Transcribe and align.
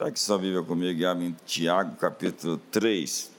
Está 0.00 0.08
aqui 0.08 0.18
sua 0.18 0.38
Bíblia 0.38 0.62
comigo 0.62 0.98
e 0.98 1.04
abre 1.04 1.26
em 1.26 1.36
Tiago, 1.44 1.94
capítulo 1.96 2.56
3. 2.70 3.30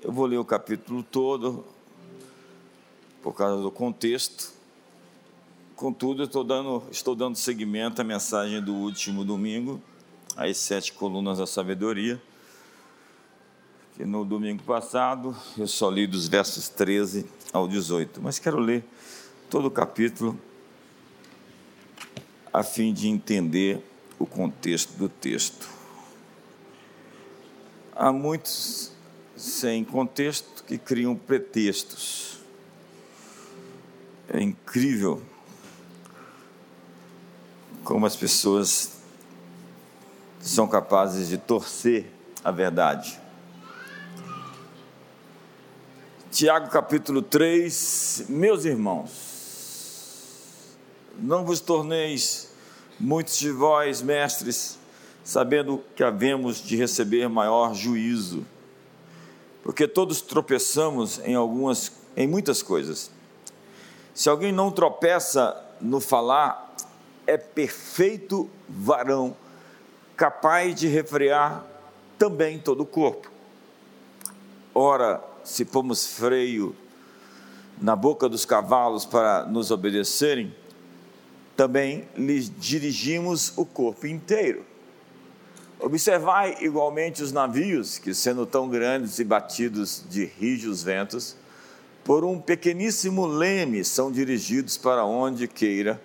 Eu 0.00 0.12
vou 0.12 0.26
ler 0.26 0.38
o 0.38 0.44
capítulo 0.44 1.02
todo, 1.02 1.64
por 3.20 3.32
causa 3.34 3.60
do 3.60 3.68
contexto. 3.68 4.52
Contudo, 5.74 6.22
eu 6.22 6.26
estou 6.26 6.44
dando, 6.44 6.84
estou 6.88 7.16
dando 7.16 7.34
seguimento 7.34 8.00
à 8.00 8.04
mensagem 8.04 8.62
do 8.62 8.72
último 8.72 9.24
domingo, 9.24 9.82
as 10.36 10.56
sete 10.56 10.92
colunas 10.92 11.38
da 11.38 11.46
sabedoria. 11.48 12.22
Que 13.96 14.04
no 14.04 14.24
domingo 14.24 14.62
passado 14.62 15.36
eu 15.58 15.66
só 15.66 15.90
li 15.90 16.06
dos 16.06 16.28
versos 16.28 16.68
13 16.68 17.26
ao 17.52 17.66
18, 17.66 18.22
mas 18.22 18.38
quero 18.38 18.60
ler 18.60 18.84
todo 19.50 19.66
o 19.66 19.70
capítulo 19.70 20.38
a 22.52 22.62
fim 22.62 22.92
de 22.92 23.08
entender 23.08 23.90
o 24.22 24.26
contexto 24.26 24.92
do 24.92 25.08
texto. 25.08 25.68
Há 27.92 28.12
muitos 28.12 28.92
sem 29.36 29.82
contexto 29.84 30.62
que 30.62 30.78
criam 30.78 31.16
pretextos. 31.16 32.38
É 34.28 34.40
incrível 34.40 35.20
como 37.82 38.06
as 38.06 38.14
pessoas 38.14 38.92
são 40.40 40.68
capazes 40.68 41.28
de 41.28 41.36
torcer 41.36 42.06
a 42.44 42.52
verdade. 42.52 43.20
Tiago 46.30 46.70
capítulo 46.70 47.22
3, 47.22 48.26
meus 48.28 48.64
irmãos, 48.64 49.10
não 51.18 51.44
vos 51.44 51.58
torneis 51.60 52.51
Muitos 53.04 53.36
de 53.36 53.50
vós, 53.50 54.00
mestres, 54.00 54.78
sabendo 55.24 55.82
que 55.96 56.04
havemos 56.04 56.62
de 56.62 56.76
receber 56.76 57.28
maior 57.28 57.74
juízo, 57.74 58.46
porque 59.64 59.88
todos 59.88 60.20
tropeçamos 60.22 61.18
em 61.24 61.34
algumas, 61.34 61.90
em 62.16 62.28
muitas 62.28 62.62
coisas. 62.62 63.10
Se 64.14 64.28
alguém 64.28 64.52
não 64.52 64.70
tropeça 64.70 65.60
no 65.80 65.98
falar, 65.98 66.76
é 67.26 67.36
perfeito 67.36 68.48
varão, 68.68 69.36
capaz 70.16 70.72
de 70.72 70.86
refrear 70.86 71.66
também 72.16 72.56
todo 72.56 72.82
o 72.82 72.86
corpo. 72.86 73.28
Ora, 74.72 75.20
se 75.42 75.64
pomos 75.64 76.06
freio 76.06 76.72
na 77.80 77.96
boca 77.96 78.28
dos 78.28 78.44
cavalos 78.44 79.04
para 79.04 79.44
nos 79.44 79.72
obedecerem, 79.72 80.54
também 81.56 82.08
lhes 82.16 82.50
dirigimos 82.58 83.52
o 83.56 83.64
corpo 83.64 84.06
inteiro. 84.06 84.64
Observai 85.78 86.58
igualmente 86.60 87.22
os 87.22 87.32
navios, 87.32 87.98
que 87.98 88.14
sendo 88.14 88.46
tão 88.46 88.68
grandes 88.68 89.18
e 89.18 89.24
batidos 89.24 90.04
de 90.08 90.24
rijos 90.24 90.82
ventos, 90.82 91.36
por 92.04 92.24
um 92.24 92.40
pequeníssimo 92.40 93.26
leme 93.26 93.84
são 93.84 94.10
dirigidos 94.10 94.76
para 94.76 95.04
onde 95.04 95.48
queira 95.48 96.00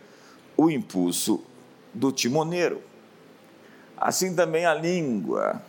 o 0.55 0.69
impulso 0.69 1.43
do 1.93 2.11
timoneiro. 2.11 2.81
Assim 3.95 4.35
também 4.35 4.65
a 4.65 4.73
língua, 4.73 5.61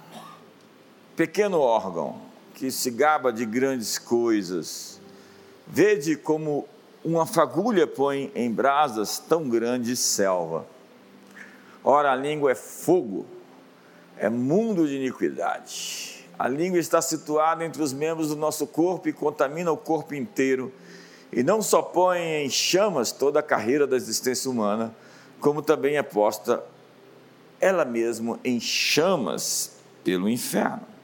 pequeno 1.16 1.58
órgão 1.58 2.20
que 2.54 2.70
se 2.70 2.90
gaba 2.90 3.32
de 3.32 3.46
grandes 3.46 3.98
coisas. 3.98 5.00
Vede 5.66 6.16
como 6.16 6.66
uma 7.04 7.26
fagulha 7.26 7.86
põe 7.86 8.30
em 8.34 8.50
brasas 8.50 9.18
tão 9.18 9.48
grande 9.48 9.96
selva. 9.96 10.66
Ora, 11.82 12.12
a 12.12 12.16
língua 12.16 12.52
é 12.52 12.54
fogo, 12.54 13.24
é 14.16 14.28
mundo 14.28 14.86
de 14.86 14.96
iniquidade. 14.96 16.26
A 16.38 16.48
língua 16.48 16.78
está 16.78 17.00
situada 17.00 17.64
entre 17.64 17.82
os 17.82 17.92
membros 17.92 18.28
do 18.28 18.36
nosso 18.36 18.66
corpo 18.66 19.08
e 19.08 19.12
contamina 19.12 19.72
o 19.72 19.76
corpo 19.76 20.14
inteiro, 20.14 20.72
e 21.32 21.42
não 21.42 21.60
só 21.60 21.82
põe 21.82 22.18
em 22.18 22.50
chamas 22.50 23.12
toda 23.12 23.40
a 23.40 23.42
carreira 23.42 23.86
da 23.86 23.96
existência 23.96 24.50
humana, 24.50 24.94
como 25.40 25.62
também 25.62 25.96
é 25.96 26.02
posta 26.02 26.62
ela 27.60 27.84
mesma 27.84 28.38
em 28.44 28.60
chamas 28.60 29.72
pelo 30.04 30.28
inferno 30.28 30.97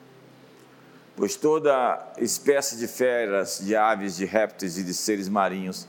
pois 1.16 1.36
toda 1.36 2.12
espécie 2.18 2.76
de 2.76 2.86
feras, 2.86 3.60
de 3.62 3.76
aves, 3.76 4.16
de 4.16 4.24
répteis 4.24 4.78
e 4.78 4.82
de 4.82 4.92
seres 4.92 5.28
marinhos 5.28 5.86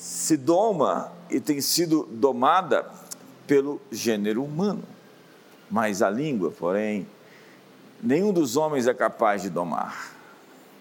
se 0.00 0.36
doma 0.36 1.12
e 1.28 1.38
tem 1.38 1.60
sido 1.60 2.08
domada 2.10 2.88
pelo 3.46 3.80
gênero 3.90 4.42
humano. 4.42 4.82
Mas 5.70 6.00
a 6.02 6.08
língua, 6.08 6.50
porém, 6.50 7.06
nenhum 8.02 8.32
dos 8.32 8.56
homens 8.56 8.86
é 8.86 8.94
capaz 8.94 9.42
de 9.42 9.50
domar. 9.50 10.14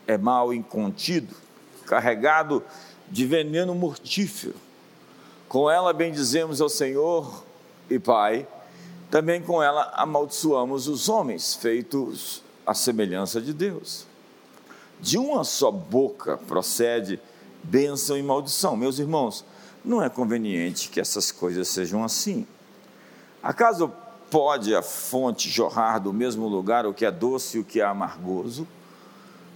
É 0.08 0.18
mal 0.18 0.54
incontido, 0.54 1.36
carregado 1.86 2.64
de 3.10 3.26
veneno 3.26 3.76
mortífero. 3.76 4.56
Com 5.48 5.70
ela 5.70 5.92
bendizemos 5.92 6.62
ao 6.62 6.70
Senhor 6.70 7.44
e 7.90 8.00
Pai 8.00 8.48
também 9.10 9.42
com 9.42 9.62
ela 9.62 9.92
amaldiçoamos 9.96 10.88
os 10.88 11.10
homens, 11.10 11.56
feitos 11.56 12.44
à 12.66 12.74
semelhança 12.74 13.42
de 13.42 13.54
Deus. 13.54 14.06
De 15.00 15.18
uma 15.18 15.44
só 15.44 15.72
boca 15.72 16.38
procede 16.38 17.20
bênção 17.64 18.18
e 18.18 18.24
maldição. 18.24 18.76
Meus 18.78 19.00
irmãos, 19.00 19.44
não 19.84 20.04
é 20.04 20.10
conveniente 20.10 20.90
que 20.90 21.00
essas 21.00 21.32
coisas 21.32 21.68
sejam 21.68 22.04
assim. 22.04 22.46
Acaso 23.42 23.92
pode 24.30 24.76
a 24.76 24.82
fonte 24.82 25.50
jorrar 25.50 26.00
do 26.00 26.14
mesmo 26.14 26.48
lugar 26.48 26.86
o 26.86 26.94
que 26.94 27.06
é 27.06 27.12
doce 27.12 27.58
e 27.58 27.60
o 27.62 27.64
que 27.64 27.82
é 27.82 27.86
amargoso? 27.86 28.68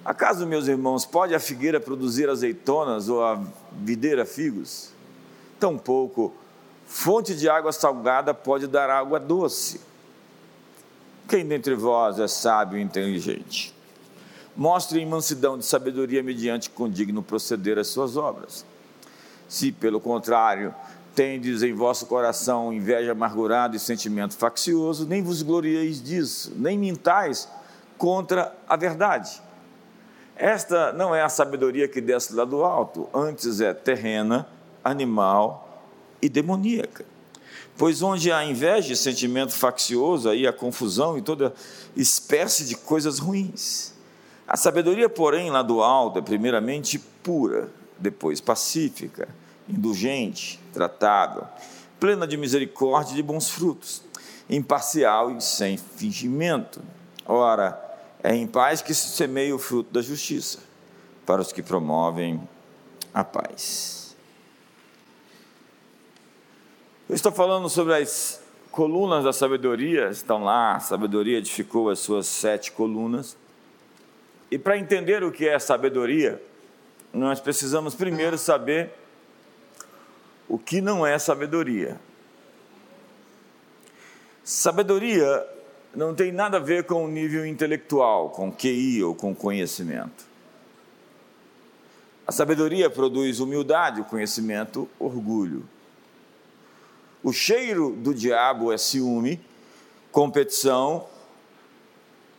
Acaso, 0.04 0.46
meus 0.46 0.68
irmãos, 0.68 1.06
pode 1.06 1.34
a 1.34 1.40
figueira 1.40 1.80
produzir 1.80 2.30
azeitonas 2.30 3.08
ou 3.08 3.24
a 3.24 3.42
videira 3.72 4.26
figos? 4.26 4.90
Tampouco 5.60 6.34
Fonte 6.86 7.36
de 7.36 7.50
água 7.50 7.72
salgada 7.72 8.34
pode 8.34 8.68
dar 8.68 8.90
água 8.90 9.20
doce. 9.20 9.82
Quem 11.28 11.46
dentre 11.46 11.76
vós 11.76 12.20
é 12.20 12.28
sábio 12.28 12.78
e 12.78 12.82
inteligente? 12.82 13.74
Mostre 14.56 15.04
mansidão 15.06 15.58
de 15.58 15.66
sabedoria 15.66 16.22
mediante 16.22 16.70
condigno 16.70 17.24
proceder 17.24 17.80
as 17.80 17.88
suas 17.88 18.18
obras. 18.18 18.66
Se, 19.48 19.72
pelo 19.72 20.00
contrário, 20.00 20.76
tendes 21.16 21.64
em 21.64 21.74
vosso 21.74 22.06
coração 22.06 22.72
inveja 22.72 23.14
amargurada 23.14 23.76
e 23.76 23.80
sentimento 23.80 24.36
faccioso, 24.36 25.08
nem 25.08 25.24
vos 25.24 25.42
glorieis 25.42 26.02
disso, 26.02 26.54
nem 26.56 26.78
mintais 26.78 27.50
contra 27.98 28.54
a 28.68 28.76
verdade. 28.76 29.42
Esta 30.36 30.92
não 30.94 31.16
é 31.16 31.22
a 31.22 31.30
sabedoria 31.30 31.88
que 31.88 32.02
desce 32.02 32.34
lá 32.34 32.46
do 32.46 32.64
alto, 32.64 33.08
antes 33.14 33.62
é 33.62 33.74
terrena, 33.74 34.48
animal 34.84 35.63
e 36.24 36.30
demoníaca. 36.30 37.06
Pois 37.78 38.02
onde 38.02 38.32
há 38.32 38.44
inveja 38.46 38.96
sentimento 38.96 39.52
faccioso, 39.52 40.30
aí 40.30 40.48
há 40.48 40.54
confusão 40.54 41.18
e 41.18 41.22
toda 41.22 41.54
espécie 41.96 42.66
de 42.66 42.76
coisas 42.76 43.20
ruins. 43.20 43.94
A 44.48 44.56
sabedoria, 44.56 45.10
porém, 45.10 45.50
lá 45.50 45.62
do 45.62 45.82
alto 45.82 46.20
é 46.20 46.22
primeiramente 46.22 46.98
pura, 46.98 47.70
depois 47.98 48.40
pacífica, 48.40 49.28
indulgente, 49.68 50.60
tratável, 50.72 51.46
plena 52.00 52.28
de 52.28 52.38
misericórdia 52.38 53.14
e 53.14 53.16
de 53.16 53.24
bons 53.24 53.50
frutos, 53.50 54.04
imparcial 54.50 55.32
e 55.32 55.42
sem 55.42 55.78
fingimento. 55.78 56.82
Ora, 57.26 57.80
é 58.22 58.36
em 58.36 58.48
paz 58.48 58.82
que 58.82 58.94
se 58.94 59.10
semeia 59.10 59.56
o 59.56 59.60
fruto 59.60 59.92
da 59.92 60.02
justiça, 60.02 60.60
para 61.26 61.42
os 61.42 61.52
que 61.52 61.64
promovem 61.64 62.48
a 63.14 63.24
paz. 63.24 64.03
Eu 67.14 67.16
estou 67.16 67.32
falando 67.32 67.70
sobre 67.70 67.94
as 67.94 68.42
colunas 68.72 69.24
da 69.24 69.32
sabedoria, 69.32 70.10
estão 70.10 70.44
lá, 70.44 70.78
a 70.78 70.80
sabedoria 70.80 71.38
edificou 71.38 71.92
as 71.92 72.00
suas 72.00 72.26
sete 72.26 72.72
colunas. 72.72 73.38
E 74.50 74.58
para 74.58 74.80
entender 74.80 75.24
o 75.24 75.32
que 75.32 75.48
é 75.48 75.60
sabedoria, 75.60 76.42
nós 77.14 77.40
precisamos 77.40 77.94
primeiro 77.94 78.36
saber 78.36 78.94
o 80.50 80.58
que 80.58 80.82
não 80.82 81.06
é 81.06 81.20
sabedoria. 81.20 82.00
Sabedoria 84.44 85.48
não 85.94 86.16
tem 86.16 86.32
nada 86.32 86.58
a 86.58 86.60
ver 86.60 86.86
com 86.86 87.06
o 87.06 87.08
nível 87.08 87.46
intelectual, 87.46 88.32
com 88.32 88.52
QI 88.52 89.04
ou 89.04 89.14
com 89.14 89.36
conhecimento. 89.36 90.26
A 92.26 92.32
sabedoria 92.32 92.90
produz 92.90 93.40
humildade, 93.40 94.02
o 94.02 94.06
conhecimento, 94.06 94.90
orgulho. 94.98 95.64
O 97.24 97.32
cheiro 97.32 97.92
do 97.92 98.14
diabo 98.14 98.74
é 98.74 98.78
ciúme, 98.78 99.40
competição, 100.12 101.08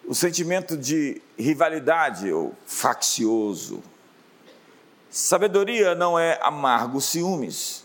o 0.06 0.14
sentimento 0.14 0.76
de 0.76 1.22
rivalidade 1.38 2.30
ou 2.30 2.54
faccioso. 2.66 3.82
Sabedoria 5.08 5.94
não 5.94 6.18
é 6.18 6.38
amargo 6.42 7.00
ciúmes, 7.00 7.82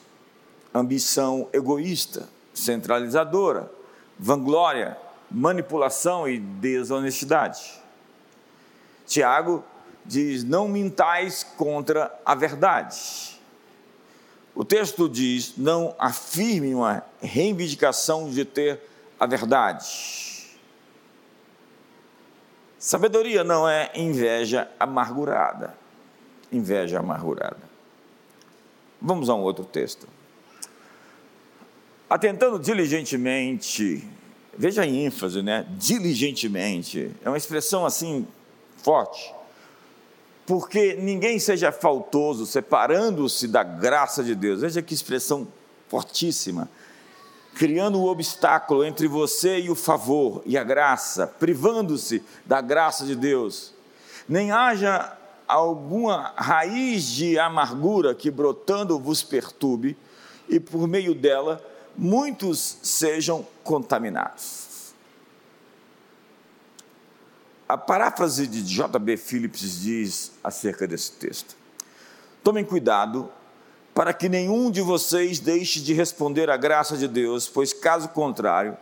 ambição 0.74 1.48
egoísta, 1.54 2.28
centralizadora, 2.54 3.72
vanglória, 4.18 4.98
manipulação 5.31 6.28
e 6.28 6.38
desonestidade. 6.38 7.80
Tiago 9.06 9.63
diz: 10.06 10.44
Não 10.44 10.68
mintais 10.68 11.44
contra 11.56 12.13
a 12.25 12.36
verdade. 12.36 13.29
O 14.60 14.66
texto 14.66 15.08
diz: 15.08 15.54
Não 15.56 15.96
afirme 15.98 16.76
uma 16.76 17.02
reivindicação 17.22 18.30
de 18.30 18.44
ter 18.44 18.82
a 19.18 19.26
verdade. 19.26 20.50
Sabedoria 22.78 23.42
não 23.42 23.70
é 23.70 23.90
inveja 23.96 24.70
amargurada. 24.78 25.78
Inveja 26.52 27.00
amargurada. 27.00 27.62
Vamos 29.02 29.30
a 29.30 29.34
um 29.34 29.40
outro 29.40 29.64
texto. 29.64 30.10
Atentando 32.10 32.60
diligentemente, 32.60 34.06
veja 34.58 34.82
a 34.82 34.86
ênfase, 34.86 35.42
né? 35.42 35.66
Diligentemente. 35.78 37.16
É 37.24 37.30
uma 37.30 37.38
expressão 37.38 37.86
assim 37.86 38.28
forte. 38.76 39.34
Porque 40.50 40.96
ninguém 40.96 41.38
seja 41.38 41.72
faltoso, 41.72 42.44
separando-se 42.44 43.48
da 43.48 43.62
graça 43.62 44.24
de 44.24 44.34
Deus. 44.34 44.62
Veja 44.62 44.81
que 44.81 44.96
expressão 44.96 45.48
fortíssima. 45.88 46.68
Criando 47.54 48.00
um 48.00 48.06
obstáculo 48.06 48.84
entre 48.84 49.07
você 49.07 49.60
e 49.60 49.69
o 49.69 49.75
favor 49.75 50.42
e 50.48 50.57
a 50.57 50.63
graça, 50.63 51.28
privando-se 51.28 52.24
da 52.48 52.62
graça 52.62 53.06
de 53.06 53.16
Deus. 53.16 53.75
Nem 54.28 54.50
haja 54.50 55.16
alguma 55.48 56.34
raiz 56.36 57.06
de 57.06 57.38
amargura 57.38 58.16
que 58.16 58.31
brotando 58.31 58.98
vos 58.98 59.22
perturbe, 59.22 59.95
e 60.50 60.60
por 60.60 60.88
meio 60.88 61.13
dela 61.13 61.63
muitos 61.95 62.80
sejam 62.81 63.45
contaminados. 63.63 64.69
A 67.69 67.77
paráfrase 67.77 68.48
de 68.48 68.63
J.B. 68.63 69.16
Phillips 69.16 69.80
diz 69.80 70.31
acerca 70.44 70.88
desse 70.88 71.12
texto: 71.12 71.56
Tomem 72.44 72.66
cuidado 72.66 73.31
para 73.94 74.12
que 74.12 74.27
nenhum 74.27 74.71
de 74.71 74.81
vocês 74.81 75.39
deixe 75.39 75.80
de 75.80 75.94
responder 75.94 76.50
à 76.50 76.57
graça 76.57 76.98
de 76.98 77.07
Deus, 77.07 77.48
pois 77.48 77.71
caso 77.71 78.10
contrário, 78.10 78.75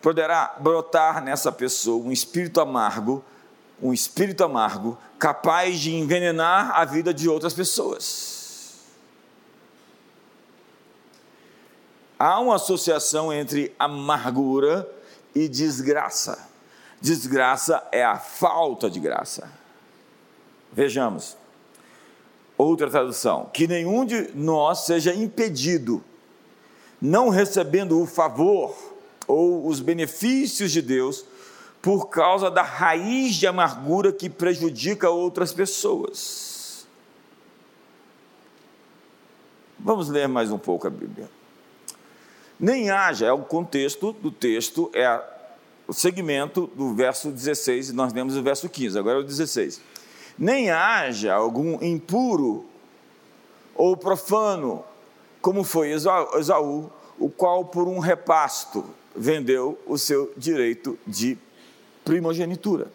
poderá 0.00 0.56
brotar 0.58 1.22
nessa 1.22 1.52
pessoa 1.52 2.04
um 2.04 2.10
espírito 2.10 2.60
amargo, 2.60 3.24
um 3.80 3.92
espírito 3.92 4.42
amargo 4.42 4.98
capaz 5.18 5.78
de 5.78 5.94
envenenar 5.94 6.72
a 6.74 6.84
vida 6.84 7.14
de 7.14 7.28
outras 7.28 7.54
pessoas. 7.54 8.42
há 12.22 12.38
uma 12.38 12.54
associação 12.54 13.32
entre 13.32 13.74
amargura 13.76 14.88
e 15.34 15.48
desgraça. 15.48 16.51
Desgraça 17.02 17.86
é 17.90 18.04
a 18.04 18.16
falta 18.16 18.88
de 18.88 19.00
graça. 19.00 19.50
Vejamos. 20.72 21.36
Outra 22.56 22.88
tradução: 22.88 23.50
que 23.52 23.66
nenhum 23.66 24.04
de 24.04 24.30
nós 24.36 24.86
seja 24.86 25.12
impedido, 25.12 26.02
não 27.00 27.28
recebendo 27.28 28.00
o 28.00 28.06
favor 28.06 28.72
ou 29.26 29.66
os 29.66 29.80
benefícios 29.80 30.70
de 30.70 30.80
Deus, 30.80 31.24
por 31.82 32.08
causa 32.08 32.48
da 32.48 32.62
raiz 32.62 33.34
de 33.34 33.48
amargura 33.48 34.12
que 34.12 34.30
prejudica 34.30 35.10
outras 35.10 35.52
pessoas. 35.52 36.86
Vamos 39.76 40.08
ler 40.08 40.28
mais 40.28 40.52
um 40.52 40.58
pouco 40.58 40.86
a 40.86 40.90
Bíblia 40.90 41.28
nem 42.62 42.90
haja, 42.90 43.26
é 43.26 43.32
o 43.32 43.40
contexto 43.40 44.12
do 44.12 44.30
texto, 44.30 44.88
é 44.94 45.20
o 45.92 45.94
segmento 45.94 46.70
do 46.74 46.94
verso 46.94 47.30
16, 47.30 47.90
e 47.90 47.92
nós 47.92 48.14
lemos 48.14 48.34
o 48.34 48.42
verso 48.42 48.66
15, 48.66 48.98
agora 48.98 49.18
é 49.18 49.20
o 49.20 49.24
16. 49.24 49.78
Nem 50.38 50.70
haja 50.70 51.34
algum 51.34 51.84
impuro 51.84 52.64
ou 53.74 53.94
profano, 53.94 54.82
como 55.42 55.62
foi 55.62 55.90
Esaú, 55.90 56.90
o 57.18 57.28
qual 57.28 57.66
por 57.66 57.86
um 57.86 57.98
repasto 57.98 58.86
vendeu 59.14 59.78
o 59.86 59.98
seu 59.98 60.32
direito 60.34 60.98
de 61.06 61.36
primogenitura. 62.02 62.90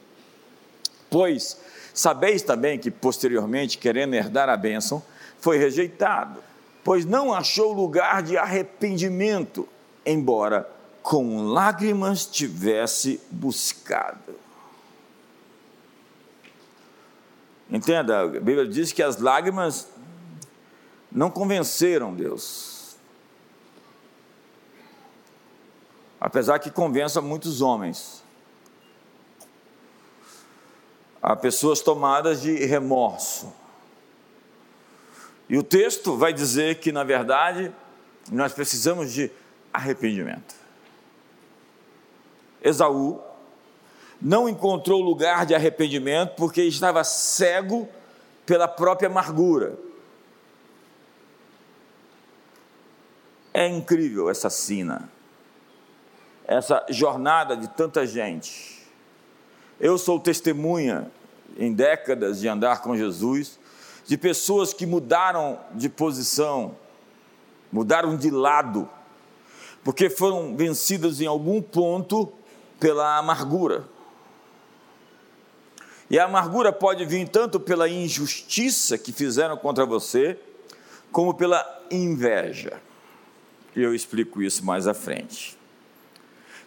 Pois 1.08 1.56
sabeis 1.94 2.42
também 2.42 2.80
que 2.80 2.90
posteriormente, 2.90 3.78
querendo 3.78 4.16
herdar 4.16 4.50
a 4.50 4.58
bênção, 4.58 5.04
foi 5.40 5.60
rejeitado 5.60 6.42
pois 6.84 7.04
não 7.04 7.34
achou 7.34 7.74
lugar 7.74 8.24
de 8.24 8.38
arrependimento, 8.38 9.68
embora 10.06 10.66
com 11.08 11.54
lágrimas 11.54 12.26
tivesse 12.26 13.22
buscado. 13.32 14.36
Entenda, 17.70 18.24
a 18.24 18.28
Bíblia 18.28 18.68
diz 18.68 18.92
que 18.92 19.02
as 19.02 19.18
lágrimas 19.18 19.88
não 21.10 21.32
convenceram 21.32 22.14
Deus. 22.14 22.98
Apesar 26.20 26.60
que 26.60 26.70
convença 26.70 27.22
muitos 27.22 27.62
homens. 27.62 28.22
Há 31.22 31.38
pessoas 31.38 31.80
tomadas 31.80 32.42
de 32.42 32.66
remorso 32.66 33.54
e 35.48 35.58
o 35.58 35.64
texto 35.64 36.18
vai 36.18 36.34
dizer 36.34 36.82
que, 36.82 36.92
na 36.92 37.06
verdade, 37.06 37.74
nós 38.30 38.52
precisamos 38.52 39.14
de 39.14 39.32
arrependimento. 39.72 40.57
Esaú 42.68 43.22
não 44.22 44.50
encontrou 44.50 45.02
lugar 45.02 45.46
de 45.46 45.54
arrependimento 45.54 46.36
porque 46.36 46.64
estava 46.64 47.04
cego 47.04 47.88
pela 48.46 48.68
própria 48.68 49.08
amargura. 49.08 49.78
É 53.54 53.68
incrível 53.68 54.30
essa 54.30 54.50
cena, 54.50 55.10
essa 56.46 56.86
jornada 56.90 57.56
de 57.56 57.68
tanta 57.70 58.06
gente. 58.06 58.86
Eu 59.80 59.98
sou 59.98 60.20
testemunha 60.20 61.12
em 61.58 61.74
décadas 61.74 62.40
de 62.40 62.48
andar 62.48 62.82
com 62.82 62.96
Jesus 62.96 63.60
de 64.06 64.18
pessoas 64.18 64.74
que 64.74 64.86
mudaram 64.86 65.60
de 65.74 65.90
posição, 65.90 66.76
mudaram 67.72 68.16
de 68.16 68.32
lado, 68.32 68.90
porque 69.84 70.10
foram 70.10 70.56
vencidas 70.56 71.20
em 71.20 71.26
algum 71.26 71.62
ponto 71.62 72.32
pela 72.80 73.18
amargura. 73.18 73.88
E 76.10 76.18
a 76.18 76.26
amargura 76.26 76.72
pode 76.72 77.06
vir 77.06 77.28
tanto 77.28 77.60
pela 77.60 77.90
injustiça 77.90 78.98
que 78.98 79.12
fizeram 79.12 79.58
contra 79.58 79.86
você, 79.86 80.40
como 81.12 81.34
pela 81.34 81.66
inveja. 81.92 82.82
E 83.76 83.82
eu 83.82 83.94
explico 83.94 84.42
isso 84.42 84.66
mais 84.66 84.88
à 84.88 84.94
frente. 84.94 85.58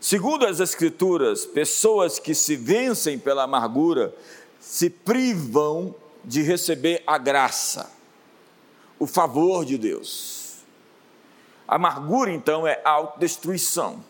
Segundo 0.00 0.46
as 0.46 0.60
Escrituras, 0.60 1.44
pessoas 1.44 2.18
que 2.18 2.34
se 2.34 2.56
vencem 2.56 3.18
pela 3.18 3.44
amargura 3.44 4.14
se 4.58 4.90
privam 4.90 5.94
de 6.24 6.42
receber 6.42 7.02
a 7.06 7.16
graça, 7.16 7.90
o 8.98 9.06
favor 9.06 9.64
de 9.64 9.78
Deus. 9.78 10.56
A 11.66 11.76
amargura, 11.76 12.30
então, 12.30 12.66
é 12.66 12.80
autodestruição, 12.84 14.04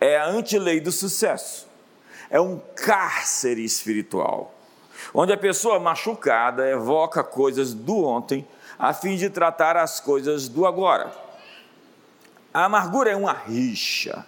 é 0.00 0.16
a 0.16 0.26
antilei 0.26 0.80
do 0.80 0.92
sucesso, 0.92 1.66
é 2.30 2.40
um 2.40 2.60
cárcere 2.76 3.64
espiritual, 3.64 4.54
onde 5.12 5.32
a 5.32 5.36
pessoa 5.36 5.78
machucada 5.80 6.68
evoca 6.68 7.22
coisas 7.24 7.74
do 7.74 8.04
ontem 8.04 8.46
a 8.78 8.92
fim 8.92 9.16
de 9.16 9.28
tratar 9.28 9.76
as 9.76 9.98
coisas 9.98 10.48
do 10.48 10.66
agora. 10.66 11.12
A 12.52 12.64
amargura 12.64 13.10
é 13.10 13.16
uma 13.16 13.32
rixa, 13.32 14.24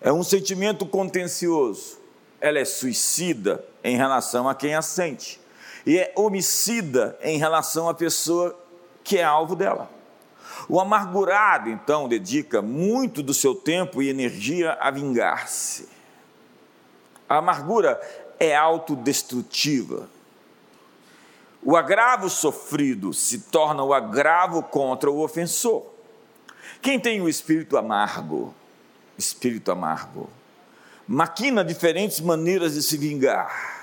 é 0.00 0.12
um 0.12 0.22
sentimento 0.22 0.84
contencioso, 0.86 1.98
ela 2.40 2.58
é 2.58 2.64
suicida 2.64 3.64
em 3.82 3.96
relação 3.96 4.48
a 4.48 4.54
quem 4.54 4.74
a 4.74 4.82
sente 4.82 5.40
e 5.86 5.98
é 5.98 6.12
homicida 6.16 7.16
em 7.22 7.38
relação 7.38 7.88
à 7.88 7.94
pessoa 7.94 8.58
que 9.02 9.18
é 9.18 9.24
alvo 9.24 9.54
dela. 9.54 9.93
O 10.68 10.80
amargurado, 10.80 11.68
então, 11.68 12.08
dedica 12.08 12.62
muito 12.62 13.22
do 13.22 13.34
seu 13.34 13.54
tempo 13.54 14.02
e 14.02 14.08
energia 14.08 14.72
a 14.80 14.90
vingar-se. 14.90 15.88
A 17.28 17.38
amargura 17.38 18.00
é 18.38 18.54
autodestrutiva. 18.54 20.08
O 21.62 21.76
agravo 21.76 22.28
sofrido 22.28 23.12
se 23.12 23.40
torna 23.40 23.82
o 23.82 23.94
agravo 23.94 24.62
contra 24.62 25.10
o 25.10 25.22
ofensor. 25.22 25.84
Quem 26.82 27.00
tem 27.00 27.20
o 27.20 27.28
espírito 27.28 27.76
amargo, 27.76 28.54
espírito 29.16 29.72
amargo, 29.72 30.28
maquina 31.08 31.64
diferentes 31.64 32.20
maneiras 32.20 32.74
de 32.74 32.82
se 32.82 32.98
vingar 32.98 33.74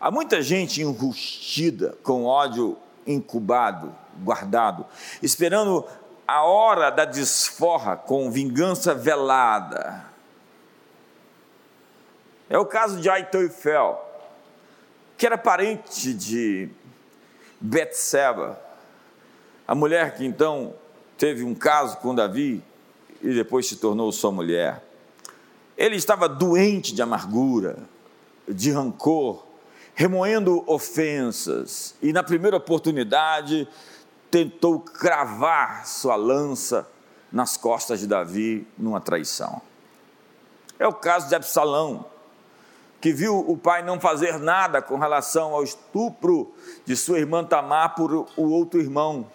Há 0.00 0.12
muita 0.12 0.40
gente 0.40 0.80
enrustida, 0.80 1.98
com 2.04 2.24
ódio 2.24 2.76
incubado, 3.04 3.92
guardado, 4.22 4.86
esperando 5.22 5.84
a 6.26 6.44
hora 6.44 6.90
da 6.90 7.04
desforra 7.04 7.96
com 7.96 8.30
vingança 8.30 8.94
velada. 8.94 10.04
É 12.50 12.58
o 12.58 12.66
caso 12.66 13.00
de 13.00 13.08
Aitoifel, 13.08 14.04
que 15.16 15.26
era 15.26 15.38
parente 15.38 16.12
de 16.12 16.68
Betseba, 17.60 18.60
a 19.66 19.74
mulher 19.74 20.16
que 20.16 20.24
então 20.24 20.74
teve 21.18 21.44
um 21.44 21.54
caso 21.54 21.98
com 21.98 22.14
Davi 22.14 22.62
e 23.20 23.34
depois 23.34 23.66
se 23.66 23.76
tornou 23.76 24.10
sua 24.12 24.30
mulher. 24.30 24.82
Ele 25.76 25.96
estava 25.96 26.28
doente 26.28 26.94
de 26.94 27.02
amargura, 27.02 27.76
de 28.48 28.70
rancor, 28.70 29.44
remoendo 29.94 30.62
ofensas, 30.66 31.94
e 32.00 32.12
na 32.12 32.22
primeira 32.22 32.56
oportunidade 32.56 33.68
tentou 34.30 34.80
cravar 34.80 35.86
sua 35.86 36.16
lança 36.16 36.88
nas 37.32 37.56
costas 37.56 38.00
de 38.00 38.06
Davi 38.06 38.66
numa 38.76 39.00
traição. 39.00 39.60
É 40.78 40.86
o 40.86 40.92
caso 40.92 41.28
de 41.28 41.34
Absalão, 41.34 42.06
que 43.00 43.12
viu 43.12 43.38
o 43.38 43.56
pai 43.56 43.82
não 43.82 44.00
fazer 44.00 44.38
nada 44.38 44.82
com 44.82 44.96
relação 44.96 45.54
ao 45.54 45.62
estupro 45.62 46.52
de 46.84 46.96
sua 46.96 47.18
irmã 47.18 47.44
Tamar 47.44 47.94
por 47.94 48.26
o 48.36 48.50
outro 48.50 48.80
irmão, 48.80 49.30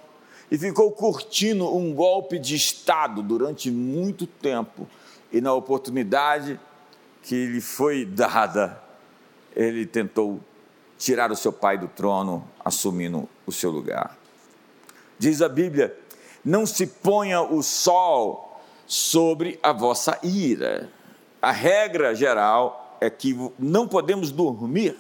e 0.52 0.58
ficou 0.58 0.92
curtindo 0.92 1.76
um 1.76 1.94
golpe 1.94 2.38
de 2.38 2.56
Estado 2.56 3.24
durante 3.24 3.72
muito 3.72 4.28
tempo, 4.28 4.88
e 5.32 5.42
na 5.42 5.54
oportunidade 5.54 6.60
que 7.22 7.48
lhe 7.48 7.62
foi 7.62 8.06
dada, 8.06 8.82
ele 9.56 9.86
tentou 9.86 10.40
tirar 10.98 11.32
o 11.32 11.36
seu 11.36 11.52
pai 11.52 11.78
do 11.78 11.88
trono, 11.88 12.48
assumindo 12.64 13.28
o 13.46 13.52
seu 13.52 13.72
lugar. 13.72 14.23
Diz 15.24 15.42
a 15.42 15.48
Bíblia: 15.48 15.98
não 16.44 16.65
se 16.65 16.86
ponha 16.86 17.42
o 17.42 17.63
sol 17.63 18.60
sobre 18.86 19.58
a 19.63 19.72
vossa 19.72 20.20
ira. 20.22 20.89
A 21.42 21.50
regra 21.50 22.13
geral 22.13 22.98
é 23.00 23.10
que 23.10 23.34
não 23.58 23.88
podemos 23.88 24.34
dormir 24.34 24.98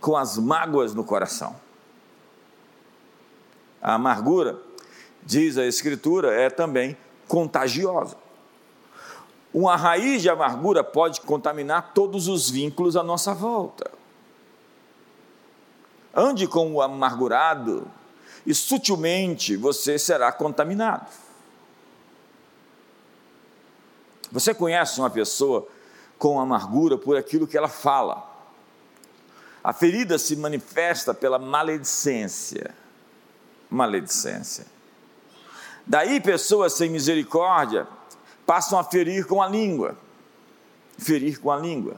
com 0.00 0.16
as 0.16 0.38
mágoas 0.38 0.94
no 0.94 1.02
coração. 1.02 1.56
A 3.82 3.94
amargura, 3.94 4.60
diz 5.24 5.58
a 5.58 5.66
Escritura, 5.66 6.32
é 6.32 6.48
também 6.48 6.96
contagiosa. 7.26 8.16
Uma 9.52 9.74
raiz 9.74 10.22
de 10.22 10.30
amargura 10.30 10.84
pode 10.84 11.20
contaminar 11.20 11.90
todos 11.92 12.28
os 12.28 12.48
vínculos 12.48 12.96
à 12.96 13.02
nossa 13.02 13.34
volta. 13.34 13.90
Ande 16.14 16.46
com 16.46 16.72
o 16.74 16.80
amargurado, 16.80 17.90
e 18.46 18.54
sutilmente 18.54 19.56
você 19.56 19.98
será 19.98 20.32
contaminado. 20.32 21.06
Você 24.30 24.54
conhece 24.54 24.98
uma 24.98 25.10
pessoa 25.10 25.68
com 26.18 26.40
amargura 26.40 26.96
por 26.96 27.16
aquilo 27.16 27.46
que 27.46 27.56
ela 27.56 27.68
fala. 27.68 28.30
A 29.62 29.72
ferida 29.72 30.18
se 30.18 30.34
manifesta 30.34 31.12
pela 31.12 31.38
maledicência. 31.38 32.74
Maledicência. 33.70 34.66
Daí 35.86 36.20
pessoas 36.20 36.72
sem 36.72 36.90
misericórdia 36.90 37.86
passam 38.46 38.78
a 38.78 38.84
ferir 38.84 39.26
com 39.26 39.42
a 39.42 39.46
língua. 39.46 39.96
Ferir 40.98 41.38
com 41.40 41.50
a 41.50 41.56
língua. 41.56 41.96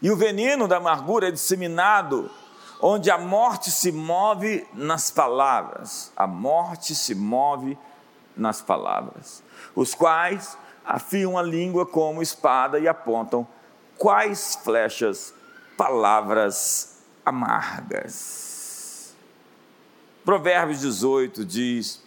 E 0.00 0.10
o 0.10 0.16
veneno 0.16 0.68
da 0.68 0.76
amargura 0.76 1.28
é 1.28 1.30
disseminado 1.30 2.30
onde 2.80 3.10
a 3.10 3.18
morte 3.18 3.70
se 3.70 3.90
move 3.92 4.66
nas 4.72 5.10
palavras. 5.10 6.12
A 6.16 6.26
morte 6.26 6.94
se 6.94 7.14
move 7.14 7.76
nas 8.36 8.60
palavras, 8.60 9.42
os 9.74 9.94
quais 9.94 10.58
afiam 10.84 11.38
a 11.38 11.42
língua 11.42 11.86
como 11.86 12.22
espada 12.22 12.78
e 12.78 12.86
apontam 12.86 13.46
quais 13.96 14.58
flechas, 14.62 15.32
palavras 15.76 16.98
amargas. 17.24 19.14
Provérbios 20.24 20.80
18 20.80 21.44
diz 21.44 22.02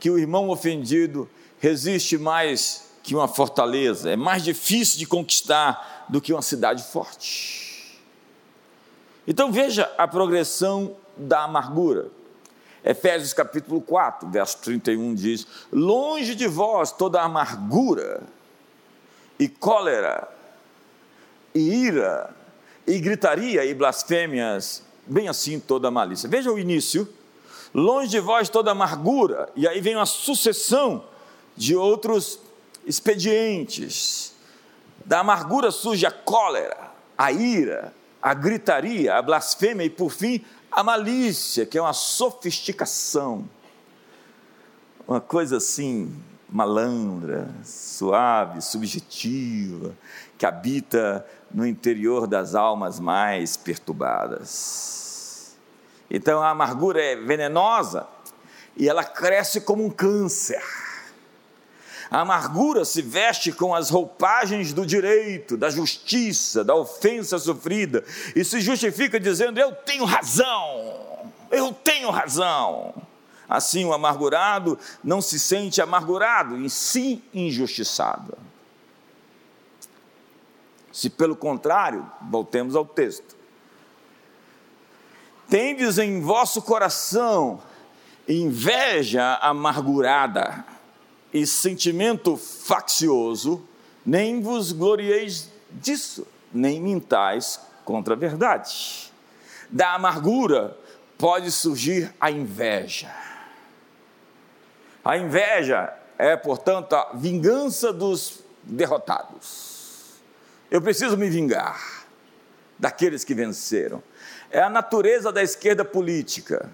que 0.00 0.10
o 0.10 0.18
irmão 0.18 0.48
ofendido 0.48 1.28
resiste 1.58 2.16
mais 2.16 2.90
que 3.02 3.14
uma 3.14 3.28
fortaleza, 3.28 4.10
é 4.10 4.16
mais 4.16 4.42
difícil 4.42 4.98
de 4.98 5.06
conquistar 5.06 6.06
do 6.08 6.20
que 6.20 6.32
uma 6.32 6.42
cidade 6.42 6.82
forte. 6.84 7.63
Então 9.26 9.50
veja 9.50 9.90
a 9.96 10.06
progressão 10.06 10.96
da 11.16 11.44
amargura. 11.44 12.10
Efésios 12.84 13.32
capítulo 13.32 13.80
4, 13.80 14.28
verso 14.28 14.58
31 14.58 15.14
diz: 15.14 15.46
Longe 15.72 16.34
de 16.34 16.46
vós 16.46 16.92
toda 16.92 17.22
amargura, 17.22 18.22
e 19.38 19.48
cólera, 19.48 20.28
e 21.54 21.60
ira, 21.60 22.34
e 22.86 22.98
gritaria, 22.98 23.64
e 23.64 23.72
blasfêmias, 23.72 24.82
bem 25.06 25.28
assim 25.28 25.58
toda 25.58 25.90
malícia. 25.90 26.28
Veja 26.28 26.52
o 26.52 26.58
início: 26.58 27.08
longe 27.72 28.08
de 28.08 28.20
vós 28.20 28.50
toda 28.50 28.72
amargura, 28.72 29.48
e 29.56 29.66
aí 29.66 29.80
vem 29.80 29.96
uma 29.96 30.04
sucessão 30.04 31.04
de 31.56 31.74
outros 31.74 32.38
expedientes. 32.84 34.34
Da 35.06 35.20
amargura 35.20 35.70
surge 35.70 36.04
a 36.04 36.10
cólera, 36.10 36.90
a 37.16 37.32
ira, 37.32 37.94
a 38.24 38.32
gritaria, 38.32 39.14
a 39.16 39.20
blasfêmia 39.20 39.84
e, 39.84 39.90
por 39.90 40.10
fim, 40.10 40.42
a 40.72 40.82
malícia, 40.82 41.66
que 41.66 41.76
é 41.76 41.82
uma 41.82 41.92
sofisticação, 41.92 43.46
uma 45.06 45.20
coisa 45.20 45.58
assim, 45.58 46.10
malandra, 46.48 47.50
suave, 47.62 48.62
subjetiva, 48.62 49.94
que 50.38 50.46
habita 50.46 51.26
no 51.52 51.66
interior 51.66 52.26
das 52.26 52.54
almas 52.54 52.98
mais 52.98 53.58
perturbadas. 53.58 55.54
Então 56.10 56.42
a 56.42 56.48
amargura 56.48 57.02
é 57.02 57.16
venenosa 57.16 58.08
e 58.74 58.88
ela 58.88 59.04
cresce 59.04 59.60
como 59.60 59.84
um 59.84 59.90
câncer 59.90 60.62
a 62.14 62.20
amargura 62.20 62.84
se 62.84 63.02
veste 63.02 63.50
com 63.50 63.74
as 63.74 63.90
roupagens 63.90 64.72
do 64.72 64.86
direito, 64.86 65.56
da 65.56 65.68
justiça, 65.68 66.62
da 66.62 66.72
ofensa 66.72 67.40
sofrida 67.40 68.04
e 68.36 68.44
se 68.44 68.60
justifica 68.60 69.18
dizendo: 69.18 69.58
Eu 69.58 69.72
tenho 69.72 70.04
razão, 70.04 71.32
eu 71.50 71.72
tenho 71.72 72.10
razão. 72.10 72.94
Assim, 73.48 73.84
o 73.84 73.92
amargurado 73.92 74.78
não 75.02 75.20
se 75.20 75.40
sente 75.40 75.82
amargurado, 75.82 76.56
e 76.64 76.70
sim 76.70 77.20
injustiçado. 77.34 78.38
Se 80.92 81.10
pelo 81.10 81.34
contrário, 81.34 82.08
voltemos 82.30 82.76
ao 82.76 82.86
texto. 82.86 83.34
Tendes 85.48 85.98
em 85.98 86.20
vosso 86.20 86.62
coração 86.62 87.60
inveja 88.28 89.34
amargurada 89.42 90.64
e 91.34 91.44
sentimento 91.48 92.36
faccioso, 92.36 93.66
nem 94.06 94.40
vos 94.40 94.70
glorieis 94.70 95.50
disso, 95.68 96.24
nem 96.52 96.80
mintais 96.80 97.58
contra 97.84 98.14
a 98.14 98.16
verdade. 98.16 99.12
Da 99.68 99.94
amargura 99.94 100.78
pode 101.18 101.50
surgir 101.50 102.14
a 102.20 102.30
inveja. 102.30 103.12
A 105.04 105.18
inveja 105.18 105.92
é, 106.16 106.36
portanto, 106.36 106.94
a 106.94 107.10
vingança 107.14 107.92
dos 107.92 108.38
derrotados. 108.62 110.20
Eu 110.70 110.80
preciso 110.80 111.16
me 111.16 111.28
vingar 111.28 112.06
daqueles 112.78 113.24
que 113.24 113.34
venceram. 113.34 114.00
É 114.52 114.62
a 114.62 114.70
natureza 114.70 115.32
da 115.32 115.42
esquerda 115.42 115.84
política. 115.84 116.70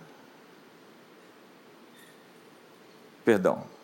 Perdão 3.25 3.80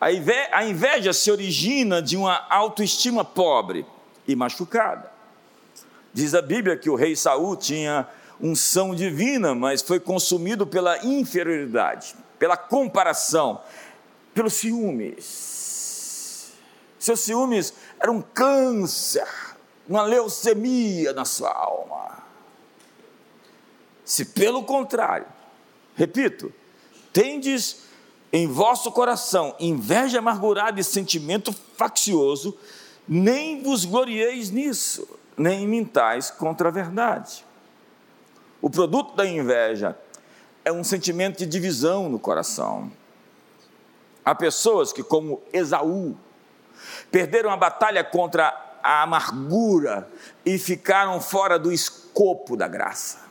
A 0.00 0.64
inveja 0.64 1.12
se 1.12 1.30
origina 1.30 2.00
de 2.00 2.16
uma 2.16 2.46
autoestima 2.48 3.24
pobre 3.24 3.84
e 4.26 4.36
machucada. 4.36 5.10
Diz 6.12 6.34
a 6.34 6.42
Bíblia 6.42 6.76
que 6.76 6.88
o 6.88 6.94
rei 6.94 7.16
Saul 7.16 7.56
tinha 7.56 8.06
unção 8.40 8.94
divina, 8.94 9.54
mas 9.54 9.82
foi 9.82 9.98
consumido 9.98 10.66
pela 10.66 11.04
inferioridade, 11.04 12.14
pela 12.38 12.56
comparação, 12.56 13.60
pelos 14.32 14.54
ciúmes. 14.54 16.52
Seus 16.98 17.20
ciúmes 17.20 17.74
eram 17.98 18.16
um 18.16 18.22
câncer, 18.22 19.26
uma 19.88 20.02
leucemia 20.02 21.12
na 21.12 21.24
sua 21.24 21.52
alma. 21.52 22.18
Se 24.04 24.24
pelo 24.24 24.62
contrário, 24.62 25.26
repito, 25.96 26.52
tendes 27.12 27.87
em 28.32 28.46
vosso 28.46 28.92
coração 28.92 29.54
inveja 29.58 30.18
amargurada 30.18 30.80
e 30.80 30.84
sentimento 30.84 31.52
faccioso, 31.76 32.56
nem 33.08 33.62
vos 33.62 33.84
glorieis 33.84 34.50
nisso, 34.50 35.08
nem 35.36 35.66
mintais 35.66 36.30
contra 36.30 36.68
a 36.68 36.72
verdade. 36.72 37.44
O 38.60 38.68
produto 38.68 39.14
da 39.14 39.26
inveja 39.26 39.96
é 40.64 40.72
um 40.72 40.84
sentimento 40.84 41.38
de 41.38 41.46
divisão 41.46 42.08
no 42.08 42.18
coração. 42.18 42.90
Há 44.24 44.34
pessoas 44.34 44.92
que, 44.92 45.02
como 45.02 45.40
Esaú, 45.52 46.14
perderam 47.10 47.50
a 47.50 47.56
batalha 47.56 48.04
contra 48.04 48.48
a 48.82 49.02
amargura 49.02 50.10
e 50.44 50.58
ficaram 50.58 51.20
fora 51.20 51.58
do 51.58 51.72
escopo 51.72 52.56
da 52.56 52.68
graça. 52.68 53.27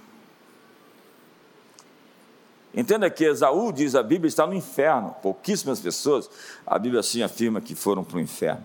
Entenda 2.78 3.10
que 3.10 3.26
Esaú, 3.26 3.72
diz 3.72 3.96
a 3.96 4.04
Bíblia, 4.04 4.28
está 4.28 4.46
no 4.46 4.54
inferno. 4.54 5.16
Pouquíssimas 5.20 5.80
pessoas, 5.80 6.30
a 6.64 6.78
Bíblia 6.78 7.00
assim 7.00 7.24
afirma 7.24 7.60
que 7.60 7.74
foram 7.74 8.04
para 8.04 8.18
o 8.18 8.22
inferno. 8.22 8.64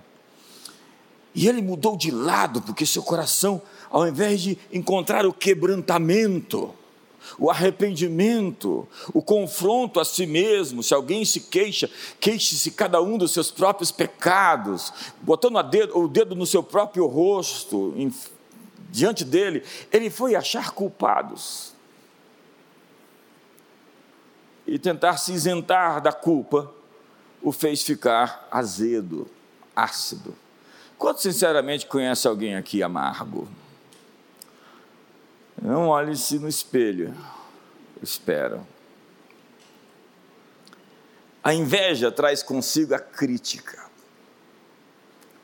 E 1.34 1.48
ele 1.48 1.62
mudou 1.62 1.96
de 1.96 2.10
lado, 2.10 2.60
porque 2.60 2.84
seu 2.84 3.02
coração, 3.02 3.62
ao 3.88 4.06
invés 4.06 4.42
de 4.42 4.58
encontrar 4.70 5.24
o 5.24 5.32
quebrantamento, 5.32 6.74
o 7.38 7.50
arrependimento, 7.50 8.86
o 9.14 9.22
confronto 9.22 9.98
a 9.98 10.04
si 10.04 10.26
mesmo, 10.26 10.82
se 10.82 10.92
alguém 10.92 11.24
se 11.24 11.40
queixa, 11.40 11.88
queixe-se 12.20 12.72
cada 12.72 13.00
um 13.00 13.16
dos 13.16 13.32
seus 13.32 13.50
próprios 13.50 13.90
pecados, 13.90 14.92
botando 15.22 15.62
dedo, 15.62 15.98
o 15.98 16.06
dedo 16.06 16.36
no 16.36 16.44
seu 16.44 16.62
próprio 16.62 17.06
rosto, 17.06 17.94
em, 17.96 18.12
diante 18.90 19.24
dele, 19.24 19.62
ele 19.90 20.10
foi 20.10 20.34
achar 20.34 20.72
culpados. 20.72 21.71
E 24.72 24.78
tentar 24.78 25.18
se 25.18 25.34
isentar 25.34 26.00
da 26.00 26.14
culpa 26.14 26.72
o 27.42 27.52
fez 27.52 27.82
ficar 27.82 28.48
azedo, 28.50 29.28
ácido. 29.76 30.34
Quanto 30.96 31.20
sinceramente 31.20 31.84
conhece 31.84 32.26
alguém 32.26 32.56
aqui 32.56 32.82
amargo? 32.82 33.46
Não 35.60 35.88
olhe-se 35.88 36.38
no 36.38 36.48
espelho, 36.48 37.14
espera. 38.02 38.66
A 41.44 41.52
inveja 41.52 42.10
traz 42.10 42.42
consigo 42.42 42.94
a 42.94 42.98
crítica, 42.98 43.84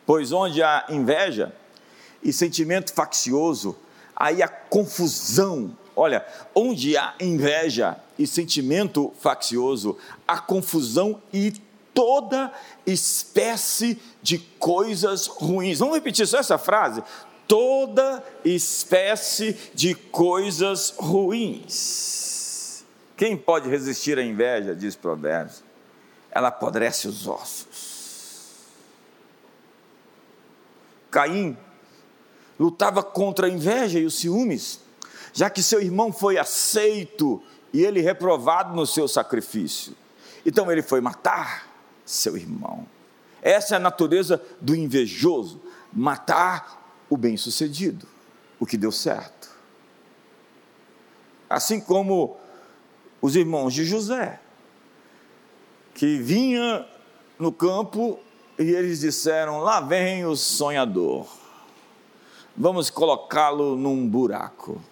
pois 0.06 0.32
onde 0.32 0.62
há 0.62 0.86
inveja 0.88 1.54
e 2.22 2.32
sentimento 2.32 2.94
faccioso, 2.94 3.76
aí 4.16 4.42
há 4.42 4.48
confusão. 4.48 5.76
Olha, 5.98 6.24
onde 6.54 6.96
há 6.96 7.12
inveja 7.18 7.96
e 8.16 8.24
sentimento 8.24 9.12
faccioso, 9.18 9.98
há 10.28 10.38
confusão 10.38 11.20
e 11.32 11.52
toda 11.92 12.52
espécie 12.86 14.00
de 14.22 14.38
coisas 14.38 15.26
ruins. 15.26 15.80
Vamos 15.80 15.96
repetir 15.96 16.24
só 16.24 16.38
essa 16.38 16.56
frase? 16.56 17.02
Toda 17.48 18.22
espécie 18.44 19.58
de 19.74 19.92
coisas 19.96 20.94
ruins. 20.96 22.84
Quem 23.16 23.36
pode 23.36 23.68
resistir 23.68 24.20
à 24.20 24.22
inveja, 24.22 24.76
diz 24.76 24.94
Provérbios? 24.94 25.64
Ela 26.30 26.46
apodrece 26.46 27.08
os 27.08 27.26
ossos. 27.26 27.98
Caim 31.10 31.58
lutava 32.56 33.02
contra 33.02 33.48
a 33.48 33.50
inveja 33.50 33.98
e 33.98 34.04
os 34.04 34.16
ciúmes, 34.16 34.86
já 35.38 35.48
que 35.48 35.62
seu 35.62 35.80
irmão 35.80 36.12
foi 36.12 36.36
aceito 36.36 37.40
e 37.72 37.84
ele 37.84 38.00
reprovado 38.00 38.74
no 38.74 38.84
seu 38.84 39.06
sacrifício. 39.06 39.94
Então 40.44 40.68
ele 40.68 40.82
foi 40.82 41.00
matar 41.00 41.68
seu 42.04 42.36
irmão. 42.36 42.84
Essa 43.40 43.74
é 43.74 43.76
a 43.76 43.80
natureza 43.80 44.42
do 44.60 44.74
invejoso: 44.74 45.62
matar 45.92 46.92
o 47.08 47.16
bem-sucedido, 47.16 48.04
o 48.58 48.66
que 48.66 48.76
deu 48.76 48.90
certo. 48.90 49.48
Assim 51.48 51.80
como 51.80 52.36
os 53.22 53.36
irmãos 53.36 53.72
de 53.72 53.84
José, 53.84 54.40
que 55.94 56.18
vinha 56.18 56.84
no 57.38 57.52
campo 57.52 58.18
e 58.58 58.64
eles 58.64 58.98
disseram: 58.98 59.60
Lá 59.60 59.80
vem 59.80 60.26
o 60.26 60.34
sonhador, 60.34 61.28
vamos 62.56 62.90
colocá-lo 62.90 63.76
num 63.76 64.04
buraco, 64.04 64.82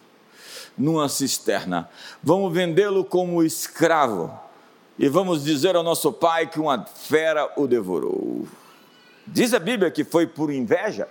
numa 0.76 1.08
cisterna, 1.08 1.88
vamos 2.22 2.52
vendê-lo 2.52 3.04
como 3.04 3.42
escravo 3.42 4.32
e 4.98 5.08
vamos 5.08 5.44
dizer 5.44 5.76
ao 5.76 5.82
nosso 5.82 6.12
pai 6.12 6.48
que 6.48 6.58
uma 6.58 6.84
fera 6.84 7.52
o 7.56 7.66
devorou. 7.66 8.46
Diz 9.26 9.52
a 9.52 9.58
Bíblia 9.58 9.90
que 9.90 10.04
foi 10.04 10.26
por 10.26 10.50
inveja 10.50 11.08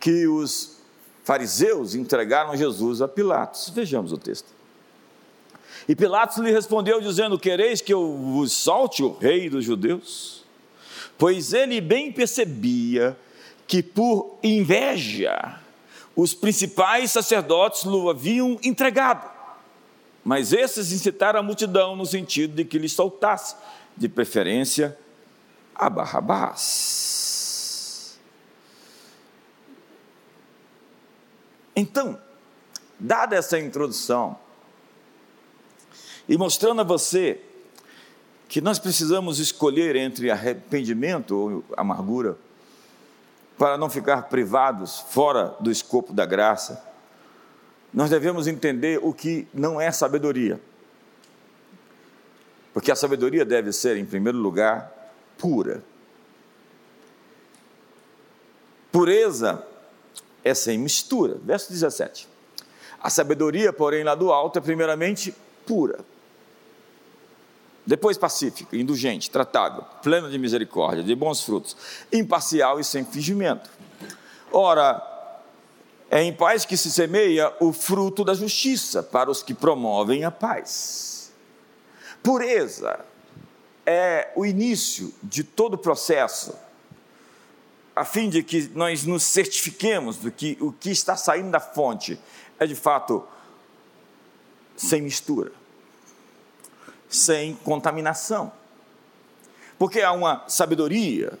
que 0.00 0.26
os 0.26 0.78
fariseus 1.24 1.94
entregaram 1.94 2.56
Jesus 2.56 3.00
a 3.00 3.08
Pilatos. 3.08 3.70
Vejamos 3.70 4.12
o 4.12 4.18
texto. 4.18 4.48
E 5.88 5.94
Pilatos 5.94 6.38
lhe 6.38 6.50
respondeu, 6.50 7.00
dizendo: 7.00 7.38
Quereis 7.38 7.80
que 7.80 7.92
eu 7.92 8.16
vos 8.16 8.52
solte 8.52 9.02
o 9.02 9.12
rei 9.12 9.48
dos 9.48 9.64
judeus? 9.64 10.44
Pois 11.16 11.52
ele 11.52 11.80
bem 11.80 12.12
percebia 12.12 13.16
que 13.66 13.82
por 13.82 14.38
inveja 14.42 15.61
os 16.14 16.34
principais 16.34 17.10
sacerdotes 17.10 17.84
o 17.84 18.10
haviam 18.10 18.58
entregado. 18.62 19.30
Mas 20.24 20.52
esses 20.52 20.92
incitaram 20.92 21.40
a 21.40 21.42
multidão 21.42 21.96
no 21.96 22.06
sentido 22.06 22.54
de 22.54 22.64
que 22.64 22.78
lhe 22.78 22.88
soltasse, 22.88 23.56
de 23.96 24.08
preferência, 24.08 24.96
a 25.74 25.90
Barrabás. 25.90 27.42
Então, 31.74 32.20
dada 32.98 33.34
essa 33.36 33.58
introdução, 33.58 34.38
e 36.28 36.36
mostrando 36.36 36.82
a 36.82 36.84
você 36.84 37.40
que 38.48 38.60
nós 38.60 38.78
precisamos 38.78 39.38
escolher 39.38 39.96
entre 39.96 40.30
arrependimento 40.30 41.34
ou 41.34 41.64
amargura, 41.76 42.36
para 43.62 43.78
não 43.78 43.88
ficar 43.88 44.22
privados 44.22 44.98
fora 44.98 45.54
do 45.60 45.70
escopo 45.70 46.12
da 46.12 46.26
graça, 46.26 46.84
nós 47.94 48.10
devemos 48.10 48.48
entender 48.48 48.98
o 49.00 49.14
que 49.14 49.46
não 49.54 49.80
é 49.80 49.88
sabedoria. 49.92 50.60
Porque 52.74 52.90
a 52.90 52.96
sabedoria 52.96 53.44
deve 53.44 53.72
ser, 53.72 53.96
em 53.96 54.04
primeiro 54.04 54.36
lugar, 54.36 54.92
pura. 55.38 55.80
Pureza 58.90 59.64
é 60.42 60.54
sem 60.54 60.76
mistura. 60.76 61.38
Verso 61.44 61.70
17. 61.70 62.28
A 63.00 63.10
sabedoria, 63.10 63.72
porém, 63.72 64.02
lá 64.02 64.16
do 64.16 64.32
alto 64.32 64.58
é 64.58 64.60
primeiramente 64.60 65.32
pura. 65.64 66.00
Depois 67.84 68.16
pacífica, 68.16 68.76
indulgente, 68.76 69.30
tratável, 69.30 69.84
plena 70.02 70.28
de 70.28 70.38
misericórdia, 70.38 71.02
de 71.02 71.14
bons 71.14 71.42
frutos, 71.42 71.76
imparcial 72.12 72.78
e 72.78 72.84
sem 72.84 73.04
fingimento. 73.04 73.68
Ora, 74.52 75.02
é 76.08 76.22
em 76.22 76.32
paz 76.32 76.64
que 76.64 76.76
se 76.76 76.92
semeia 76.92 77.52
o 77.58 77.72
fruto 77.72 78.22
da 78.22 78.34
justiça 78.34 79.02
para 79.02 79.30
os 79.30 79.42
que 79.42 79.54
promovem 79.54 80.24
a 80.24 80.30
paz. 80.30 81.32
Pureza 82.22 83.04
é 83.84 84.30
o 84.36 84.46
início 84.46 85.12
de 85.22 85.42
todo 85.42 85.74
o 85.74 85.78
processo, 85.78 86.54
a 87.96 88.04
fim 88.04 88.28
de 88.28 88.42
que 88.42 88.70
nós 88.74 89.04
nos 89.04 89.22
certifiquemos 89.22 90.18
do 90.18 90.30
que 90.30 90.56
o 90.60 90.72
que 90.72 90.90
está 90.90 91.16
saindo 91.16 91.50
da 91.50 91.60
fonte 91.60 92.18
é 92.58 92.66
de 92.66 92.74
fato 92.74 93.26
sem 94.76 95.02
mistura, 95.02 95.52
sem 97.12 97.54
contaminação. 97.56 98.52
Porque 99.78 100.00
há 100.00 100.12
uma 100.12 100.44
sabedoria 100.48 101.38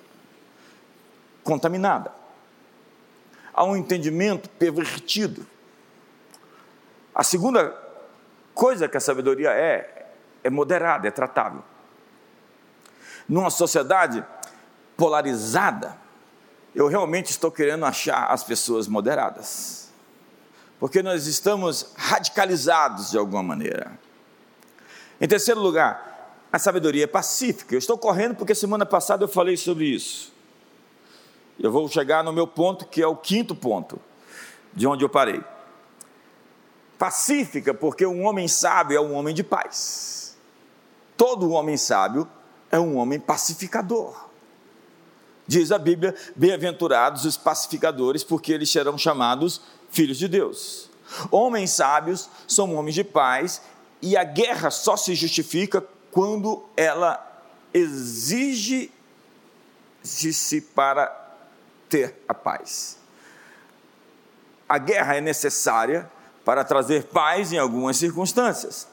contaminada 1.42 2.12
a 3.52 3.64
um 3.64 3.76
entendimento 3.76 4.48
pervertido. 4.50 5.46
A 7.14 7.22
segunda 7.22 7.76
coisa 8.54 8.88
que 8.88 8.96
a 8.96 9.00
sabedoria 9.00 9.50
é, 9.50 10.06
é 10.42 10.50
moderada, 10.50 11.06
é 11.06 11.10
tratável. 11.10 11.62
Numa 13.28 13.50
sociedade 13.50 14.24
polarizada, 14.96 15.96
eu 16.74 16.86
realmente 16.88 17.30
estou 17.30 17.50
querendo 17.50 17.84
achar 17.84 18.30
as 18.30 18.42
pessoas 18.42 18.88
moderadas, 18.88 19.90
porque 20.80 21.02
nós 21.02 21.26
estamos 21.26 21.92
radicalizados 21.96 23.10
de 23.10 23.18
alguma 23.18 23.42
maneira. 23.42 23.98
Em 25.22 25.28
terceiro 25.28 25.60
lugar, 25.60 26.36
a 26.52 26.58
sabedoria 26.58 27.04
é 27.04 27.06
pacífica. 27.06 27.76
Eu 27.76 27.78
estou 27.78 27.96
correndo 27.96 28.34
porque 28.34 28.56
semana 28.56 28.84
passada 28.84 29.22
eu 29.22 29.28
falei 29.28 29.56
sobre 29.56 29.84
isso. 29.84 30.32
Eu 31.60 31.70
vou 31.70 31.86
chegar 31.88 32.24
no 32.24 32.32
meu 32.32 32.44
ponto, 32.44 32.86
que 32.86 33.00
é 33.00 33.06
o 33.06 33.14
quinto 33.14 33.54
ponto, 33.54 34.00
de 34.72 34.84
onde 34.84 35.04
eu 35.04 35.08
parei. 35.08 35.40
Pacífica, 36.98 37.72
porque 37.72 38.04
um 38.04 38.26
homem 38.26 38.48
sábio 38.48 38.96
é 38.96 39.00
um 39.00 39.14
homem 39.14 39.32
de 39.32 39.44
paz. 39.44 40.36
Todo 41.16 41.52
homem 41.52 41.76
sábio 41.76 42.28
é 42.68 42.80
um 42.80 42.96
homem 42.96 43.20
pacificador. 43.20 44.28
Diz 45.46 45.70
a 45.70 45.78
Bíblia: 45.78 46.16
bem-aventurados 46.34 47.24
os 47.24 47.36
pacificadores, 47.36 48.24
porque 48.24 48.52
eles 48.52 48.68
serão 48.68 48.98
chamados 48.98 49.60
filhos 49.88 50.18
de 50.18 50.26
Deus. 50.26 50.90
Homens 51.30 51.70
sábios 51.70 52.28
são 52.48 52.74
homens 52.74 52.94
de 52.94 53.04
paz, 53.04 53.60
e 54.02 54.16
a 54.16 54.24
guerra 54.24 54.70
só 54.70 54.96
se 54.96 55.14
justifica 55.14 55.82
quando 56.10 56.64
ela 56.76 57.24
exige-se 57.72 58.90
para 60.74 61.06
ter 61.88 62.16
a 62.26 62.34
paz. 62.34 62.98
A 64.68 64.76
guerra 64.76 65.16
é 65.16 65.20
necessária 65.20 66.10
para 66.44 66.64
trazer 66.64 67.04
paz 67.04 67.52
em 67.52 67.58
algumas 67.58 67.96
circunstâncias. 67.96 68.88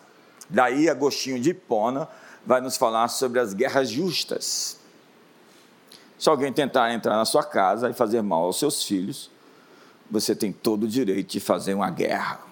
Daí 0.47 0.87
Agostinho 0.87 1.39
de 1.39 1.49
Hipona 1.49 2.07
vai 2.45 2.61
nos 2.61 2.77
falar 2.77 3.07
sobre 3.07 3.39
as 3.39 3.53
guerras 3.53 3.89
justas. 3.89 4.77
Se 6.17 6.29
alguém 6.29 6.53
tentar 6.53 6.93
entrar 6.93 7.15
na 7.15 7.25
sua 7.25 7.43
casa 7.43 7.89
e 7.89 7.93
fazer 7.93 8.21
mal 8.21 8.43
aos 8.43 8.59
seus 8.59 8.83
filhos, 8.83 9.31
você 10.11 10.35
tem 10.35 10.51
todo 10.51 10.83
o 10.83 10.87
direito 10.87 11.31
de 11.31 11.39
fazer 11.39 11.73
uma 11.73 11.89
guerra. 11.89 12.48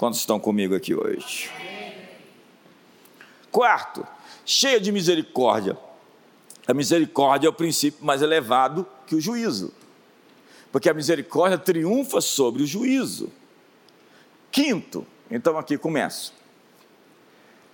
Quantos 0.00 0.20
estão 0.20 0.40
comigo 0.40 0.74
aqui 0.74 0.94
hoje? 0.94 1.50
Quarto, 3.52 4.06
cheia 4.46 4.80
de 4.80 4.90
misericórdia. 4.90 5.76
A 6.66 6.72
misericórdia 6.72 7.48
é 7.48 7.50
o 7.50 7.52
princípio 7.52 8.02
mais 8.02 8.22
elevado 8.22 8.86
que 9.06 9.14
o 9.14 9.20
juízo, 9.20 9.74
porque 10.72 10.88
a 10.88 10.94
misericórdia 10.94 11.58
triunfa 11.58 12.22
sobre 12.22 12.62
o 12.62 12.66
juízo. 12.66 13.30
Quinto, 14.50 15.06
então 15.30 15.58
aqui 15.58 15.76
começo, 15.76 16.32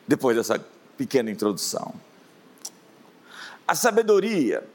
depois 0.05 0.37
dessa 0.37 0.59
pequena 0.97 1.31
introdução. 1.31 1.95
A 3.69 3.77
sabedoria, 3.77 4.69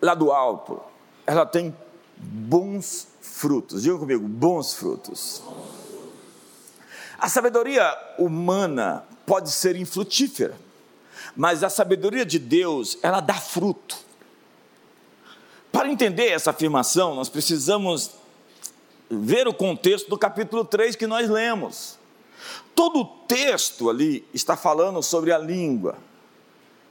lá 0.00 0.14
do 0.14 0.30
alto, 0.30 0.80
ela 1.26 1.44
tem 1.44 1.76
bons 2.16 3.15
frutos. 3.36 3.82
Diga 3.82 3.98
comigo, 3.98 4.26
bons 4.26 4.72
frutos. 4.72 5.42
A 7.18 7.28
sabedoria 7.28 7.94
humana 8.18 9.04
pode 9.26 9.50
ser 9.50 9.76
infrutífera, 9.76 10.56
mas 11.36 11.62
a 11.62 11.68
sabedoria 11.68 12.24
de 12.24 12.38
Deus, 12.38 12.98
ela 13.02 13.20
dá 13.20 13.34
fruto. 13.34 13.98
Para 15.70 15.90
entender 15.90 16.28
essa 16.28 16.50
afirmação, 16.50 17.14
nós 17.14 17.28
precisamos 17.28 18.12
ver 19.10 19.46
o 19.46 19.52
contexto 19.52 20.08
do 20.08 20.16
capítulo 20.16 20.64
3 20.64 20.96
que 20.96 21.06
nós 21.06 21.28
lemos. 21.28 21.98
Todo 22.74 23.00
o 23.00 23.04
texto 23.04 23.90
ali 23.90 24.26
está 24.32 24.56
falando 24.56 25.02
sobre 25.02 25.30
a 25.30 25.38
língua. 25.38 25.98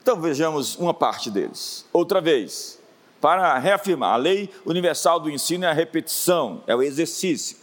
Então 0.04 0.22
vejamos 0.22 0.76
uma 0.76 0.94
parte 0.94 1.32
deles. 1.32 1.86
Outra 1.92 2.22
vez 2.22 2.80
para 3.22 3.58
reafirmar. 3.58 4.14
A 4.14 4.18
lei 4.18 4.50
universal 4.66 5.20
do 5.20 5.30
ensino 5.30 5.66
é 5.66 5.70
a 5.70 5.74
repetição, 5.74 6.64
é 6.68 6.76
o 6.76 6.82
exercício. 6.82 7.58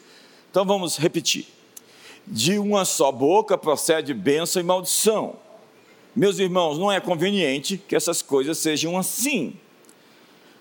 Então 0.51 0.65
vamos 0.65 0.97
repetir. 0.97 1.47
De 2.27 2.59
uma 2.59 2.85
só 2.85 3.11
boca 3.11 3.59
procede 3.59 4.15
bênção 4.15 4.61
e 4.61 4.65
maldição. 4.65 5.37
Meus 6.15 6.39
irmãos, 6.39 6.79
não 6.79 6.93
é 6.93 7.01
conveniente 7.01 7.79
que 7.79 7.97
essas 7.97 8.21
coisas 8.21 8.59
sejam 8.59 8.99
assim. 8.99 9.57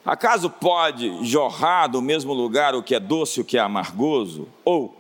Acaso 0.06 0.50
pode 0.50 1.24
jorrar 1.26 1.88
do 1.88 2.02
mesmo 2.02 2.34
lugar 2.34 2.74
o 2.74 2.82
que 2.82 2.96
é 2.96 3.00
doce 3.00 3.40
e 3.40 3.42
o 3.42 3.46
que 3.46 3.58
é 3.58 3.60
amargoso? 3.60 4.48
Ou, 4.66 4.98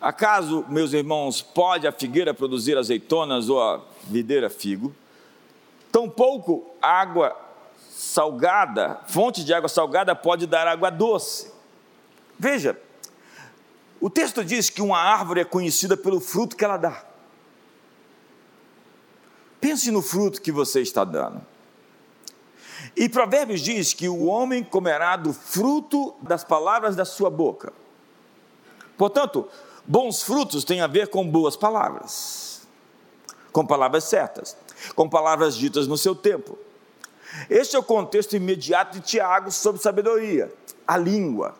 acaso, 0.00 0.64
meus 0.68 0.92
irmãos, 0.92 1.42
pode 1.42 1.86
a 1.86 1.92
figueira 1.92 2.32
produzir 2.32 2.78
azeitonas 2.78 3.48
ou 3.48 3.60
a 3.60 3.80
videira 4.04 4.48
figo? 4.48 4.94
Tampouco 5.90 6.64
água 6.80 7.36
salgada, 8.04 9.00
fonte 9.06 9.44
de 9.44 9.52
água 9.52 9.68
salgada 9.68 10.14
pode 10.14 10.46
dar 10.46 10.66
água 10.66 10.90
doce. 10.90 11.50
Veja, 12.38 12.78
o 14.00 14.10
texto 14.10 14.44
diz 14.44 14.68
que 14.68 14.82
uma 14.82 14.98
árvore 14.98 15.40
é 15.40 15.44
conhecida 15.44 15.96
pelo 15.96 16.20
fruto 16.20 16.56
que 16.56 16.64
ela 16.64 16.76
dá. 16.76 17.04
Pense 19.60 19.90
no 19.90 20.02
fruto 20.02 20.42
que 20.42 20.52
você 20.52 20.82
está 20.82 21.04
dando. 21.04 21.40
E 22.94 23.08
Provérbios 23.08 23.60
diz 23.60 23.94
que 23.94 24.08
o 24.08 24.26
homem 24.26 24.62
comerá 24.62 25.16
do 25.16 25.32
fruto 25.32 26.14
das 26.20 26.44
palavras 26.44 26.94
da 26.94 27.04
sua 27.04 27.30
boca. 27.30 27.72
Portanto, 28.98 29.48
bons 29.86 30.22
frutos 30.22 30.64
têm 30.64 30.82
a 30.82 30.86
ver 30.86 31.08
com 31.08 31.26
boas 31.26 31.56
palavras, 31.56 32.68
com 33.52 33.66
palavras 33.66 34.04
certas, 34.04 34.56
com 34.94 35.08
palavras 35.08 35.56
ditas 35.56 35.86
no 35.86 35.96
seu 35.96 36.14
tempo. 36.14 36.58
Este 37.50 37.76
é 37.76 37.78
o 37.78 37.82
contexto 37.82 38.36
imediato 38.36 38.98
de 38.98 39.00
Tiago 39.00 39.50
sobre 39.50 39.82
sabedoria, 39.82 40.52
a 40.86 40.96
língua. 40.96 41.54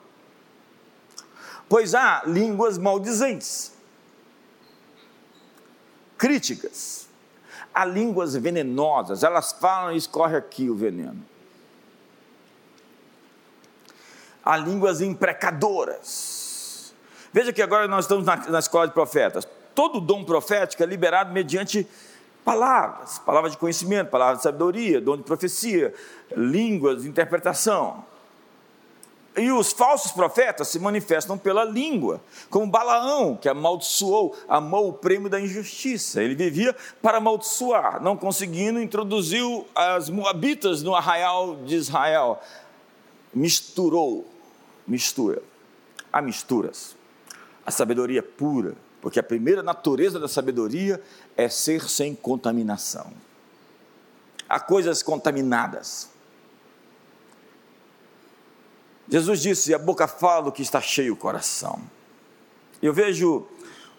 Pois 1.68 1.94
há 1.94 2.22
línguas 2.26 2.78
maldizentes, 2.78 3.72
críticas, 6.16 7.08
há 7.74 7.84
línguas 7.84 8.36
venenosas, 8.36 9.22
elas 9.24 9.52
falam 9.52 9.92
e 9.92 9.96
escorre 9.96 10.36
aqui 10.36 10.70
o 10.70 10.76
veneno. 10.76 11.24
Há 14.44 14.56
línguas 14.58 15.00
imprecadoras. 15.00 16.94
Veja 17.32 17.52
que 17.52 17.62
agora 17.62 17.88
nós 17.88 18.04
estamos 18.04 18.26
na, 18.26 18.36
na 18.36 18.58
escola 18.58 18.86
de 18.86 18.92
profetas. 18.92 19.48
Todo 19.74 20.00
dom 20.00 20.22
profético 20.22 20.82
é 20.82 20.86
liberado 20.86 21.32
mediante 21.32 21.88
palavras, 22.44 23.18
palavras 23.18 23.52
de 23.52 23.58
conhecimento, 23.58 24.10
palavras 24.10 24.38
de 24.38 24.42
sabedoria, 24.42 25.00
dom 25.00 25.16
de 25.16 25.22
profecia, 25.22 25.94
línguas, 26.36 27.04
interpretação. 27.04 28.04
E 29.36 29.50
os 29.50 29.72
falsos 29.72 30.12
profetas 30.12 30.68
se 30.68 30.78
manifestam 30.78 31.36
pela 31.36 31.64
língua, 31.64 32.20
como 32.48 32.68
Balaão, 32.68 33.36
que 33.36 33.48
amaldiçoou, 33.48 34.36
amou 34.48 34.90
o 34.90 34.92
prêmio 34.92 35.28
da 35.28 35.40
injustiça. 35.40 36.22
Ele 36.22 36.36
vivia 36.36 36.74
para 37.02 37.18
amaldiçoar, 37.18 38.00
não 38.00 38.16
conseguindo, 38.16 38.80
introduziu 38.80 39.66
as 39.74 40.08
moabitas 40.08 40.84
no 40.84 40.94
arraial 40.94 41.56
de 41.56 41.74
Israel. 41.74 42.40
Misturou, 43.34 44.24
mistura. 44.86 45.42
Há 46.12 46.22
misturas. 46.22 46.96
A 47.66 47.72
sabedoria 47.72 48.22
pura, 48.22 48.76
porque 49.00 49.18
a 49.18 49.22
primeira 49.22 49.64
natureza 49.64 50.20
da 50.20 50.28
sabedoria 50.28 51.02
é 51.36 51.48
ser 51.48 51.88
sem 51.88 52.14
contaminação. 52.14 53.12
Há 54.48 54.60
coisas 54.60 55.02
contaminadas. 55.02 56.08
Jesus 59.08 59.40
disse: 59.40 59.74
a 59.74 59.78
boca 59.78 60.06
fala 60.06 60.44
do 60.44 60.52
que 60.52 60.62
está 60.62 60.80
cheio 60.80 61.14
o 61.14 61.16
coração. 61.16 61.80
Eu 62.80 62.92
vejo 62.92 63.46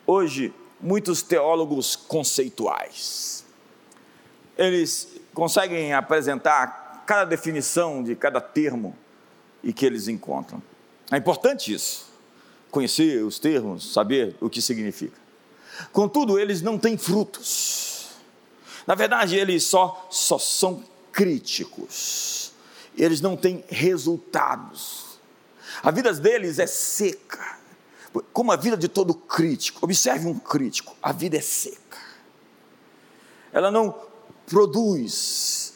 hoje 0.05 0.53
muitos 0.79 1.21
teólogos 1.21 1.95
conceituais. 1.95 3.45
Eles 4.57 5.07
conseguem 5.33 5.93
apresentar 5.93 7.03
cada 7.05 7.25
definição 7.25 8.03
de 8.03 8.15
cada 8.15 8.39
termo 8.39 8.95
e 9.63 9.73
que 9.73 9.85
eles 9.85 10.07
encontram. 10.07 10.61
É 11.11 11.17
importante 11.17 11.73
isso 11.73 12.05
conhecer 12.71 13.23
os 13.23 13.39
termos, 13.39 13.93
saber 13.93 14.35
o 14.41 14.49
que 14.49 14.61
significa. 14.61 15.24
Contudo, 15.91 16.39
eles 16.39 16.61
não 16.61 16.77
têm 16.77 16.97
frutos. 16.97 18.09
Na 18.85 18.95
verdade, 18.95 19.35
eles 19.35 19.63
só, 19.63 20.07
só 20.09 20.37
são 20.37 20.83
críticos. 21.11 22.51
Eles 22.97 23.21
não 23.21 23.35
têm 23.35 23.63
resultados. 23.67 25.19
A 25.81 25.91
vida 25.91 26.13
deles 26.13 26.59
é 26.59 26.67
seca. 26.67 27.57
Como 28.31 28.51
a 28.51 28.55
vida 28.55 28.77
de 28.77 28.87
todo 28.87 29.13
crítico. 29.13 29.79
Observe 29.83 30.27
um 30.27 30.37
crítico: 30.37 30.95
a 31.01 31.11
vida 31.11 31.37
é 31.37 31.41
seca. 31.41 31.97
Ela 33.51 33.71
não 33.71 33.95
produz, 34.47 35.73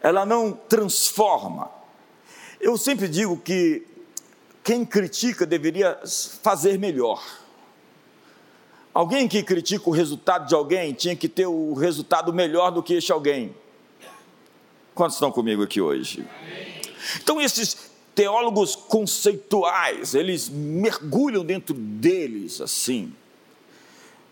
ela 0.00 0.26
não 0.26 0.52
transforma. 0.52 1.70
Eu 2.60 2.76
sempre 2.76 3.08
digo 3.08 3.38
que 3.38 3.86
quem 4.62 4.84
critica 4.84 5.46
deveria 5.46 5.98
fazer 6.42 6.78
melhor. 6.78 7.39
Alguém 8.92 9.28
que 9.28 9.42
critica 9.42 9.88
o 9.88 9.92
resultado 9.92 10.48
de 10.48 10.54
alguém 10.54 10.92
tinha 10.92 11.14
que 11.14 11.28
ter 11.28 11.46
o 11.46 11.74
resultado 11.74 12.32
melhor 12.32 12.70
do 12.70 12.82
que 12.82 12.94
este 12.94 13.12
alguém. 13.12 13.54
Quantos 14.94 15.16
estão 15.16 15.30
comigo 15.30 15.62
aqui 15.62 15.80
hoje? 15.80 16.26
Então, 17.22 17.40
esses 17.40 17.90
teólogos 18.14 18.74
conceituais, 18.74 20.14
eles 20.14 20.48
mergulham 20.48 21.44
dentro 21.44 21.72
deles 21.72 22.60
assim. 22.60 23.14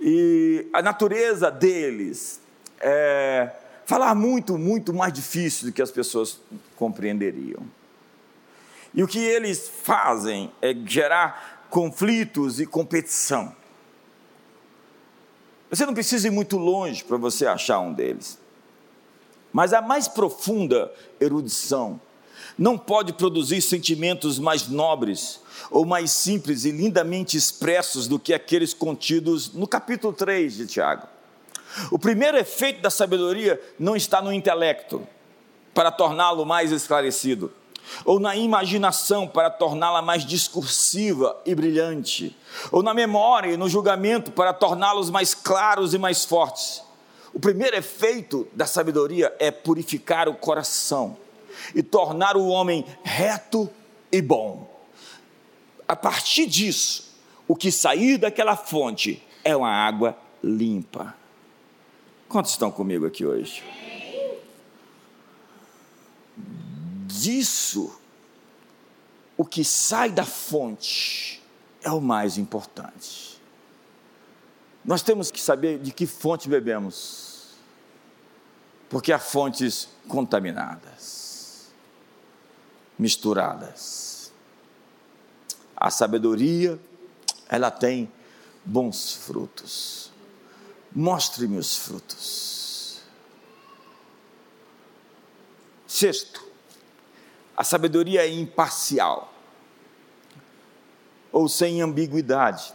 E 0.00 0.66
a 0.72 0.82
natureza 0.82 1.50
deles 1.50 2.40
é 2.80 3.50
falar 3.86 4.14
muito, 4.14 4.58
muito 4.58 4.92
mais 4.92 5.12
difícil 5.12 5.68
do 5.68 5.72
que 5.72 5.80
as 5.80 5.90
pessoas 5.90 6.40
compreenderiam. 6.76 7.62
E 8.92 9.02
o 9.02 9.08
que 9.08 9.18
eles 9.18 9.70
fazem 9.82 10.50
é 10.60 10.74
gerar 10.74 11.66
conflitos 11.70 12.60
e 12.60 12.66
competição. 12.66 13.54
Você 15.70 15.84
não 15.84 15.94
precisa 15.94 16.28
ir 16.28 16.30
muito 16.30 16.56
longe 16.56 17.04
para 17.04 17.16
você 17.16 17.46
achar 17.46 17.80
um 17.80 17.92
deles. 17.92 18.38
Mas 19.52 19.72
a 19.72 19.82
mais 19.82 20.08
profunda 20.08 20.92
erudição 21.20 22.00
não 22.58 22.76
pode 22.76 23.12
produzir 23.12 23.60
sentimentos 23.60 24.38
mais 24.38 24.68
nobres 24.68 25.40
ou 25.70 25.84
mais 25.84 26.10
simples 26.10 26.64
e 26.64 26.70
lindamente 26.70 27.36
expressos 27.36 28.08
do 28.08 28.18
que 28.18 28.34
aqueles 28.34 28.74
contidos 28.74 29.52
no 29.52 29.66
capítulo 29.66 30.12
3 30.12 30.56
de 30.56 30.66
Tiago. 30.66 31.06
O 31.90 31.98
primeiro 31.98 32.36
efeito 32.36 32.80
da 32.80 32.90
sabedoria 32.90 33.60
não 33.78 33.94
está 33.94 34.22
no 34.22 34.32
intelecto, 34.32 35.06
para 35.74 35.92
torná-lo 35.92 36.44
mais 36.44 36.72
esclarecido, 36.72 37.52
ou 38.04 38.18
na 38.18 38.36
imaginação, 38.36 39.26
para 39.26 39.50
torná-la 39.50 40.02
mais 40.02 40.24
discursiva 40.24 41.36
e 41.44 41.54
brilhante, 41.54 42.36
ou 42.70 42.82
na 42.82 42.94
memória 42.94 43.52
e 43.52 43.56
no 43.56 43.68
julgamento, 43.68 44.30
para 44.30 44.52
torná-los 44.52 45.10
mais 45.10 45.34
claros 45.34 45.94
e 45.94 45.98
mais 45.98 46.24
fortes. 46.24 46.82
O 47.32 47.40
primeiro 47.40 47.76
efeito 47.76 48.48
da 48.52 48.66
sabedoria 48.66 49.34
é 49.38 49.50
purificar 49.50 50.28
o 50.28 50.34
coração 50.34 51.16
e 51.74 51.82
tornar 51.82 52.36
o 52.36 52.48
homem 52.48 52.84
reto 53.02 53.68
e 54.10 54.22
bom. 54.22 54.68
A 55.86 55.96
partir 55.96 56.46
disso, 56.46 57.14
o 57.46 57.56
que 57.56 57.70
sair 57.72 58.18
daquela 58.18 58.56
fonte 58.56 59.22
é 59.44 59.56
uma 59.56 59.70
água 59.70 60.16
limpa. 60.42 61.14
Quantos 62.28 62.50
estão 62.52 62.70
comigo 62.70 63.06
aqui 63.06 63.24
hoje? 63.24 63.62
Disso, 67.20 67.98
o 69.36 69.44
que 69.44 69.64
sai 69.64 70.10
da 70.10 70.24
fonte 70.24 71.42
é 71.82 71.90
o 71.90 72.00
mais 72.00 72.38
importante. 72.38 73.40
Nós 74.84 75.02
temos 75.02 75.30
que 75.30 75.40
saber 75.40 75.78
de 75.78 75.92
que 75.92 76.06
fonte 76.06 76.48
bebemos, 76.48 77.54
porque 78.88 79.12
há 79.12 79.18
fontes 79.18 79.88
contaminadas, 80.06 81.70
misturadas. 82.98 84.32
A 85.76 85.90
sabedoria, 85.90 86.78
ela 87.48 87.70
tem 87.70 88.10
bons 88.64 89.14
frutos 89.14 90.08
mostre-me 90.94 91.58
os 91.58 91.76
frutos. 91.76 93.00
Sexto, 95.86 96.47
a 97.58 97.64
sabedoria 97.64 98.24
é 98.24 98.30
imparcial 98.32 99.34
ou 101.32 101.48
sem 101.48 101.82
ambiguidade. 101.82 102.72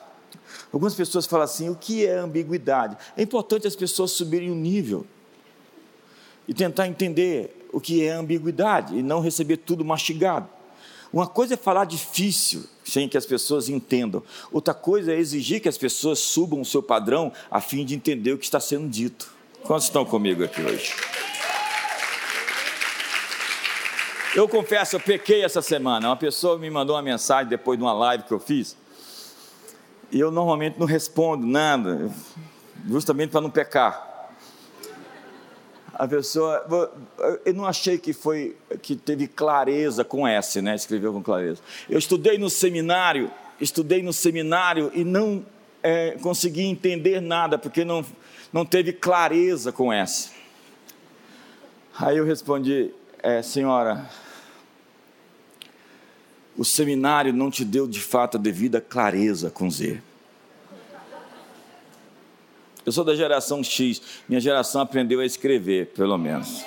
Algumas 0.74 0.94
pessoas 0.94 1.26
falam 1.26 1.46
assim: 1.46 1.70
o 1.70 1.76
que 1.76 2.06
é 2.06 2.18
ambiguidade? 2.18 2.98
É 3.16 3.24
importante 3.24 3.66
as 3.66 3.78
pessoas 3.78 4.12
subirem 4.12 4.52
o 4.52 4.56
nível 4.56 5.08
e 6.46 6.54
tentar 6.54 6.86
entender 6.90 7.66
o 7.72 7.80
que 7.80 8.04
é 8.04 8.12
ambiguidade 8.12 8.98
e 8.98 9.02
não 9.02 9.22
receber 9.22 9.56
tudo 9.56 9.86
mastigado. 9.86 10.50
Uma 11.14 11.28
coisa 11.28 11.54
é 11.54 11.58
falar 11.58 11.86
difícil, 11.86 12.66
sem 12.84 13.08
que 13.08 13.18
as 13.18 13.26
pessoas 13.26 13.70
entendam. 13.70 14.22
Outra 14.52 14.74
coisa 14.74 15.14
é 15.14 15.18
exigir 15.18 15.62
que 15.62 15.70
as 15.70 15.78
pessoas 15.78 16.20
subam 16.20 16.60
o 16.60 16.66
seu 16.66 16.84
padrão 16.84 17.32
a 17.50 17.62
fim 17.62 17.86
de 17.86 17.96
entender 17.96 18.34
o 18.34 18.38
que 18.38 18.44
está 18.44 18.60
sendo 18.60 18.90
dito. 18.90 19.32
Quantos 19.64 19.86
estão 19.86 20.04
comigo 20.04 20.44
aqui 20.44 20.62
hoje? 20.62 20.94
Eu 24.36 24.48
confesso, 24.48 24.96
eu 24.96 25.00
pequei 25.00 25.44
essa 25.44 25.62
semana. 25.62 26.10
Uma 26.10 26.18
pessoa 26.18 26.58
me 26.58 26.70
mandou 26.70 26.96
uma 26.96 27.02
mensagem 27.02 27.50
depois 27.50 27.78
de 27.78 27.84
uma 27.84 27.94
live 27.94 28.24
que 28.24 28.32
eu 28.32 28.40
fiz. 28.40 28.76
E 30.12 30.20
eu 30.20 30.32
normalmente 30.32 30.80
não 30.80 30.86
respondo 30.86 31.46
nada, 31.46 32.12
justamente 32.88 33.30
para 33.30 33.42
não 33.42 33.50
pecar 33.50 34.14
a 35.94 36.08
pessoa, 36.08 36.66
eu 37.46 37.54
não 37.54 37.66
achei 37.66 37.98
que 37.98 38.14
foi 38.14 38.58
que 38.82 38.96
teve 38.96 39.28
clareza 39.28 40.04
com 40.04 40.28
S, 40.28 40.62
né? 40.62 40.76
Escreveu 40.76 41.14
com 41.14 41.22
clareza. 41.22 41.62
Eu 41.88 42.00
estudei 42.00 42.38
no 42.38 42.50
seminário, 42.50 43.30
estudei 43.62 44.02
no 44.02 44.12
seminário 44.12 44.92
e 44.94 45.04
não 45.04 45.46
é, 45.84 46.18
consegui 46.22 46.64
entender 46.64 47.22
nada 47.22 47.58
porque 47.58 47.86
não 47.86 48.04
não 48.52 48.66
teve 48.66 48.94
clareza 48.94 49.72
com 49.72 49.92
S. 49.92 50.32
Aí 52.00 52.18
eu 52.18 52.26
respondi, 52.26 52.94
é, 53.22 53.42
senhora, 53.42 54.08
o 56.58 56.64
seminário 56.64 57.34
não 57.34 57.50
te 57.50 57.66
deu 57.66 57.88
de 57.88 58.00
fato 58.00 58.38
a 58.38 58.40
devida 58.40 58.80
clareza 58.80 59.50
com 59.50 59.70
Z. 59.70 60.00
Eu 62.86 62.92
sou 62.92 63.04
da 63.04 63.16
geração 63.16 63.64
X, 63.64 64.02
minha 64.28 64.42
geração 64.42 64.82
aprendeu 64.82 65.22
a 65.22 65.26
escrever, 65.26 65.88
pelo 65.88 66.18
menos. 66.18 66.64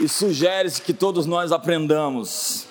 E 0.00 0.08
sugere-se 0.08 0.82
que 0.82 0.92
todos 0.92 1.26
nós 1.26 1.52
aprendamos. 1.52 2.66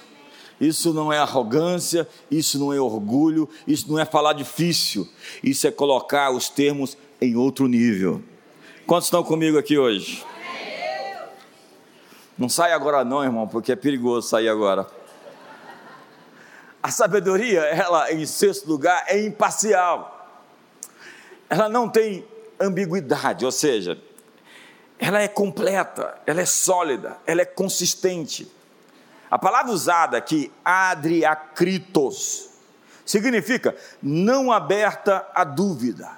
Isso 0.59 0.93
não 0.93 1.11
é 1.11 1.17
arrogância, 1.17 2.07
isso 2.29 2.59
não 2.59 2.73
é 2.73 2.79
orgulho, 2.79 3.49
isso 3.65 3.89
não 3.89 3.97
é 3.97 4.05
falar 4.05 4.33
difícil, 4.33 5.07
isso 5.41 5.65
é 5.65 5.71
colocar 5.71 6.31
os 6.31 6.49
termos 6.49 6.97
em 7.19 7.35
outro 7.35 7.67
nível. 7.67 8.21
Quantos 8.85 9.07
estão 9.07 9.23
comigo 9.23 9.57
aqui 9.57 9.77
hoje? 9.77 10.23
Não 12.41 12.49
sai 12.49 12.73
agora 12.73 13.05
não, 13.05 13.23
irmão, 13.23 13.47
porque 13.47 13.71
é 13.71 13.75
perigoso 13.75 14.27
sair 14.27 14.49
agora. 14.49 14.87
A 16.81 16.89
sabedoria, 16.89 17.59
ela, 17.59 18.11
em 18.11 18.25
sexto 18.25 18.67
lugar, 18.67 19.05
é 19.05 19.23
imparcial. 19.23 20.27
Ela 21.47 21.69
não 21.69 21.87
tem 21.87 22.27
ambiguidade, 22.59 23.45
ou 23.45 23.51
seja, 23.51 23.95
ela 24.97 25.21
é 25.21 25.27
completa, 25.27 26.19
ela 26.25 26.41
é 26.41 26.45
sólida, 26.47 27.15
ela 27.27 27.43
é 27.43 27.45
consistente. 27.45 28.51
A 29.29 29.37
palavra 29.37 29.71
usada 29.71 30.17
aqui, 30.17 30.51
adriacritos, 30.65 32.49
significa 33.05 33.75
não 34.01 34.51
aberta 34.51 35.27
a 35.35 35.43
dúvida, 35.43 36.09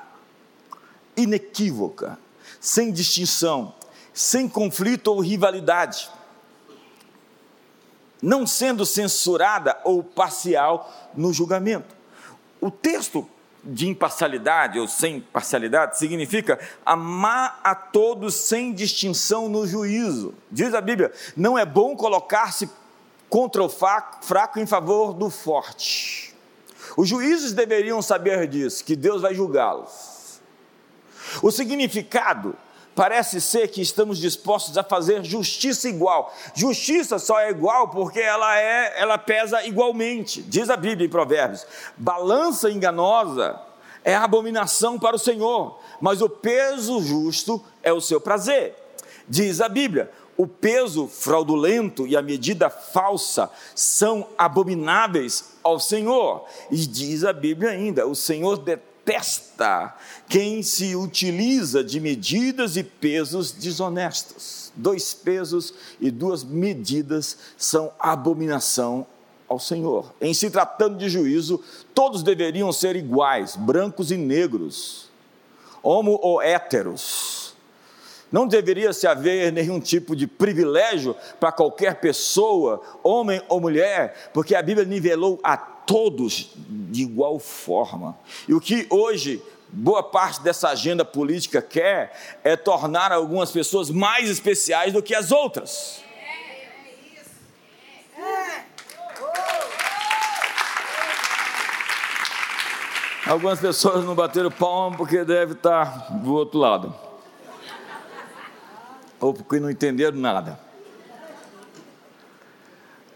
inequívoca, 1.18 2.18
sem 2.62 2.94
distinção, 2.94 3.76
sem 4.14 4.48
conflito 4.48 5.08
ou 5.08 5.20
rivalidade 5.20 6.10
não 8.24 8.48
sendo 8.48 8.86
censurada 8.86 9.78
ou 9.84 10.02
parcial 10.02 10.90
no 11.14 11.34
julgamento. 11.34 11.94
O 12.62 12.72
texto 12.72 13.30
de 13.62 13.90
imparcialidade 13.90 14.80
ou 14.80 14.88
sem 14.88 15.20
parcialidade 15.20 15.98
significa 15.98 16.58
amar 16.86 17.60
a 17.62 17.76
todos 17.76 18.34
sem 18.36 18.72
distinção 18.72 19.50
no 19.50 19.68
juízo. 19.68 20.34
Diz 20.50 20.74
a 20.74 20.80
Bíblia: 20.80 21.12
não 21.36 21.60
é 21.60 21.66
bom 21.66 21.98
colocar-se 21.98 22.70
contra 23.30 23.62
o 23.62 23.68
fraco 23.68 24.58
em 24.58 24.66
favor 24.66 25.14
do 25.14 25.30
forte. 25.30 26.34
Os 26.96 27.10
juízes 27.10 27.52
deveriam 27.52 28.02
saber 28.02 28.48
disso, 28.48 28.86
que 28.86 28.96
Deus 28.96 29.22
vai 29.22 29.34
julgá-los. 29.34 30.40
O 31.42 31.52
significado 31.52 32.56
parece 32.96 33.42
ser 33.42 33.68
que 33.70 33.82
estamos 33.82 34.20
dispostos 34.20 34.78
a 34.78 34.84
fazer 34.84 35.24
justiça 35.24 35.90
igual. 35.90 36.34
Justiça 36.54 37.20
só 37.20 37.40
é 37.40 37.50
igual 37.50 37.90
porque 37.90 38.20
ela 38.20 38.58
é, 38.58 38.94
ela 39.00 39.18
pesa 39.18 39.66
igualmente. 39.66 40.42
Diz 40.42 40.70
a 40.70 40.78
Bíblia 40.78 41.08
em 41.08 41.10
Provérbios: 41.10 41.66
balança 41.98 42.70
enganosa 42.70 43.60
é 44.04 44.16
abominação 44.16 45.00
para 45.00 45.16
o 45.16 45.20
Senhor, 45.20 45.80
mas 46.02 46.22
o 46.22 46.30
peso 46.30 47.02
justo 47.02 47.64
é 47.82 47.92
o 47.92 48.02
seu 48.02 48.20
prazer. 48.20 48.76
Diz 49.28 49.62
a 49.62 49.70
Bíblia: 49.70 50.12
o 50.38 50.48
peso 50.48 51.08
fraudulento 51.08 52.06
e 52.08 52.18
a 52.18 52.22
medida 52.22 52.70
falsa 52.70 53.50
são 53.76 54.28
abomináveis 54.38 55.54
ao 55.64 55.80
Senhor. 55.80 56.46
E 56.70 56.78
diz 56.78 57.24
a 57.24 57.34
Bíblia 57.34 57.72
ainda: 57.72 58.08
o 58.08 58.16
Senhor 58.16 58.58
detesta 58.58 58.93
detesta 59.06 59.96
quem 60.28 60.64
se 60.64 60.96
utiliza 60.96 61.84
de 61.84 62.00
medidas 62.00 62.78
e 62.78 62.84
pesos 62.84 63.52
desonestos. 63.52 64.72
Dois 64.76 65.14
pesos 65.14 65.74
e 66.00 66.10
duas 66.10 66.44
medidas 66.44 67.38
são 67.58 67.92
abominação 68.00 69.06
ao 69.48 69.60
Senhor. 69.60 70.14
Em 70.20 70.34
se 70.34 70.50
tratando 70.50 70.98
de 70.98 71.10
juízo, 71.10 71.62
todos 71.94 72.24
deveriam 72.24 72.72
ser 72.72 72.96
iguais, 72.96 73.56
brancos 73.56 74.10
e 74.10 74.18
negros, 74.18 75.12
homo 75.84 76.18
ou 76.22 76.42
héteros. 76.42 77.54
Não 78.32 78.48
deveria 78.48 78.92
se 78.94 79.06
haver 79.06 79.52
nenhum 79.52 79.80
tipo 79.80 80.16
de 80.16 80.26
privilégio 80.26 81.16
para 81.40 81.52
qualquer 81.52 82.00
pessoa, 82.00 82.82
homem 83.04 83.40
ou 83.48 83.62
mulher, 83.62 84.32
porque 84.34 84.56
a 84.56 84.62
Bíblia 84.62 84.88
nivelou 84.88 85.40
a 85.44 85.73
todos 85.86 86.52
de 86.56 87.02
igual 87.02 87.40
forma. 87.40 88.18
E 88.48 88.54
o 88.54 88.60
que 88.60 88.88
hoje 88.90 89.42
boa 89.70 90.04
parte 90.04 90.42
dessa 90.42 90.70
agenda 90.70 91.04
política 91.04 91.62
quer 91.62 92.40
é 92.44 92.56
tornar 92.56 93.12
algumas 93.12 93.52
pessoas 93.52 93.90
mais 93.90 94.30
especiais 94.30 94.94
do 94.94 95.02
que 95.02 95.16
as 95.16 95.32
outras. 95.32 96.02
Algumas 103.26 103.60
pessoas 103.60 104.04
não 104.04 104.14
bateram 104.14 104.52
palma 104.52 104.98
porque 104.98 105.24
deve 105.24 105.54
estar 105.54 106.12
do 106.22 106.34
outro 106.34 106.60
lado. 106.60 106.94
ou 109.20 109.34
porque 109.34 109.58
não 109.60 109.72
entenderam 109.72 110.18
nada. 110.18 110.60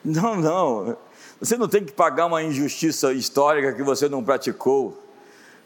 Não, 0.03 0.37
não. 0.37 0.97
Você 1.39 1.55
não 1.55 1.67
tem 1.67 1.85
que 1.85 1.91
pagar 1.91 2.25
uma 2.25 2.41
injustiça 2.41 3.13
histórica 3.13 3.73
que 3.73 3.83
você 3.83 4.09
não 4.09 4.23
praticou 4.23 5.03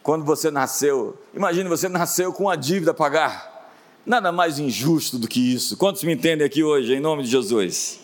quando 0.04 0.26
você 0.26 0.52
nasceu. 0.52 1.18
Imagine 1.34 1.70
você 1.70 1.88
nasceu 1.88 2.34
com 2.34 2.44
uma 2.44 2.58
dívida 2.58 2.92
a 2.92 2.94
pagar. 2.94 3.70
Nada 4.06 4.32
mais 4.32 4.60
injusto 4.60 5.18
do 5.18 5.28
que 5.28 5.54
isso. 5.54 5.78
Quantos 5.78 6.04
me 6.04 6.14
entendem 6.14 6.46
aqui 6.46 6.62
hoje, 6.64 6.94
em 6.94 7.00
nome 7.00 7.24
de 7.24 7.30
Jesus? 7.30 8.00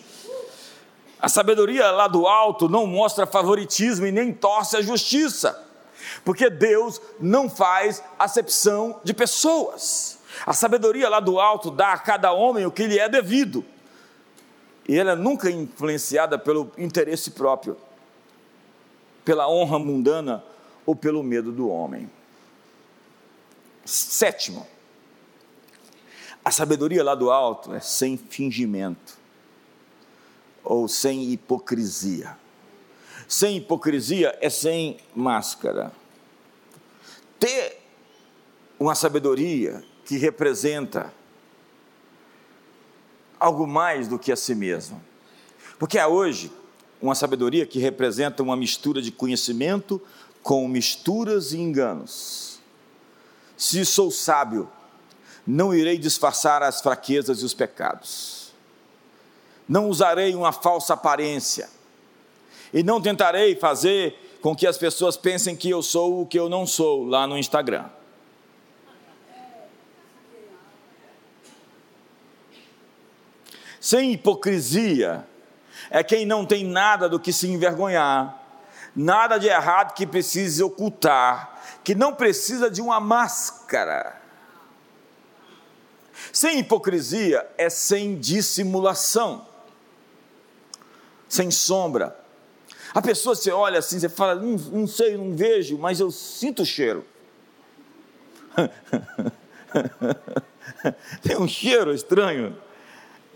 A 1.20 1.28
sabedoria 1.28 1.92
lá 1.92 2.08
do 2.08 2.28
alto 2.28 2.70
não 2.70 2.88
mostra 2.88 3.26
favoritismo 3.26 4.06
e 4.06 4.12
nem 4.12 4.32
torce 4.32 4.78
a 4.78 4.82
justiça, 4.82 5.62
porque 6.24 6.50
Deus 6.50 7.02
não 7.20 7.50
faz 7.50 8.04
acepção 8.20 9.02
de 9.04 9.14
pessoas. 9.14 10.20
A 10.46 10.54
sabedoria 10.54 11.10
lá 11.10 11.20
do 11.20 11.40
alto 11.40 11.72
dá 11.72 11.94
a 11.94 11.98
cada 11.98 12.32
homem 12.32 12.66
o 12.66 12.72
que 12.72 12.86
lhe 12.86 13.00
é 13.00 13.10
devido, 13.10 13.66
e 14.88 14.98
ela 14.98 15.12
é 15.12 15.16
nunca 15.16 15.52
influenciada 15.52 16.40
pelo 16.40 16.72
interesse 16.78 17.32
próprio, 17.32 17.78
pela 19.26 19.50
honra 19.50 19.78
mundana 19.78 20.44
ou 20.86 20.96
pelo 20.96 21.22
medo 21.22 21.52
do 21.52 21.68
homem. 21.68 22.10
Sétimo, 23.84 24.66
a 26.44 26.52
sabedoria 26.52 27.04
lá 27.04 27.14
do 27.14 27.30
alto 27.30 27.74
é 27.74 27.80
sem 27.82 28.18
fingimento 28.18 29.18
ou 30.64 30.88
sem 30.88 31.32
hipocrisia. 31.32 32.38
Sem 33.28 33.58
hipocrisia 33.58 34.38
é 34.40 34.50
sem 34.50 34.98
máscara. 35.14 35.92
Ter 37.38 37.82
uma 38.80 38.96
sabedoria 38.96 39.84
que 40.06 40.18
representa 40.18 41.14
algo 43.40 43.68
mais 43.68 44.08
do 44.08 44.18
que 44.18 44.32
a 44.32 44.36
si 44.36 44.56
mesmo. 44.56 45.02
Porque 45.80 46.00
há 46.00 46.08
hoje 46.08 46.52
uma 47.02 47.16
sabedoria 47.16 47.66
que 47.66 47.80
representa 47.80 48.42
uma 48.42 48.56
mistura 48.56 49.02
de 49.02 49.12
conhecimento 49.12 50.02
com 50.42 50.68
misturas 50.68 51.52
e 51.54 51.60
enganos. 51.60 52.60
Se 53.56 53.86
sou 53.86 54.10
sábio, 54.12 54.70
não 55.46 55.74
irei 55.74 55.98
disfarçar 55.98 56.62
as 56.64 56.82
fraquezas 56.82 57.42
e 57.42 57.46
os 57.46 57.54
pecados. 57.54 58.54
Não 59.68 59.90
usarei 59.90 60.36
uma 60.36 60.52
falsa 60.52 60.94
aparência. 60.94 61.70
E 62.74 62.84
não 62.84 63.02
tentarei 63.02 63.56
fazer 63.56 64.38
com 64.42 64.56
que 64.56 64.68
as 64.68 64.78
pessoas 64.78 65.18
pensem 65.18 65.56
que 65.56 65.70
eu 65.70 65.82
sou 65.82 66.22
o 66.22 66.26
que 66.26 66.40
eu 66.40 66.50
não 66.50 66.66
sou 66.66 67.06
lá 67.06 67.26
no 67.26 67.38
Instagram. 67.38 67.86
Sem 73.88 74.12
hipocrisia 74.12 75.26
é 75.90 76.04
quem 76.04 76.26
não 76.26 76.46
tem 76.46 76.66
nada 76.66 77.08
do 77.08 77.18
que 77.18 77.32
se 77.32 77.48
envergonhar 77.48 78.38
nada 78.94 79.38
de 79.38 79.48
errado 79.48 79.94
que 79.94 80.06
precise 80.06 80.62
ocultar, 80.62 81.58
que 81.86 81.96
não 81.96 82.14
precisa 82.14 82.70
de 82.70 82.82
uma 82.82 83.00
máscara. 83.00 84.22
Sem 86.34 86.60
hipocrisia 86.60 87.50
é 87.58 87.70
sem 87.70 88.20
dissimulação, 88.20 89.48
sem 91.30 91.50
sombra. 91.50 92.14
A 92.94 93.02
pessoa 93.02 93.38
se 93.38 93.50
olha 93.52 93.80
assim, 93.80 94.02
você 94.02 94.10
fala, 94.10 94.36
não, 94.36 94.58
não 94.58 94.86
sei, 94.86 95.16
não 95.16 95.34
vejo, 95.34 95.78
mas 95.78 96.02
eu 96.02 96.12
sinto 96.12 96.64
o 96.64 96.66
cheiro. 96.66 97.06
Tem 101.24 101.38
um 101.38 101.48
cheiro 101.48 101.94
estranho. 101.94 102.67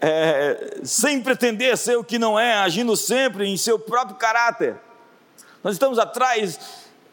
É, 0.04 0.80
sem 0.84 1.22
pretender 1.22 1.78
ser 1.78 1.96
o 1.96 2.04
que 2.04 2.18
não 2.18 2.40
é, 2.40 2.56
agindo 2.56 2.98
sempre 2.98 3.48
em 3.48 3.56
seu 3.56 3.78
próprio 3.78 4.16
caráter. 4.16 4.76
Nós 5.64 5.74
estamos 5.74 6.00
atrás 6.00 6.60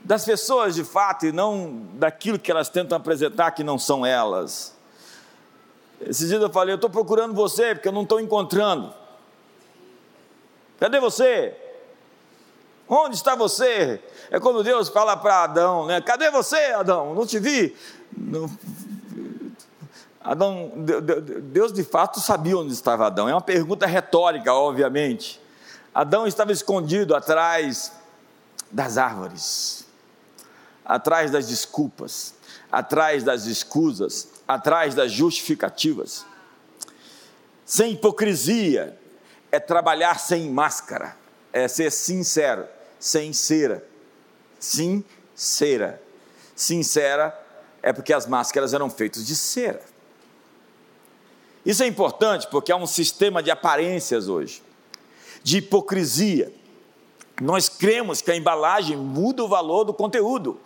das 0.00 0.24
pessoas 0.24 0.74
de 0.74 0.84
fato 0.84 1.26
e 1.26 1.32
não 1.32 1.86
daquilo 1.94 2.38
que 2.38 2.50
elas 2.50 2.70
tentam 2.70 2.96
apresentar 2.96 3.50
que 3.50 3.62
não 3.62 3.78
são 3.78 4.06
elas. 4.06 4.74
Esses 6.00 6.28
dias 6.28 6.40
eu 6.40 6.50
falei, 6.50 6.72
eu 6.72 6.76
estou 6.76 6.88
procurando 6.88 7.34
você 7.34 7.74
porque 7.74 7.88
eu 7.88 7.92
não 7.92 8.04
estou 8.04 8.20
encontrando. 8.20 8.94
Cadê 10.80 10.98
você? 10.98 11.54
Onde 12.88 13.16
está 13.16 13.34
você? 13.34 14.00
É 14.30 14.40
quando 14.40 14.62
Deus 14.62 14.88
fala 14.88 15.16
para 15.16 15.42
Adão, 15.42 15.86
né? 15.86 16.00
Cadê 16.00 16.30
você, 16.30 16.56
Adão? 16.72 17.14
Não 17.14 17.26
te 17.26 17.38
vi. 17.38 17.76
Não... 18.16 18.48
Adão, 20.28 20.70
Deus 21.44 21.72
de 21.72 21.82
fato 21.82 22.20
sabia 22.20 22.58
onde 22.58 22.74
estava 22.74 23.06
Adão. 23.06 23.30
É 23.30 23.32
uma 23.32 23.40
pergunta 23.40 23.86
retórica, 23.86 24.52
obviamente. 24.52 25.40
Adão 25.94 26.26
estava 26.26 26.52
escondido 26.52 27.16
atrás 27.16 27.92
das 28.70 28.98
árvores, 28.98 29.86
atrás 30.84 31.30
das 31.30 31.48
desculpas, 31.48 32.34
atrás 32.70 33.24
das 33.24 33.46
escusas, 33.46 34.28
atrás 34.46 34.94
das 34.94 35.10
justificativas. 35.10 36.26
Sem 37.64 37.92
hipocrisia 37.92 38.98
é 39.50 39.58
trabalhar 39.58 40.20
sem 40.20 40.50
máscara, 40.50 41.16
é 41.54 41.66
ser 41.68 41.90
sincero, 41.90 42.66
sem 43.00 43.32
cera. 43.32 43.82
Sincera. 44.60 46.02
Sincera 46.54 47.46
é 47.82 47.94
porque 47.94 48.12
as 48.12 48.26
máscaras 48.26 48.74
eram 48.74 48.90
feitas 48.90 49.26
de 49.26 49.34
cera. 49.34 49.80
Isso 51.68 51.82
é 51.82 51.86
importante 51.86 52.48
porque 52.50 52.72
há 52.72 52.76
um 52.76 52.86
sistema 52.86 53.42
de 53.42 53.50
aparências 53.50 54.26
hoje, 54.26 54.62
de 55.42 55.58
hipocrisia. 55.58 56.50
Nós 57.42 57.68
cremos 57.68 58.22
que 58.22 58.30
a 58.30 58.36
embalagem 58.36 58.96
muda 58.96 59.44
o 59.44 59.48
valor 59.48 59.84
do 59.84 59.92
conteúdo. 59.92 60.58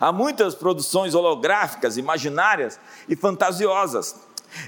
Há 0.00 0.10
muitas 0.10 0.54
produções 0.54 1.14
holográficas, 1.14 1.98
imaginárias 1.98 2.80
e 3.06 3.14
fantasiosas. 3.14 4.16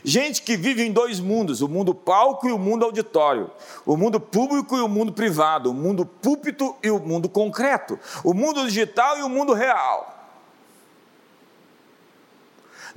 Gente 0.05 0.43
que 0.43 0.59
vive 0.59 0.83
em 0.83 0.93
dois 0.93 1.21
mundos, 1.21 1.63
o 1.63 1.69
mundo 1.69 1.95
palco 1.95 2.47
e 2.47 2.53
o 2.53 2.59
mundo 2.59 2.85
auditório, 2.85 3.51
o 3.87 3.97
mundo 3.97 4.21
público 4.21 4.77
e 4.77 4.83
o 4.83 4.89
mundo 4.89 5.11
privado, 5.11 5.71
o 5.71 5.75
mundo 5.75 6.05
púlpito 6.05 6.77
e 6.83 6.91
o 6.91 6.99
mundo 6.99 7.31
concreto, 7.31 7.99
o 8.23 8.35
mundo 8.35 8.67
digital 8.67 9.17
e 9.19 9.23
o 9.23 9.29
mundo 9.31 9.55
real. 9.55 10.18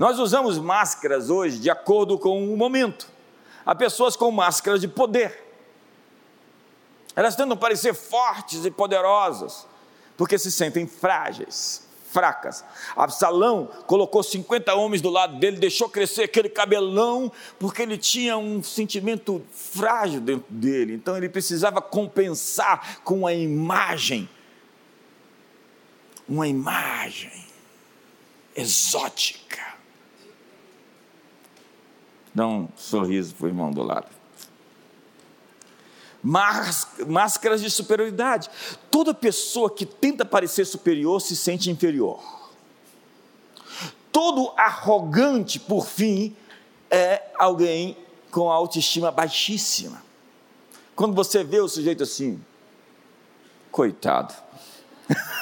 Nós 0.01 0.17
usamos 0.17 0.57
máscaras 0.57 1.29
hoje 1.29 1.59
de 1.59 1.69
acordo 1.69 2.17
com 2.17 2.51
o 2.51 2.57
momento. 2.57 3.07
Há 3.63 3.75
pessoas 3.75 4.15
com 4.15 4.31
máscaras 4.31 4.81
de 4.81 4.87
poder 4.87 5.51
elas 7.15 7.35
tentam 7.35 7.57
parecer 7.57 7.93
fortes 7.93 8.65
e 8.65 8.71
poderosas, 8.71 9.67
porque 10.15 10.37
se 10.37 10.51
sentem 10.51 10.87
frágeis, 10.87 11.87
fracas. 12.09 12.63
Absalão 12.95 13.69
colocou 13.85 14.23
50 14.23 14.73
homens 14.75 15.01
do 15.01 15.09
lado 15.09 15.37
dele, 15.37 15.57
deixou 15.57 15.89
crescer 15.89 16.23
aquele 16.23 16.49
cabelão, 16.49 17.31
porque 17.59 17.81
ele 17.81 17.97
tinha 17.97 18.37
um 18.37 18.63
sentimento 18.63 19.43
frágil 19.51 20.21
dentro 20.21 20.45
dele. 20.49 20.93
Então 20.93 21.17
ele 21.17 21.29
precisava 21.29 21.81
compensar 21.81 23.01
com 23.03 23.27
a 23.27 23.33
imagem. 23.33 24.29
Uma 26.27 26.47
imagem 26.47 27.45
exótica. 28.55 29.70
Dá 32.33 32.47
um 32.47 32.67
sorriso 32.75 33.35
para 33.35 33.45
o 33.45 33.49
irmão 33.49 33.71
do 33.71 33.83
lado 33.83 34.07
máscaras 36.23 37.61
de 37.61 37.69
superioridade. 37.69 38.49
Toda 38.89 39.13
pessoa 39.13 39.73
que 39.73 39.85
tenta 39.85 40.23
parecer 40.23 40.65
superior 40.65 41.19
se 41.19 41.35
sente 41.35 41.69
inferior. 41.69 42.21
Todo 44.11 44.53
arrogante, 44.57 45.59
por 45.59 45.85
fim, 45.85 46.35
é 46.89 47.23
alguém 47.39 47.97
com 48.29 48.51
autoestima 48.51 49.09
baixíssima. 49.11 50.03
Quando 50.95 51.15
você 51.15 51.43
vê 51.43 51.59
o 51.59 51.67
sujeito 51.67 52.03
assim, 52.03 52.39
coitado. 53.71 54.33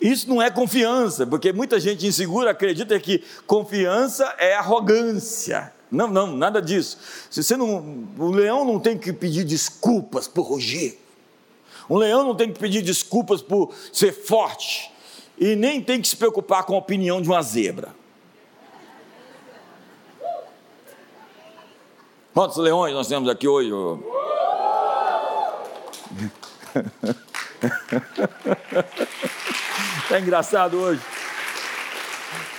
Isso 0.00 0.28
não 0.28 0.40
é 0.40 0.50
confiança, 0.50 1.26
porque 1.26 1.52
muita 1.52 1.80
gente 1.80 2.06
insegura 2.06 2.52
acredita 2.52 2.98
que 3.00 3.24
confiança 3.46 4.24
é 4.38 4.54
arrogância. 4.54 5.72
Não, 5.90 6.06
não, 6.06 6.36
nada 6.36 6.62
disso. 6.62 6.98
Se 7.30 7.42
você 7.42 7.56
não, 7.56 8.06
o 8.18 8.30
leão 8.30 8.64
não 8.64 8.78
tem 8.78 8.96
que 8.96 9.12
pedir 9.12 9.44
desculpas 9.44 10.28
por 10.28 10.42
rugir. 10.42 10.98
Um 11.90 11.96
leão 11.96 12.24
não 12.24 12.34
tem 12.34 12.52
que 12.52 12.58
pedir 12.58 12.82
desculpas 12.82 13.40
por 13.40 13.72
ser 13.92 14.12
forte. 14.12 14.92
E 15.38 15.56
nem 15.56 15.80
tem 15.80 16.00
que 16.00 16.06
se 16.06 16.16
preocupar 16.16 16.64
com 16.64 16.74
a 16.74 16.78
opinião 16.78 17.22
de 17.22 17.28
uma 17.28 17.42
zebra. 17.42 17.96
Quantos 22.34 22.58
leões 22.58 22.94
nós 22.94 23.08
temos 23.08 23.28
aqui 23.28 23.48
hoje? 23.48 23.70
É 30.10 30.18
engraçado 30.20 30.78
hoje. 30.78 31.00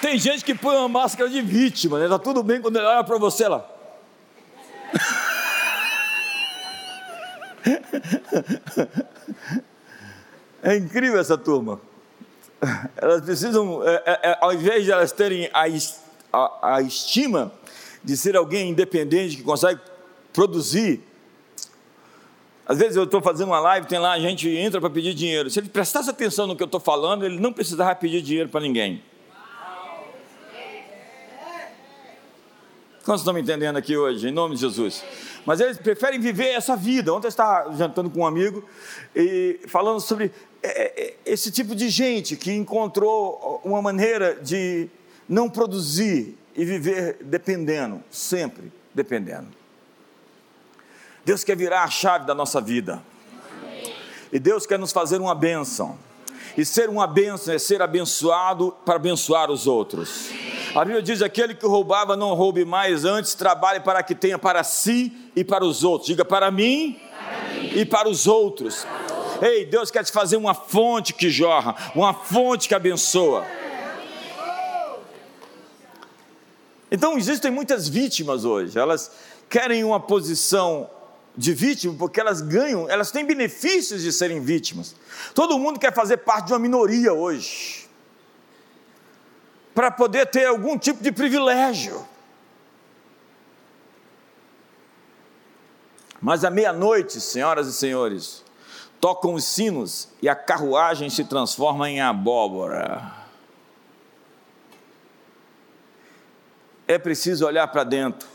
Tem 0.01 0.17
gente 0.17 0.43
que 0.43 0.55
põe 0.55 0.75
uma 0.75 0.87
máscara 0.87 1.29
de 1.29 1.41
vítima, 1.41 1.99
né? 1.99 2.07
Tá 2.07 2.17
tudo 2.17 2.41
bem 2.41 2.61
quando 2.61 2.77
ele 2.77 2.85
olha 2.85 3.03
para 3.03 3.17
você 3.17 3.47
lá. 3.47 3.65
É 10.61 10.75
incrível 10.75 11.19
essa 11.19 11.37
turma. 11.37 11.79
Elas 12.97 13.21
precisam, 13.21 13.87
é, 13.87 14.03
é, 14.05 14.31
é 14.31 14.37
ao 14.41 14.53
invés 14.53 14.83
de 14.83 14.91
elas 14.91 15.11
terem 15.11 15.49
a, 15.53 15.65
a, 16.33 16.75
a 16.75 16.81
estima 16.81 17.51
de 18.03 18.17
ser 18.17 18.35
alguém 18.35 18.69
independente 18.69 19.37
que 19.37 19.43
consegue 19.43 19.79
produzir. 20.33 21.01
Às 22.69 22.77
vezes 22.77 22.95
eu 22.95 23.05
estou 23.05 23.19
fazendo 23.19 23.47
uma 23.47 23.59
live, 23.59 23.87
tem 23.87 23.97
lá, 23.97 24.11
a 24.11 24.19
gente 24.19 24.47
entra 24.47 24.79
para 24.79 24.91
pedir 24.91 25.15
dinheiro. 25.15 25.49
Se 25.49 25.59
ele 25.59 25.69
prestasse 25.69 26.07
atenção 26.07 26.45
no 26.45 26.55
que 26.55 26.61
eu 26.61 26.67
estou 26.67 26.79
falando, 26.79 27.25
ele 27.25 27.39
não 27.39 27.51
precisava 27.51 27.95
pedir 27.95 28.21
dinheiro 28.21 28.47
para 28.47 28.61
ninguém. 28.61 29.01
Quantos 33.03 33.21
estão 33.21 33.33
me 33.33 33.41
entendendo 33.41 33.75
aqui 33.75 33.97
hoje, 33.97 34.27
em 34.27 34.31
nome 34.31 34.53
de 34.53 34.61
Jesus? 34.61 35.03
Mas 35.47 35.59
eles 35.59 35.79
preferem 35.79 36.19
viver 36.19 36.49
essa 36.49 36.75
vida. 36.75 37.11
Ontem 37.11 37.25
eu 37.25 37.29
estava 37.29 37.75
jantando 37.75 38.07
com 38.07 38.19
um 38.19 38.27
amigo 38.27 38.63
e 39.15 39.61
falando 39.65 39.99
sobre 39.99 40.31
é, 40.61 41.07
é, 41.07 41.15
esse 41.25 41.49
tipo 41.49 41.75
de 41.75 41.89
gente 41.89 42.35
que 42.35 42.53
encontrou 42.53 43.59
uma 43.65 43.81
maneira 43.81 44.35
de 44.35 44.87
não 45.27 45.49
produzir 45.49 46.37
e 46.55 46.63
viver 46.63 47.17
dependendo, 47.23 48.03
sempre 48.11 48.71
dependendo. 48.93 49.58
Deus 51.29 51.43
quer 51.43 51.55
virar 51.55 51.83
a 51.83 51.87
chave 51.87 52.25
da 52.25 52.33
nossa 52.33 52.59
vida. 52.59 53.03
E 54.33 54.39
Deus 54.39 54.65
quer 54.65 54.79
nos 54.79 54.91
fazer 54.91 55.21
uma 55.21 55.35
bênção. 55.35 55.95
E 56.57 56.65
ser 56.65 56.89
uma 56.89 57.05
bênção 57.05 57.53
é 57.53 57.59
ser 57.59 57.83
abençoado 57.83 58.75
para 58.83 58.95
abençoar 58.95 59.51
os 59.51 59.67
outros. 59.67 60.31
A 60.73 60.83
Bíblia 60.83 61.03
diz: 61.03 61.21
aquele 61.21 61.53
que 61.53 61.67
roubava, 61.67 62.17
não 62.17 62.33
roube 62.33 62.65
mais, 62.65 63.05
antes 63.05 63.35
trabalhe 63.35 63.79
para 63.79 64.01
que 64.01 64.15
tenha 64.15 64.39
para 64.39 64.63
si 64.63 65.13
e 65.35 65.43
para 65.43 65.63
os 65.63 65.83
outros. 65.83 66.07
Diga 66.07 66.25
para 66.25 66.49
mim, 66.49 66.99
para 66.99 67.61
mim. 67.61 67.71
e 67.75 67.85
para 67.85 68.09
os 68.09 68.25
outros. 68.25 68.87
Ei, 69.39 69.67
Deus 69.67 69.91
quer 69.91 70.03
te 70.03 70.11
fazer 70.11 70.35
uma 70.35 70.55
fonte 70.55 71.13
que 71.13 71.29
jorra, 71.29 71.75
uma 71.93 72.11
fonte 72.11 72.67
que 72.67 72.73
abençoa. 72.73 73.45
Então 76.91 77.19
existem 77.19 77.51
muitas 77.51 77.87
vítimas 77.87 78.45
hoje, 78.45 78.79
elas 78.79 79.11
querem 79.47 79.83
uma 79.83 79.99
posição 79.99 80.89
de 81.39 81.53
vítima 81.53 81.95
porque 81.97 82.19
elas 82.19 82.41
ganham, 82.41 82.89
elas 82.89 83.11
têm 83.11 83.25
benefícios 83.25 84.01
de 84.01 84.11
serem 84.11 84.41
vítimas. 84.41 84.93
Todo 85.33 85.57
mundo 85.57 85.79
quer 85.79 85.93
fazer 85.93 86.17
parte 86.17 86.47
de 86.47 86.53
uma 86.53 86.59
minoria 86.59 87.13
hoje, 87.13 87.87
para 89.73 89.89
poder 89.89 90.25
ter 90.25 90.45
algum 90.45 90.77
tipo 90.77 91.01
de 91.01 91.13
privilégio. 91.13 92.05
Mas 96.19 96.43
à 96.43 96.49
meia-noite, 96.49 97.21
senhoras 97.21 97.67
e 97.67 97.73
senhores, 97.73 98.43
tocam 98.99 99.33
os 99.33 99.45
sinos 99.45 100.09
e 100.21 100.27
a 100.27 100.35
carruagem 100.35 101.09
se 101.09 101.23
transforma 101.23 101.89
em 101.89 102.01
abóbora. 102.01 103.15
É 106.85 106.97
preciso 106.97 107.45
olhar 107.45 107.67
para 107.69 107.85
dentro, 107.85 108.27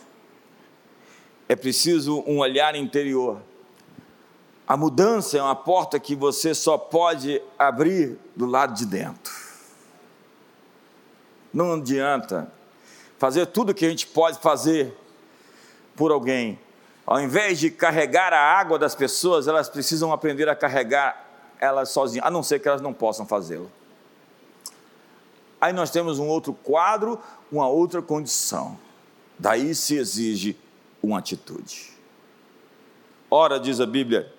é 1.54 1.56
preciso 1.56 2.22
um 2.26 2.38
olhar 2.38 2.74
interior. 2.74 3.40
A 4.66 4.76
mudança 4.76 5.38
é 5.38 5.42
uma 5.42 5.54
porta 5.54 6.00
que 6.00 6.16
você 6.16 6.52
só 6.52 6.76
pode 6.76 7.40
abrir 7.56 8.18
do 8.34 8.44
lado 8.44 8.74
de 8.74 8.84
dentro. 8.84 9.32
Não 11.52 11.74
adianta 11.74 12.50
fazer 13.18 13.46
tudo 13.46 13.72
que 13.72 13.86
a 13.86 13.88
gente 13.88 14.06
pode 14.08 14.38
fazer 14.38 14.92
por 15.94 16.10
alguém, 16.10 16.58
ao 17.06 17.20
invés 17.20 17.60
de 17.60 17.70
carregar 17.70 18.32
a 18.32 18.40
água 18.40 18.76
das 18.76 18.96
pessoas, 18.96 19.46
elas 19.46 19.68
precisam 19.68 20.12
aprender 20.12 20.48
a 20.48 20.56
carregar 20.56 21.24
elas 21.60 21.90
sozinhas, 21.90 22.26
a 22.26 22.30
não 22.30 22.42
ser 22.42 22.58
que 22.58 22.66
elas 22.66 22.80
não 22.80 22.92
possam 22.92 23.24
fazê-lo. 23.24 23.70
Aí 25.60 25.72
nós 25.72 25.90
temos 25.90 26.18
um 26.18 26.26
outro 26.26 26.52
quadro, 26.52 27.20
uma 27.52 27.68
outra 27.68 28.02
condição. 28.02 28.76
Daí 29.38 29.72
se 29.72 29.96
exige 29.96 30.56
uma 31.04 31.18
atitude. 31.18 31.90
Ora, 33.30 33.58
diz 33.58 33.80
a 33.80 33.86
Bíblia, 33.86 34.32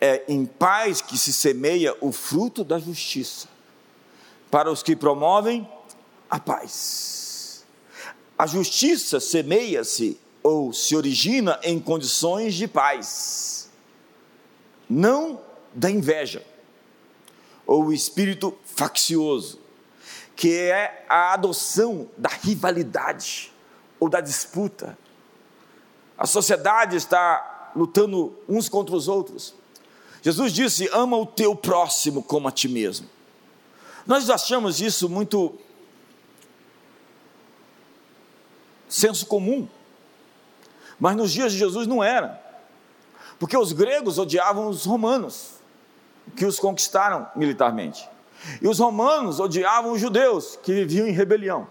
é 0.00 0.24
em 0.28 0.46
paz 0.46 1.00
que 1.00 1.18
se 1.18 1.32
semeia 1.32 1.94
o 2.00 2.12
fruto 2.12 2.64
da 2.64 2.78
justiça, 2.78 3.48
para 4.50 4.70
os 4.70 4.82
que 4.82 4.96
promovem 4.96 5.68
a 6.28 6.38
paz. 6.38 7.64
A 8.38 8.46
justiça 8.46 9.20
semeia-se 9.20 10.18
ou 10.42 10.72
se 10.72 10.96
origina 10.96 11.60
em 11.62 11.78
condições 11.78 12.54
de 12.54 12.66
paz, 12.66 13.68
não 14.88 15.40
da 15.74 15.90
inveja, 15.90 16.44
ou 17.66 17.86
o 17.86 17.92
espírito 17.92 18.56
faccioso, 18.64 19.60
que 20.34 20.56
é 20.56 21.04
a 21.08 21.34
adoção 21.34 22.08
da 22.16 22.30
rivalidade 22.30 23.52
ou 24.00 24.08
da 24.08 24.20
disputa. 24.20 24.98
A 26.20 26.26
sociedade 26.26 26.96
está 26.96 27.72
lutando 27.74 28.36
uns 28.46 28.68
contra 28.68 28.94
os 28.94 29.08
outros. 29.08 29.54
Jesus 30.20 30.52
disse: 30.52 30.86
ama 30.92 31.16
o 31.16 31.24
teu 31.24 31.56
próximo 31.56 32.22
como 32.22 32.46
a 32.46 32.52
ti 32.52 32.68
mesmo. 32.68 33.08
Nós 34.06 34.28
achamos 34.28 34.82
isso 34.82 35.08
muito 35.08 35.54
senso 38.86 39.24
comum. 39.24 39.66
Mas 40.98 41.16
nos 41.16 41.32
dias 41.32 41.52
de 41.52 41.58
Jesus 41.58 41.86
não 41.86 42.04
era. 42.04 42.38
Porque 43.38 43.56
os 43.56 43.72
gregos 43.72 44.18
odiavam 44.18 44.68
os 44.68 44.84
romanos, 44.84 45.52
que 46.36 46.44
os 46.44 46.60
conquistaram 46.60 47.26
militarmente. 47.34 48.06
E 48.60 48.68
os 48.68 48.78
romanos 48.78 49.40
odiavam 49.40 49.92
os 49.92 50.00
judeus, 50.00 50.58
que 50.62 50.74
viviam 50.74 51.06
em 51.06 51.12
rebelião. 51.12 51.66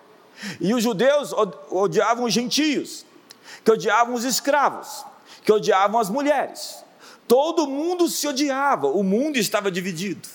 E 0.60 0.74
os 0.74 0.82
judeus 0.82 1.32
odiavam 1.70 2.24
os 2.26 2.34
gentios, 2.34 3.06
que 3.64 3.72
odiavam 3.72 4.14
os 4.14 4.24
escravos, 4.24 5.06
que 5.44 5.52
odiavam 5.52 6.00
as 6.00 6.10
mulheres. 6.10 6.84
Todo 7.28 7.68
mundo 7.68 8.08
se 8.08 8.28
odiava, 8.28 8.88
o 8.88 9.04
mundo 9.04 9.38
estava 9.38 9.70
dividido. 9.70 10.28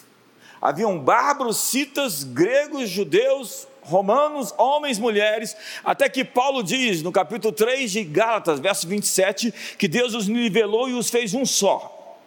Haviam 0.62 0.98
bárbaros, 0.98 1.58
citas, 1.58 2.24
gregos, 2.24 2.88
judeus, 2.88 3.66
romanos, 3.82 4.54
homens, 4.56 4.98
mulheres, 4.98 5.56
até 5.84 6.08
que 6.08 6.24
Paulo 6.24 6.62
diz 6.62 7.02
no 7.02 7.12
capítulo 7.12 7.52
3 7.52 7.90
de 7.90 8.04
Gálatas, 8.04 8.60
verso 8.60 8.88
27, 8.88 9.52
que 9.78 9.86
Deus 9.86 10.14
os 10.14 10.26
nivelou 10.26 10.88
e 10.88 10.94
os 10.94 11.10
fez 11.10 11.34
um 11.34 11.44
só. 11.44 12.18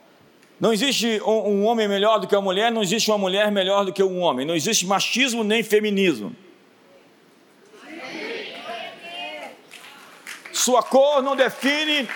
Não 0.59 0.73
existe 0.73 1.21
um, 1.25 1.31
um 1.31 1.65
homem 1.65 1.87
melhor 1.87 2.19
do 2.19 2.27
que 2.27 2.35
uma 2.35 2.41
mulher, 2.41 2.71
não 2.71 2.81
existe 2.81 3.09
uma 3.09 3.17
mulher 3.17 3.51
melhor 3.51 3.85
do 3.85 3.93
que 3.93 4.03
um 4.03 4.19
homem, 4.19 4.45
não 4.45 4.55
existe 4.55 4.85
machismo 4.85 5.43
nem 5.43 5.63
feminismo. 5.63 6.35
Sua 10.67 10.83
cor 10.83 11.23
não 11.23 11.33
define 11.33 12.09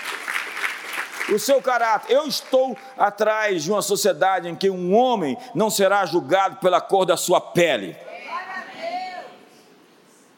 o 1.33 1.39
seu 1.39 1.61
caráter. 1.61 2.13
Eu 2.13 2.27
estou 2.27 2.77
atrás 2.97 3.63
de 3.63 3.71
uma 3.71 3.81
sociedade 3.81 4.49
em 4.49 4.53
que 4.57 4.69
um 4.69 4.93
homem 4.93 5.37
não 5.55 5.69
será 5.69 6.05
julgado 6.05 6.57
pela 6.57 6.81
cor 6.81 7.05
da 7.05 7.15
sua 7.15 7.39
pele. 7.39 7.95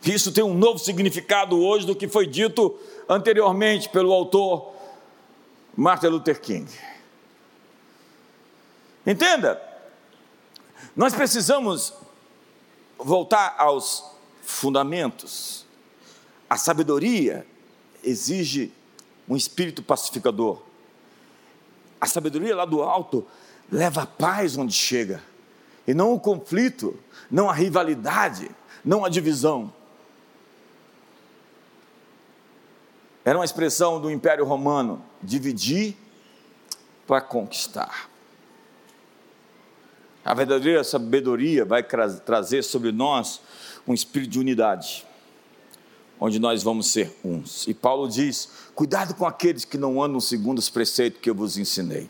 Isso 0.05 0.31
tem 0.31 0.43
um 0.43 0.53
novo 0.53 0.77
significado 0.77 1.59
hoje 1.59 1.87
do 1.87 1.95
que 1.95 2.07
foi 2.07 2.27
dito 2.27 2.79
anteriormente 3.09 3.89
pelo 3.89 4.13
autor 4.13 4.75
Martin 5.75 6.05
Luther 6.09 6.39
King. 6.39 6.71
Entenda, 9.07 9.59
nós 10.95 11.15
precisamos 11.15 11.95
voltar 12.95 13.55
aos 13.57 14.05
fundamentos. 14.43 15.65
A 16.47 16.57
sabedoria 16.57 17.51
exige 18.03 18.71
um 19.27 19.35
espírito 19.35 19.81
pacificador. 19.81 20.61
A 21.99 22.05
sabedoria 22.05 22.55
lá 22.55 22.65
do 22.65 22.81
alto 22.81 23.25
leva 23.71 24.03
a 24.03 24.05
paz 24.05 24.57
onde 24.57 24.73
chega, 24.73 25.23
e 25.87 25.93
não 25.93 26.13
o 26.13 26.19
conflito, 26.19 26.97
não 27.31 27.49
a 27.49 27.53
rivalidade, 27.53 28.49
não 28.83 29.05
a 29.05 29.09
divisão. 29.09 29.73
Era 33.25 33.37
uma 33.37 33.45
expressão 33.45 34.01
do 34.01 34.11
Império 34.11 34.45
Romano: 34.45 35.03
dividir 35.21 35.95
para 37.07 37.21
conquistar. 37.21 38.09
A 40.25 40.33
verdadeira 40.33 40.83
sabedoria 40.83 41.65
vai 41.65 41.83
trazer 41.83 42.63
sobre 42.63 42.91
nós 42.91 43.41
um 43.85 43.93
espírito 43.93 44.31
de 44.31 44.39
unidade, 44.39 45.05
onde 46.23 46.39
nós 46.39 46.63
vamos 46.63 46.87
ser 46.87 47.13
uns. 47.21 47.67
E 47.67 47.73
Paulo 47.73 48.07
diz: 48.07 48.47
cuidado 48.73 49.13
com 49.13 49.25
aqueles 49.25 49.65
que 49.65 49.77
não 49.77 50.01
andam 50.01 50.21
segundo 50.21 50.57
os 50.57 50.69
preceitos 50.69 51.19
que 51.19 51.29
eu 51.29 51.35
vos 51.35 51.57
ensinei. 51.57 52.09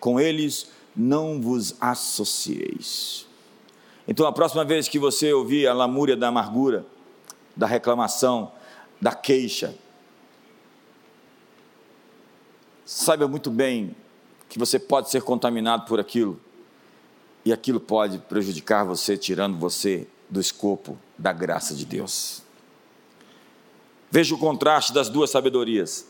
Com 0.00 0.18
eles 0.18 0.66
não 0.94 1.40
vos 1.40 1.76
associeis. 1.80 3.26
Então, 4.08 4.26
a 4.26 4.32
próxima 4.32 4.64
vez 4.64 4.88
que 4.88 4.98
você 4.98 5.32
ouvir 5.32 5.68
a 5.68 5.72
lamúria 5.72 6.16
da 6.16 6.28
amargura, 6.28 6.84
da 7.54 7.66
reclamação, 7.66 8.50
da 9.00 9.14
queixa, 9.14 9.72
saiba 12.84 13.28
muito 13.28 13.52
bem 13.52 13.94
que 14.48 14.58
você 14.58 14.80
pode 14.80 15.10
ser 15.10 15.22
contaminado 15.22 15.84
por 15.86 16.00
aquilo 16.00 16.40
e 17.44 17.52
aquilo 17.52 17.78
pode 17.78 18.18
prejudicar 18.18 18.84
você, 18.84 19.16
tirando 19.16 19.56
você 19.56 20.08
do 20.28 20.40
escopo 20.40 20.98
da 21.16 21.32
graça 21.32 21.72
de 21.74 21.84
Deus. 21.84 22.47
Veja 24.10 24.34
o 24.34 24.38
contraste 24.38 24.92
das 24.92 25.08
duas 25.08 25.30
sabedorias. 25.30 26.06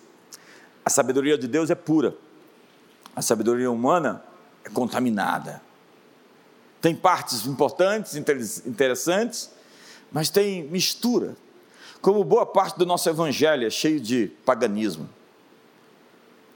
A 0.85 0.91
sabedoria 0.91 1.37
de 1.37 1.47
Deus 1.47 1.71
é 1.71 1.75
pura, 1.75 2.17
a 3.15 3.21
sabedoria 3.21 3.71
humana 3.71 4.23
é 4.65 4.71
contaminada. 4.71 5.61
Tem 6.81 6.95
partes 6.95 7.45
importantes, 7.47 8.15
interessantes, 8.15 9.51
mas 10.13 10.31
tem 10.31 10.63
mistura. 10.65 11.37
Como 12.01 12.23
boa 12.23 12.47
parte 12.47 12.79
do 12.79 12.87
nosso 12.87 13.09
evangelho 13.09 13.67
é 13.67 13.71
cheio 13.71 14.01
de 14.01 14.29
paganismo. 14.45 15.09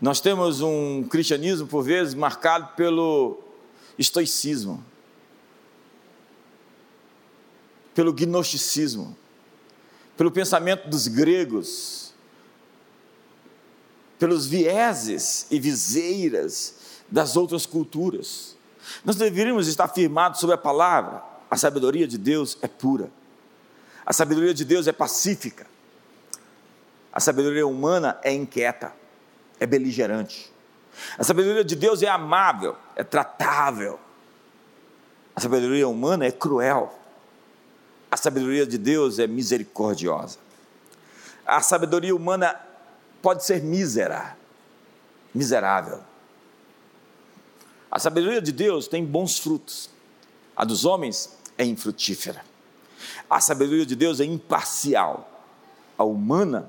Nós 0.01 0.21
temos 0.21 0.61
um 0.61 1.05
cristianismo, 1.05 1.67
por 1.67 1.83
vezes, 1.83 2.15
marcado 2.15 2.75
pelo 2.77 3.41
estoicismo, 3.99 4.85
pelo 7.95 8.13
gnosticismo, 8.13 9.17
pelo 10.17 10.31
pensamento 10.31 10.89
dos 10.89 11.09
gregos, 11.09 12.13
pelos 14.19 14.47
vieses 14.47 15.47
e 15.51 15.59
viseiras 15.59 16.75
das 17.11 17.37
outras 17.37 17.67
culturas. 17.67 18.57
Nós 19.05 19.17
deveríamos 19.17 19.69
estar 19.69 19.89
firmados 19.89 20.41
sobre 20.41 20.55
a 20.55 20.59
palavra. 20.59 21.23
A 21.51 21.57
sabedoria 21.57 22.07
de 22.07 22.17
Deus 22.17 22.57
é 22.63 22.69
pura. 22.69 23.11
A 24.05 24.13
sabedoria 24.13 24.55
de 24.55 24.65
Deus 24.65 24.87
é 24.87 24.93
pacífica. 24.93 25.67
A 27.13 27.21
sabedoria 27.21 27.67
humana 27.67 28.19
é 28.23 28.33
inquieta, 28.33 28.93
é 29.61 29.67
beligerante. 29.67 30.53
A 31.19 31.25
sabedoria 31.25 31.65
de 31.65 31.77
Deus 31.77 32.03
é 32.03 32.09
amável, 32.09 32.77
é 32.97 33.05
tratável. 33.05 33.99
A 35.35 35.41
sabedoria 35.41 35.89
humana 35.89 36.25
é 36.25 36.31
cruel. 36.31 36.99
A 38.13 38.17
sabedoria 38.19 38.67
de 38.67 38.77
Deus 38.77 39.19
é 39.19 39.27
misericordiosa. 39.27 40.39
A 41.47 41.63
sabedoria 41.63 42.15
humana 42.15 42.61
pode 43.23 43.43
ser 43.43 43.63
mísera, 43.63 44.37
miserável. 45.35 45.99
A 47.91 47.99
sabedoria 47.99 48.43
de 48.43 48.53
Deus 48.53 48.87
tem 48.87 49.03
bons 49.03 49.39
frutos. 49.39 49.89
A 50.55 50.63
dos 50.63 50.85
homens 50.85 51.39
é 51.57 51.65
infrutífera. 51.65 52.45
A 53.31 53.41
sabedoria 53.41 53.87
de 53.87 53.97
Deus 53.97 54.21
é 54.21 54.27
imparcial. 54.27 55.27
A 55.97 56.05
humana 56.05 56.69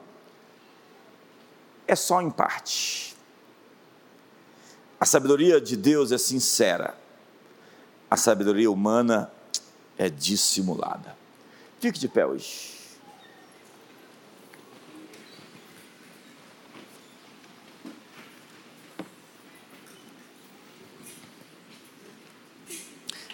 é 1.85 1.93
só 1.93 2.21
em 2.21 2.31
parte. 2.31 3.17
A 4.97 5.05
sabedoria 5.05 5.59
de 5.59 5.75
Deus 5.75 6.13
é 6.13 6.17
sincera. 6.17 6.97
A 8.09 8.15
sabedoria 8.15 8.71
humana 8.71 9.29
é 9.97 10.09
dissimulada. 10.09 11.21
Fique 11.83 11.99
de 11.99 12.07
pé 12.07 12.25
hoje. 12.25 12.79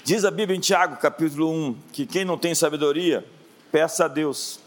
Diz 0.04 0.26
a 0.26 0.32
Bíblia 0.32 0.58
em 0.58 0.60
Tiago, 0.60 0.97
capítulo 0.97 1.47
1, 1.52 1.80
que 1.93 2.08
quem 2.08 2.26
não 2.26 2.39
tem 2.39 2.56
sabedoria, 2.56 3.24
peça 3.72 4.06
a 4.06 4.08
Deus. 4.08 4.60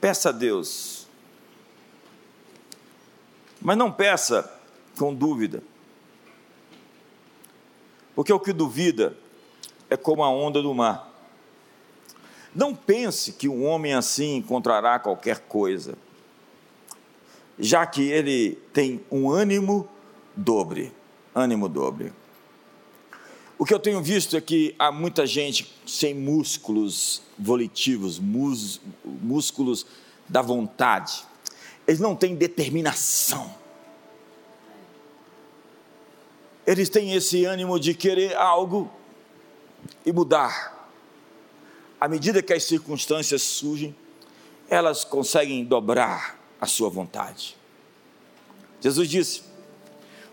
Peça 0.00 0.30
a 0.30 0.32
Deus. 0.32 1.06
Mas 3.60 3.76
não 3.76 3.92
peça 3.92 4.52
com 4.98 5.14
dúvida. 5.14 5.62
Porque 8.16 8.32
o 8.32 8.40
que 8.40 8.52
duvida 8.52 9.16
é 9.88 9.96
como 9.96 10.24
a 10.24 10.28
onda 10.28 10.60
do 10.60 10.74
mar. 10.74 11.07
Não 12.54 12.74
pense 12.74 13.32
que 13.32 13.48
um 13.48 13.64
homem 13.64 13.94
assim 13.94 14.36
encontrará 14.36 14.98
qualquer 14.98 15.40
coisa, 15.40 15.94
já 17.58 17.86
que 17.86 18.02
ele 18.02 18.58
tem 18.72 19.04
um 19.10 19.30
ânimo 19.30 19.88
dobre. 20.34 20.92
Ânimo 21.34 21.68
dobre. 21.68 22.12
O 23.58 23.64
que 23.64 23.74
eu 23.74 23.78
tenho 23.78 24.00
visto 24.00 24.36
é 24.36 24.40
que 24.40 24.74
há 24.78 24.92
muita 24.92 25.26
gente 25.26 25.74
sem 25.84 26.14
músculos 26.14 27.22
volitivos, 27.36 28.18
mus, 28.18 28.80
músculos 29.04 29.84
da 30.28 30.40
vontade. 30.40 31.24
Eles 31.86 31.98
não 31.98 32.14
têm 32.14 32.36
determinação. 32.36 33.52
Eles 36.64 36.88
têm 36.88 37.14
esse 37.14 37.44
ânimo 37.44 37.80
de 37.80 37.94
querer 37.94 38.36
algo 38.36 38.90
e 40.06 40.12
mudar. 40.12 40.77
À 42.00 42.08
medida 42.08 42.42
que 42.42 42.52
as 42.52 42.64
circunstâncias 42.64 43.42
surgem, 43.42 43.94
elas 44.68 45.04
conseguem 45.04 45.64
dobrar 45.64 46.38
a 46.60 46.66
sua 46.66 46.88
vontade. 46.88 47.56
Jesus 48.80 49.08
disse: 49.08 49.42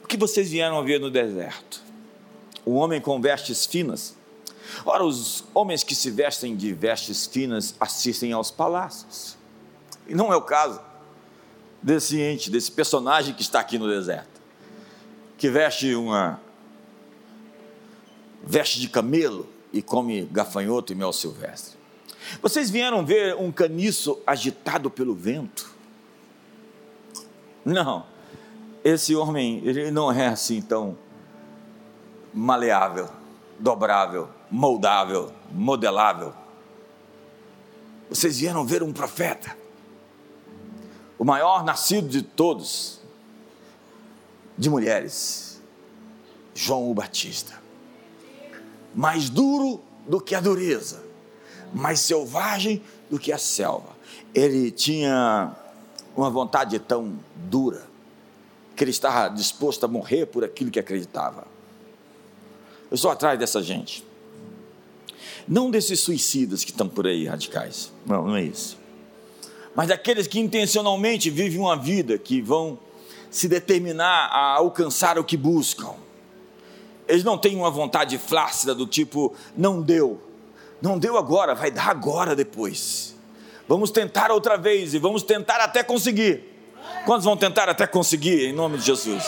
O 0.04 0.08
que 0.08 0.18
vocês 0.18 0.50
vieram 0.50 0.84
ver 0.84 1.00
no 1.00 1.10
deserto? 1.10 1.86
o 2.66 2.74
homem 2.74 3.00
com 3.00 3.22
vestes 3.22 3.66
finas. 3.66 4.16
Ora, 4.84 5.06
os 5.06 5.46
homens 5.54 5.84
que 5.84 5.94
se 5.94 6.10
vestem 6.10 6.56
de 6.56 6.74
vestes 6.74 7.28
finas 7.28 7.76
assistem 7.80 8.34
aos 8.34 8.50
palácios. 8.50 9.38
E 10.08 10.16
não 10.16 10.34
é 10.34 10.36
o 10.36 10.42
caso 10.42 10.82
desse 11.82 12.20
ente, 12.20 12.50
desse 12.50 12.72
personagem 12.72 13.36
que 13.36 13.44
está 13.44 13.60
aqui 13.60 13.78
no 13.78 13.88
deserto, 13.88 14.42
que 15.38 15.50
veste 15.50 15.94
uma 15.94 16.42
veste 18.44 18.80
de 18.80 18.90
camelo 18.90 19.48
e 19.76 19.82
come 19.82 20.24
gafanhoto 20.32 20.94
e 20.94 20.96
mel 20.96 21.12
silvestre. 21.12 21.78
Vocês 22.42 22.70
vieram 22.70 23.06
ver 23.06 23.36
um 23.36 23.52
caniço 23.52 24.18
agitado 24.26 24.90
pelo 24.90 25.14
vento? 25.14 25.70
Não, 27.66 28.06
esse 28.86 29.14
homem 29.14 29.62
ele 29.66 29.92
não 29.92 30.10
é 30.10 30.28
assim 30.28 30.62
tão 30.62 30.98
maleável, 32.34 33.10
dobrável, 33.60 34.30
moldável, 34.50 35.34
modelável. 35.52 36.34
Vocês 38.10 38.40
vieram 38.40 38.66
ver 38.66 38.82
um 38.82 38.94
profeta, 38.94 39.58
o 41.20 41.26
maior 41.26 41.66
nascido 41.66 42.08
de 42.08 42.22
todos, 42.22 43.02
de 44.58 44.70
mulheres, 44.70 45.62
João 46.54 46.90
o 46.90 46.94
Batista. 46.94 47.65
Mais 48.96 49.30
duro 49.30 49.82
do 50.08 50.22
que 50.22 50.34
a 50.34 50.40
dureza, 50.40 51.04
mais 51.74 52.00
selvagem 52.00 52.82
do 53.10 53.20
que 53.20 53.32
a 53.32 53.38
selva. 53.38 53.96
Ele 54.34 54.72
tinha 54.72 55.56
uma 56.16 56.30
vontade 56.30 56.80
tão 56.80 57.20
dura 57.36 57.84
que 58.76 58.84
ele 58.84 58.92
estava 58.92 59.34
disposto 59.34 59.84
a 59.84 59.88
morrer 59.88 60.26
por 60.26 60.44
aquilo 60.44 60.72
que 60.72 60.80
acreditava. 60.80 61.48
Eu 62.90 62.96
estou 62.96 63.12
atrás 63.12 63.38
dessa 63.40 63.62
gente. 63.62 64.06
Não 65.48 65.70
desses 65.70 66.00
suicidas 66.00 66.64
que 66.64 66.72
estão 66.72 66.88
por 66.88 67.06
aí, 67.06 67.26
radicais. 67.26 67.92
Não, 68.06 68.28
não 68.28 68.36
é 68.36 68.44
isso. 68.44 68.78
Mas 69.76 69.90
daqueles 69.90 70.28
que 70.28 70.40
intencionalmente 70.40 71.30
vivem 71.30 71.60
uma 71.60 71.76
vida 71.76 72.18
que 72.18 72.42
vão 72.42 72.80
se 73.30 73.48
determinar 73.48 74.28
a 74.32 74.56
alcançar 74.56 75.20
o 75.20 75.24
que 75.24 75.36
buscam. 75.36 75.94
Eles 77.08 77.24
não 77.24 77.38
têm 77.38 77.56
uma 77.56 77.70
vontade 77.70 78.18
flácida 78.18 78.74
do 78.74 78.88
tipo, 78.88 79.34
não 79.56 79.82
deu. 79.82 80.20
Não 80.82 80.98
deu 80.98 81.18
agora, 81.18 81.56
vai 81.56 81.72
dar 81.72 81.90
agora 81.90 82.36
depois. 82.36 83.16
Vamos 83.68 83.92
tentar 83.92 84.32
outra 84.32 84.58
vez 84.58 84.94
e 84.94 85.00
vamos 85.00 85.24
tentar 85.24 85.58
até 85.58 85.84
conseguir. 85.84 86.44
Quantos 87.06 87.26
vão 87.26 87.38
tentar 87.38 87.70
até 87.70 87.88
conseguir, 87.88 88.46
em 88.48 88.54
nome 88.54 88.78
de 88.78 88.86
Jesus? 88.86 89.24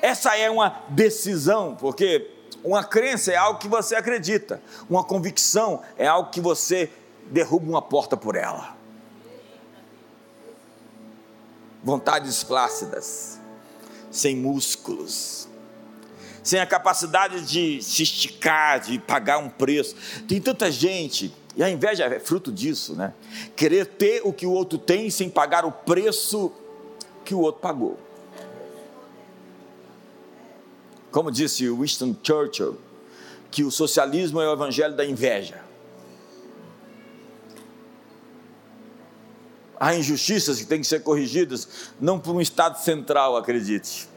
Essa 0.00 0.36
é 0.36 0.48
uma 0.50 0.82
decisão, 0.88 1.76
porque 1.78 2.30
uma 2.62 2.84
crença 2.84 3.32
é 3.32 3.36
algo 3.36 3.58
que 3.58 3.68
você 3.68 3.96
acredita, 3.96 4.60
uma 4.88 5.02
convicção 5.02 5.82
é 5.96 6.06
algo 6.06 6.30
que 6.30 6.40
você 6.40 6.90
derruba 7.26 7.68
uma 7.68 7.82
porta 7.82 8.16
por 8.16 8.36
ela. 8.36 8.76
Vontades 11.82 12.42
flácidas, 12.42 13.40
sem 14.10 14.36
músculos, 14.36 15.47
sem 16.48 16.60
a 16.60 16.66
capacidade 16.66 17.42
de 17.42 17.82
se 17.82 18.02
esticar, 18.02 18.80
de 18.80 18.98
pagar 18.98 19.36
um 19.36 19.50
preço. 19.50 19.94
Tem 20.26 20.40
tanta 20.40 20.72
gente, 20.72 21.30
e 21.54 21.62
a 21.62 21.68
inveja 21.68 22.04
é 22.04 22.18
fruto 22.18 22.50
disso, 22.50 22.94
né? 22.94 23.12
Querer 23.54 23.84
ter 23.84 24.22
o 24.24 24.32
que 24.32 24.46
o 24.46 24.52
outro 24.52 24.78
tem 24.78 25.10
sem 25.10 25.28
pagar 25.28 25.66
o 25.66 25.70
preço 25.70 26.50
que 27.22 27.34
o 27.34 27.40
outro 27.40 27.60
pagou. 27.60 27.98
Como 31.10 31.30
disse 31.30 31.68
Winston 31.68 32.16
Churchill, 32.22 32.78
que 33.50 33.62
o 33.62 33.70
socialismo 33.70 34.40
é 34.40 34.48
o 34.48 34.52
evangelho 34.54 34.96
da 34.96 35.04
inveja. 35.04 35.60
Há 39.78 39.94
injustiças 39.94 40.58
que 40.58 40.64
têm 40.64 40.80
que 40.80 40.86
ser 40.86 41.02
corrigidas, 41.02 41.92
não 42.00 42.18
por 42.18 42.34
um 42.34 42.40
Estado 42.40 42.82
central, 42.82 43.36
acredite. 43.36 44.08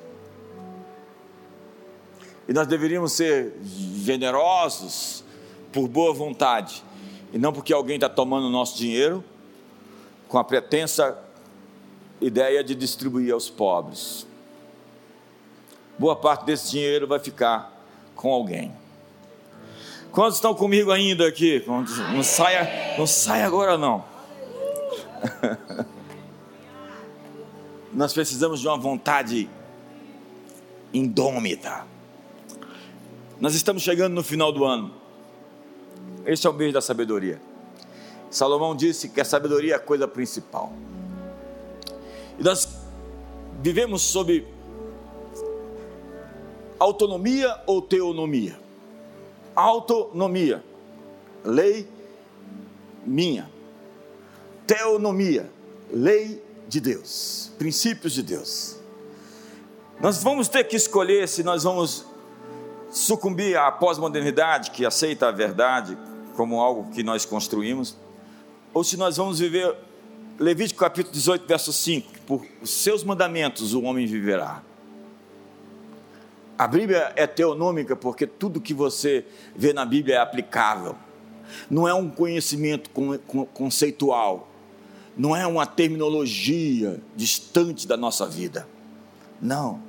E 2.52 2.54
nós 2.54 2.68
deveríamos 2.68 3.14
ser 3.14 3.54
generosos 3.64 5.24
por 5.72 5.88
boa 5.88 6.14
vontade, 6.14 6.84
e 7.32 7.38
não 7.38 7.54
porque 7.54 7.72
alguém 7.72 7.96
está 7.96 8.10
tomando 8.10 8.48
o 8.48 8.50
nosso 8.50 8.78
dinheiro 8.78 9.24
com 10.28 10.38
a 10.38 10.44
pretensa 10.44 11.18
ideia 12.20 12.62
de 12.62 12.76
distribuir 12.76 13.34
aos 13.34 13.50
pobres. 13.50 14.28
Boa 15.98 16.14
parte 16.14 16.44
desse 16.44 16.72
dinheiro 16.72 17.08
vai 17.08 17.20
ficar 17.20 17.72
com 18.18 18.34
alguém. 18.34 18.74
Quantos 20.12 20.36
estão 20.36 20.54
comigo 20.54 20.92
ainda 20.92 21.26
aqui? 21.26 21.64
Não 21.66 22.22
saia, 22.22 22.98
não 22.98 23.08
saia 23.08 23.48
agora 23.48 23.78
não. 23.78 24.04
Nós 27.94 28.12
precisamos 28.12 28.60
de 28.60 28.68
uma 28.68 28.78
vontade 28.78 29.50
indômita. 30.94 31.90
Nós 33.42 33.56
estamos 33.56 33.82
chegando 33.82 34.14
no 34.14 34.22
final 34.22 34.52
do 34.52 34.64
ano. 34.64 34.94
Esse 36.28 36.46
é 36.46 36.50
o 36.50 36.54
mês 36.54 36.72
da 36.72 36.80
sabedoria. 36.80 37.42
Salomão 38.30 38.76
disse 38.76 39.10
que 39.10 39.20
a 39.20 39.26
sabedoria 39.26 39.74
é 39.74 39.76
a 39.78 39.80
coisa 39.80 40.08
principal. 40.08 40.72
E 42.38 42.44
nós 42.44 42.70
vivemos 43.60 44.04
sob 44.04 44.48
autonomia 46.78 47.60
ou 47.66 47.82
teonomia? 47.82 48.60
Autonomia, 49.56 50.64
lei 51.44 51.88
minha. 53.04 53.50
Teonomia, 54.68 55.52
lei 55.92 56.44
de 56.68 56.80
Deus, 56.80 57.52
princípios 57.58 58.14
de 58.14 58.22
Deus. 58.22 58.78
Nós 60.00 60.22
vamos 60.22 60.48
ter 60.48 60.64
que 60.64 60.76
escolher 60.76 61.28
se 61.28 61.42
nós 61.42 61.64
vamos 61.64 62.11
sucumbir 62.92 63.58
à 63.58 63.72
pós-modernidade 63.72 64.72
que 64.72 64.86
aceita 64.86 65.30
a 65.30 65.32
verdade 65.32 65.98
como 66.36 66.60
algo 66.60 66.92
que 66.92 67.02
nós 67.02 67.26
construímos, 67.26 67.98
ou 68.74 68.84
se 68.84 68.98
nós 68.98 69.18
vamos 69.18 69.40
viver 69.40 69.76
Levítico 70.40 70.80
capítulo 70.80 71.14
18, 71.14 71.48
verso 71.48 71.72
5: 71.72 72.22
Por 72.26 72.46
seus 72.64 73.04
mandamentos 73.04 73.74
o 73.74 73.84
homem 73.84 74.08
viverá. 74.08 74.64
A 76.58 76.68
Bíblia 76.68 77.14
é 77.16 77.28
teonômica 77.28 77.96
porque 77.96 78.26
tudo 78.26 78.62
que 78.62 78.74
você 78.74 79.26
vê 79.56 79.72
na 79.72 79.86
Bíblia 79.86 80.16
é 80.16 80.18
aplicável. 80.18 80.96
Não 81.70 81.88
é 81.88 81.94
um 81.94 82.10
conhecimento 82.10 82.90
conceitual, 83.54 84.48
não 85.18 85.36
é 85.36 85.46
uma 85.46 85.66
terminologia 85.66 87.00
distante 87.16 87.88
da 87.88 87.98
nossa 87.98 88.26
vida. 88.26 88.68
Não. 89.42 89.82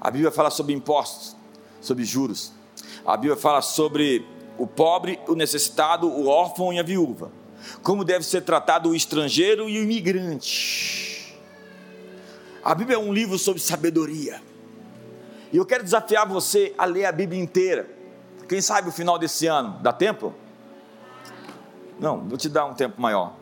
A 0.00 0.10
Bíblia 0.10 0.30
fala 0.30 0.50
sobre 0.50 0.72
impostos, 0.72 1.36
sobre 1.82 2.04
juros. 2.04 2.52
A 3.04 3.16
Bíblia 3.16 3.36
fala 3.36 3.60
sobre 3.60 4.24
o 4.56 4.66
pobre, 4.66 5.18
o 5.28 5.34
necessitado, 5.34 6.06
o 6.08 6.28
órfão 6.28 6.72
e 6.72 6.78
a 6.78 6.82
viúva. 6.82 7.30
Como 7.82 8.04
deve 8.04 8.24
ser 8.24 8.42
tratado 8.42 8.88
o 8.88 8.94
estrangeiro 8.94 9.68
e 9.68 9.78
o 9.78 9.82
imigrante. 9.82 11.36
A 12.64 12.74
Bíblia 12.74 12.96
é 12.96 12.98
um 12.98 13.12
livro 13.12 13.38
sobre 13.38 13.60
sabedoria. 13.60 14.40
E 15.52 15.56
eu 15.56 15.66
quero 15.66 15.82
desafiar 15.82 16.26
você 16.26 16.72
a 16.78 16.84
ler 16.84 17.04
a 17.04 17.12
Bíblia 17.12 17.42
inteira. 17.42 17.90
Quem 18.48 18.60
sabe 18.60 18.88
o 18.88 18.92
final 18.92 19.18
desse 19.18 19.46
ano? 19.46 19.78
Dá 19.82 19.92
tempo? 19.92 20.32
Não, 21.98 22.20
vou 22.28 22.38
te 22.38 22.48
dar 22.48 22.64
um 22.66 22.74
tempo 22.74 23.00
maior. 23.00 23.34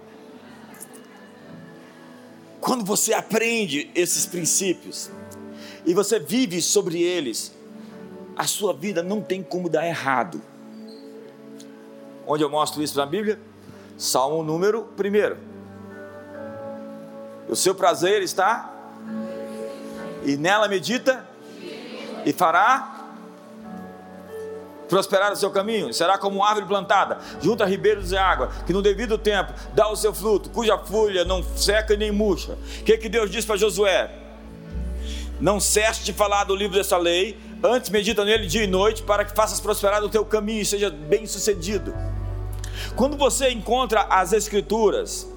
Quando 2.61 2.85
você 2.85 3.13
aprende 3.13 3.91
esses 3.95 4.27
princípios 4.27 5.11
e 5.87 5.95
você 5.95 6.19
vive 6.19 6.61
sobre 6.61 7.03
eles, 7.03 7.55
a 8.41 8.47
sua 8.47 8.73
vida 8.73 9.03
não 9.03 9.21
tem 9.21 9.43
como 9.43 9.69
dar 9.69 9.87
errado. 9.87 10.41
Onde 12.27 12.43
eu 12.43 12.49
mostro 12.49 12.83
isso 12.83 12.97
na 12.97 13.05
Bíblia? 13.05 13.39
Salmo 13.99 14.43
número 14.43 14.89
1. 14.99 15.37
O 17.51 17.55
seu 17.55 17.75
prazer 17.75 18.23
está 18.23 18.73
e 20.25 20.39
nela 20.39 20.69
medita 20.69 21.29
e 22.25 22.33
fará 22.33 23.11
prosperar 24.89 25.33
o 25.33 25.37
seu 25.37 25.51
caminho, 25.51 25.93
será 25.93 26.17
como 26.17 26.43
árvore 26.43 26.65
plantada, 26.65 27.19
junto 27.43 27.63
a 27.63 27.67
ribeiros 27.67 28.09
de 28.09 28.17
água, 28.17 28.51
que 28.67 28.73
no 28.73 28.81
devido 28.81 29.19
tempo 29.19 29.53
dá 29.75 29.87
o 29.91 29.97
seu 29.97 30.15
fruto, 30.15 30.49
cuja 30.49 30.79
folha 30.79 31.27
não 31.27 31.43
seca 31.43 31.95
nem 31.95 32.11
murcha. 32.11 32.53
O 32.53 32.85
que, 32.85 32.97
que 32.97 33.11
Deus 33.11 33.31
diz 33.31 33.45
para 33.45 33.59
Josué? 33.59 34.11
Não 35.39 35.61
cesse 35.61 36.05
de 36.05 36.15
falar 36.15 36.45
do 36.45 36.57
livro 36.57 36.77
dessa 36.77 36.97
lei, 36.97 37.39
antes 37.63 37.91
medita 37.91 38.25
nele 38.25 38.47
dia 38.47 38.65
e 38.65 38.67
noite, 38.67 39.03
para 39.03 39.25
que 39.25 39.35
faças 39.35 39.61
prosperar 39.61 40.03
o 40.03 40.09
teu 40.09 40.25
caminho 40.25 40.63
e 40.63 40.65
seja 40.65 40.91
bem 40.91 41.27
sucedido. 41.27 41.95
Quando 42.97 43.17
você 43.17 43.51
encontra 43.51 44.03
as 44.03 44.33
Escrituras, 44.33 45.29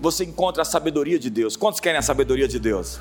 você 0.00 0.24
encontra 0.24 0.62
a 0.62 0.64
sabedoria 0.64 1.18
de 1.18 1.30
Deus. 1.30 1.56
Quantos 1.56 1.80
querem 1.80 1.98
a 1.98 2.02
sabedoria 2.02 2.46
de 2.46 2.58
Deus? 2.58 3.00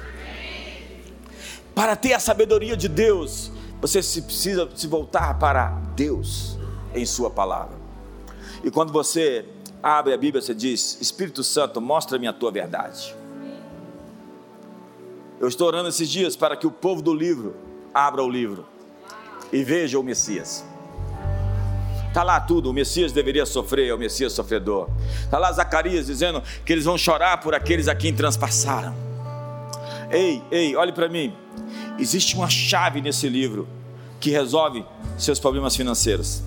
Para 1.76 1.96
ter 1.96 2.14
a 2.14 2.20
sabedoria 2.20 2.78
de 2.78 2.88
Deus, 2.88 3.52
você 3.82 4.00
precisa 4.22 4.70
se 4.76 4.88
voltar 4.88 5.38
para 5.40 5.70
Deus 5.96 6.58
em 6.94 7.06
Sua 7.06 7.30
palavra. 7.30 7.76
E 8.64 8.72
quando 8.72 8.94
você 8.94 9.46
abre 9.82 10.14
a 10.14 10.18
Bíblia, 10.18 10.42
você 10.42 10.54
diz: 10.54 10.98
Espírito 11.02 11.44
Santo, 11.44 11.82
mostra-me 11.82 12.28
a 12.28 12.34
tua 12.34 12.52
verdade. 12.52 13.14
Eu 15.44 15.50
estou 15.50 15.68
orando 15.68 15.90
esses 15.90 16.10
dias 16.10 16.38
para 16.38 16.56
que 16.56 16.66
o 16.66 16.72
povo 16.72 17.02
do 17.02 17.14
livro 17.14 17.54
abra 17.94 18.24
o 18.24 18.30
livro 18.30 18.66
e 19.52 19.62
veja 19.62 20.00
o 20.00 20.04
Messias. 20.04 20.64
Está 22.08 22.24
lá 22.24 22.40
tudo, 22.40 22.70
o 22.70 22.74
Messias 22.74 23.12
deveria 23.12 23.46
sofrer, 23.46 23.90
é 23.90 23.94
o 23.94 23.98
Messias 23.98 24.32
sofredor. 24.32 24.88
Está 25.22 25.38
lá 25.38 25.52
Zacarias 25.52 26.06
dizendo 26.06 26.42
que 26.66 26.72
eles 26.72 26.86
vão 26.86 26.98
chorar 26.98 27.42
por 27.42 27.54
aqueles 27.54 27.90
a 27.90 27.94
quem 27.94 28.16
transpassaram. 28.16 28.96
Ei, 30.10 30.42
ei, 30.50 30.78
olhe 30.78 30.94
para 30.94 31.10
mim. 31.10 31.36
Existe 32.00 32.38
uma 32.38 32.50
chave 32.50 33.02
nesse 33.02 33.28
livro 33.28 33.68
que 34.22 34.30
resolve 34.30 34.86
seus 35.18 35.40
problemas 35.40 35.76
financeiros. 35.76 36.42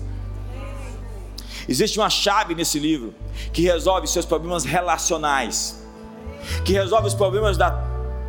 Existe 1.69 1.99
uma 1.99 2.09
chave 2.09 2.55
nesse 2.55 2.79
livro 2.79 3.13
que 3.53 3.61
resolve 3.61 4.07
seus 4.07 4.25
problemas 4.25 4.63
relacionais, 4.63 5.85
que 6.65 6.73
resolve 6.73 7.09
os 7.09 7.13
problemas 7.13 7.57
da 7.57 7.86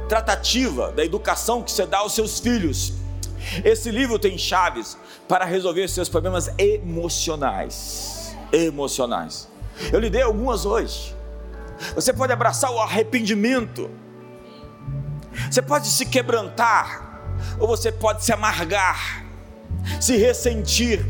tratativa, 0.09 0.91
da 0.93 1.05
educação 1.05 1.63
que 1.63 1.71
você 1.71 1.87
dá 1.87 1.99
aos 1.99 2.15
seus 2.15 2.41
filhos. 2.41 2.95
Esse 3.65 3.91
livro 3.91 4.19
tem 4.19 4.37
chaves 4.37 4.97
para 5.29 5.45
resolver 5.45 5.87
seus 5.89 6.09
problemas 6.09 6.51
emocionais. 6.59 8.37
Emocionais. 8.53 9.49
Eu 9.93 10.01
lhe 10.01 10.11
dei 10.11 10.23
algumas 10.23 10.65
hoje. 10.65 11.15
Você 11.95 12.13
pode 12.13 12.33
abraçar 12.33 12.73
o 12.73 12.81
arrependimento 12.81 13.89
você 15.51 15.63
pode 15.63 15.87
se 15.89 16.05
quebrantar, 16.05 17.21
ou 17.61 17.69
você 17.69 17.93
pode 17.93 18.25
se 18.25 18.33
amargar, 18.33 19.25
se 20.01 20.17
ressentir. 20.17 21.05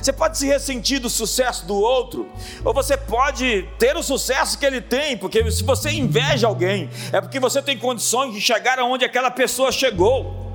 Você 0.00 0.12
pode 0.12 0.38
se 0.38 0.46
ressentir 0.46 1.00
do 1.00 1.10
sucesso 1.10 1.66
do 1.66 1.74
outro, 1.74 2.28
ou 2.64 2.72
você 2.72 2.96
pode 2.96 3.68
ter 3.78 3.96
o 3.96 4.02
sucesso 4.02 4.58
que 4.58 4.64
ele 4.64 4.80
tem, 4.80 5.16
porque 5.16 5.50
se 5.50 5.64
você 5.64 5.90
inveja 5.90 6.46
alguém, 6.46 6.90
é 7.12 7.20
porque 7.20 7.40
você 7.40 7.60
tem 7.62 7.78
condições 7.78 8.32
de 8.32 8.40
chegar 8.40 8.78
aonde 8.78 9.04
aquela 9.04 9.30
pessoa 9.30 9.72
chegou. 9.72 10.46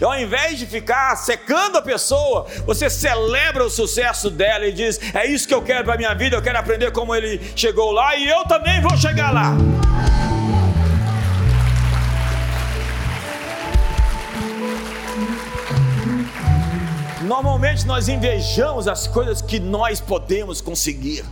E 0.00 0.04
ao 0.04 0.18
invés 0.18 0.58
de 0.58 0.66
ficar 0.66 1.16
secando 1.16 1.78
a 1.78 1.82
pessoa, 1.82 2.46
você 2.66 2.90
celebra 2.90 3.64
o 3.64 3.70
sucesso 3.70 4.30
dela 4.30 4.66
e 4.66 4.72
diz: 4.72 5.00
É 5.14 5.26
isso 5.26 5.46
que 5.46 5.54
eu 5.54 5.62
quero 5.62 5.84
para 5.84 5.96
minha 5.96 6.14
vida, 6.14 6.36
eu 6.36 6.42
quero 6.42 6.58
aprender 6.58 6.90
como 6.92 7.14
ele 7.14 7.40
chegou 7.56 7.90
lá 7.90 8.16
e 8.16 8.28
eu 8.28 8.44
também 8.44 8.80
vou 8.80 8.96
chegar 8.96 9.32
lá. 9.32 9.56
Normalmente 17.30 17.86
nós 17.86 18.08
invejamos 18.08 18.88
as 18.88 19.06
coisas 19.06 19.40
que 19.40 19.60
nós 19.60 20.00
podemos 20.00 20.60
conseguir. 20.60 21.24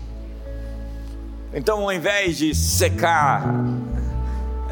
Então, 1.53 1.83
ao 1.83 1.93
invés 1.93 2.39
de 2.39 2.55
secar, 2.55 3.43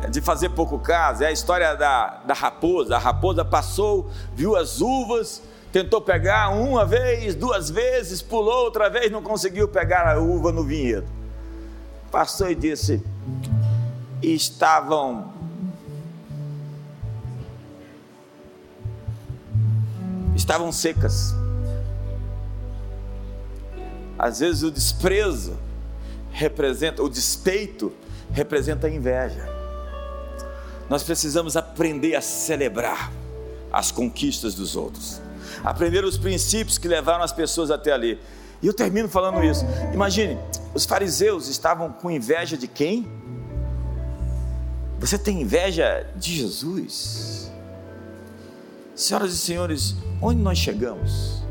de 0.08 0.20
fazer 0.20 0.50
pouco 0.50 0.78
caso, 0.78 1.24
é 1.24 1.26
a 1.26 1.32
história 1.32 1.74
da, 1.74 2.20
da 2.24 2.32
raposa. 2.32 2.94
A 2.94 2.98
raposa 3.00 3.44
passou, 3.44 4.08
viu 4.36 4.54
as 4.54 4.80
uvas, 4.80 5.42
tentou 5.72 6.00
pegar 6.00 6.50
uma 6.50 6.86
vez, 6.86 7.34
duas 7.34 7.70
vezes, 7.70 8.22
pulou 8.22 8.62
outra 8.62 8.88
vez, 8.88 9.10
não 9.10 9.20
conseguiu 9.20 9.66
pegar 9.66 10.06
a 10.06 10.20
uva 10.20 10.52
no 10.52 10.62
vinhedo. 10.62 11.08
Passou 12.08 12.48
e 12.48 12.54
disse: 12.54 13.02
estavam 14.22 15.32
estavam 20.46 20.70
secas. 20.70 21.34
Às 24.16 24.38
vezes 24.38 24.62
o 24.62 24.70
desprezo 24.70 25.58
representa, 26.30 27.02
o 27.02 27.08
despeito 27.08 27.92
representa 28.30 28.86
a 28.86 28.90
inveja. 28.90 29.44
Nós 30.88 31.02
precisamos 31.02 31.56
aprender 31.56 32.14
a 32.14 32.20
celebrar 32.20 33.12
as 33.72 33.90
conquistas 33.90 34.54
dos 34.54 34.76
outros, 34.76 35.20
aprender 35.64 36.04
os 36.04 36.16
princípios 36.16 36.78
que 36.78 36.86
levaram 36.86 37.24
as 37.24 37.32
pessoas 37.32 37.68
até 37.72 37.90
ali. 37.90 38.20
E 38.62 38.68
eu 38.68 38.72
termino 38.72 39.08
falando 39.08 39.42
isso. 39.42 39.64
Imagine, 39.92 40.38
os 40.72 40.86
fariseus 40.86 41.48
estavam 41.48 41.90
com 41.90 42.08
inveja 42.08 42.56
de 42.56 42.68
quem? 42.68 43.04
Você 45.00 45.18
tem 45.18 45.42
inveja 45.42 46.08
de 46.14 46.36
Jesus? 46.36 47.35
Senhoras 48.96 49.34
e 49.34 49.36
senhores, 49.36 49.94
onde 50.22 50.40
nós 50.40 50.56
chegamos? 50.56 51.42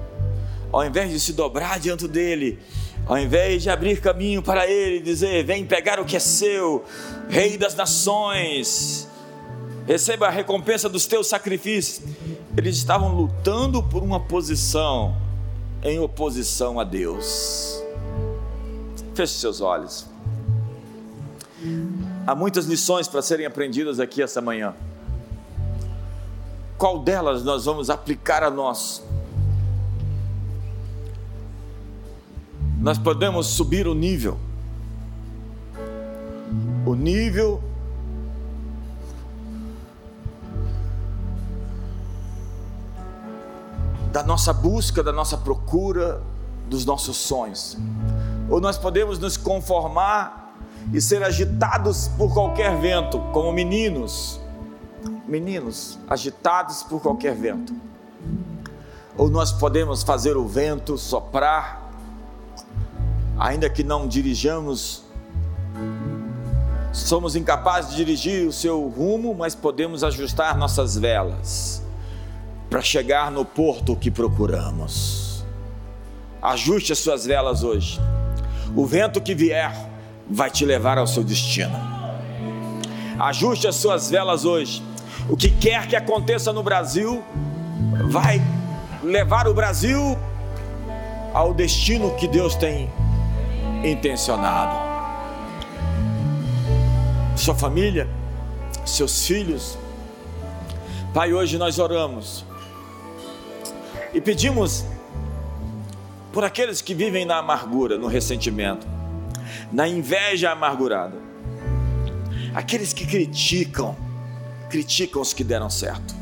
Ao 0.71 0.83
invés 0.83 1.11
de 1.11 1.19
se 1.19 1.31
dobrar 1.31 1.79
diante 1.79 2.07
dele, 2.07 2.59
ao 3.05 3.19
invés 3.19 3.61
de 3.61 3.69
abrir 3.69 4.01
caminho 4.01 4.41
para 4.41 4.67
ele, 4.67 4.99
dizer: 4.99 5.45
Vem 5.45 5.63
pegar 5.63 5.99
o 5.99 6.05
que 6.05 6.15
é 6.15 6.19
seu, 6.19 6.83
Rei 7.29 7.55
das 7.55 7.75
nações, 7.75 9.07
receba 9.85 10.25
a 10.25 10.31
recompensa 10.31 10.89
dos 10.89 11.05
teus 11.05 11.27
sacrifícios. 11.27 12.01
Eles 12.57 12.77
estavam 12.77 13.15
lutando 13.15 13.83
por 13.83 14.01
uma 14.01 14.19
posição 14.19 15.15
em 15.83 15.99
oposição 15.99 16.79
a 16.79 16.83
Deus. 16.83 17.83
Feche 19.13 19.33
seus 19.33 19.61
olhos. 19.61 20.07
Há 22.25 22.33
muitas 22.33 22.65
lições 22.65 23.07
para 23.07 23.21
serem 23.21 23.45
aprendidas 23.45 23.99
aqui 23.99 24.21
essa 24.23 24.41
manhã. 24.41 24.73
Qual 26.77 26.99
delas 26.99 27.43
nós 27.43 27.65
vamos 27.65 27.89
aplicar 27.89 28.43
a 28.43 28.49
nós? 28.49 29.01
Nós 32.79 32.97
podemos 32.97 33.47
subir 33.47 33.87
o 33.87 33.93
nível. 33.93 34.37
O 36.85 36.93
nível 36.93 37.61
da 44.11 44.23
nossa 44.23 44.53
busca, 44.53 45.01
da 45.01 45.11
nossa 45.11 45.37
procura, 45.37 46.21
dos 46.69 46.85
nossos 46.85 47.17
sonhos. 47.17 47.77
Ou 48.49 48.61
nós 48.61 48.77
podemos 48.77 49.17
nos 49.17 49.35
conformar 49.35 50.55
e 50.93 51.01
ser 51.01 51.23
agitados 51.23 52.07
por 52.17 52.33
qualquer 52.33 52.79
vento, 52.79 53.19
como 53.33 53.51
meninos, 53.51 54.39
meninos 55.27 55.97
agitados 56.07 56.83
por 56.83 57.01
qualquer 57.01 57.35
vento. 57.35 57.73
Ou 59.17 59.29
nós 59.29 59.51
podemos 59.51 60.03
fazer 60.03 60.35
o 60.35 60.45
vento 60.45 60.97
soprar, 60.97 61.89
ainda 63.37 63.69
que 63.69 63.83
não 63.83 64.07
dirijamos, 64.07 65.03
somos 66.91 67.35
incapazes 67.35 67.91
de 67.91 67.97
dirigir 67.97 68.47
o 68.47 68.51
seu 68.51 68.87
rumo, 68.87 69.33
mas 69.33 69.55
podemos 69.55 70.03
ajustar 70.03 70.57
nossas 70.57 70.97
velas 70.97 71.83
para 72.69 72.81
chegar 72.81 73.31
no 73.31 73.45
porto 73.45 73.95
que 73.95 74.11
procuramos. 74.11 75.45
Ajuste 76.41 76.91
as 76.91 76.99
suas 76.99 77.25
velas 77.25 77.63
hoje. 77.63 77.99
O 78.75 78.85
vento 78.85 79.21
que 79.21 79.33
vier 79.33 79.73
vai 80.29 80.51
te 80.51 80.65
levar 80.65 80.97
ao 80.97 81.07
seu 81.07 81.23
destino. 81.23 81.75
Ajuste 83.19 83.67
as 83.67 83.75
suas 83.75 84.09
velas 84.09 84.45
hoje. 84.45 84.83
O 85.29 85.35
que 85.35 85.49
quer 85.49 85.87
que 85.87 85.95
aconteça 85.95 86.53
no 86.53 86.61
Brasil 86.61 87.23
vai 88.09 88.41
levar 89.03 89.47
o 89.47 89.53
Brasil 89.53 90.17
ao 91.33 91.53
destino 91.53 92.15
que 92.15 92.27
Deus 92.27 92.55
tem 92.55 92.89
intencionado. 93.83 94.75
Sua 97.35 97.55
família, 97.55 98.07
seus 98.85 99.25
filhos. 99.25 99.77
Pai, 101.13 101.33
hoje 101.33 101.57
nós 101.57 101.79
oramos 101.79 102.45
e 104.13 104.21
pedimos 104.21 104.85
por 106.31 106.43
aqueles 106.43 106.81
que 106.81 106.93
vivem 106.93 107.25
na 107.25 107.37
amargura, 107.37 107.97
no 107.97 108.07
ressentimento, 108.07 108.85
na 109.71 109.87
inveja 109.87 110.51
amargurada, 110.51 111.17
aqueles 112.53 112.93
que 112.93 113.05
criticam, 113.05 113.95
criticam 114.69 115.21
os 115.21 115.33
que 115.33 115.43
deram 115.43 115.69
certo, 115.69 116.15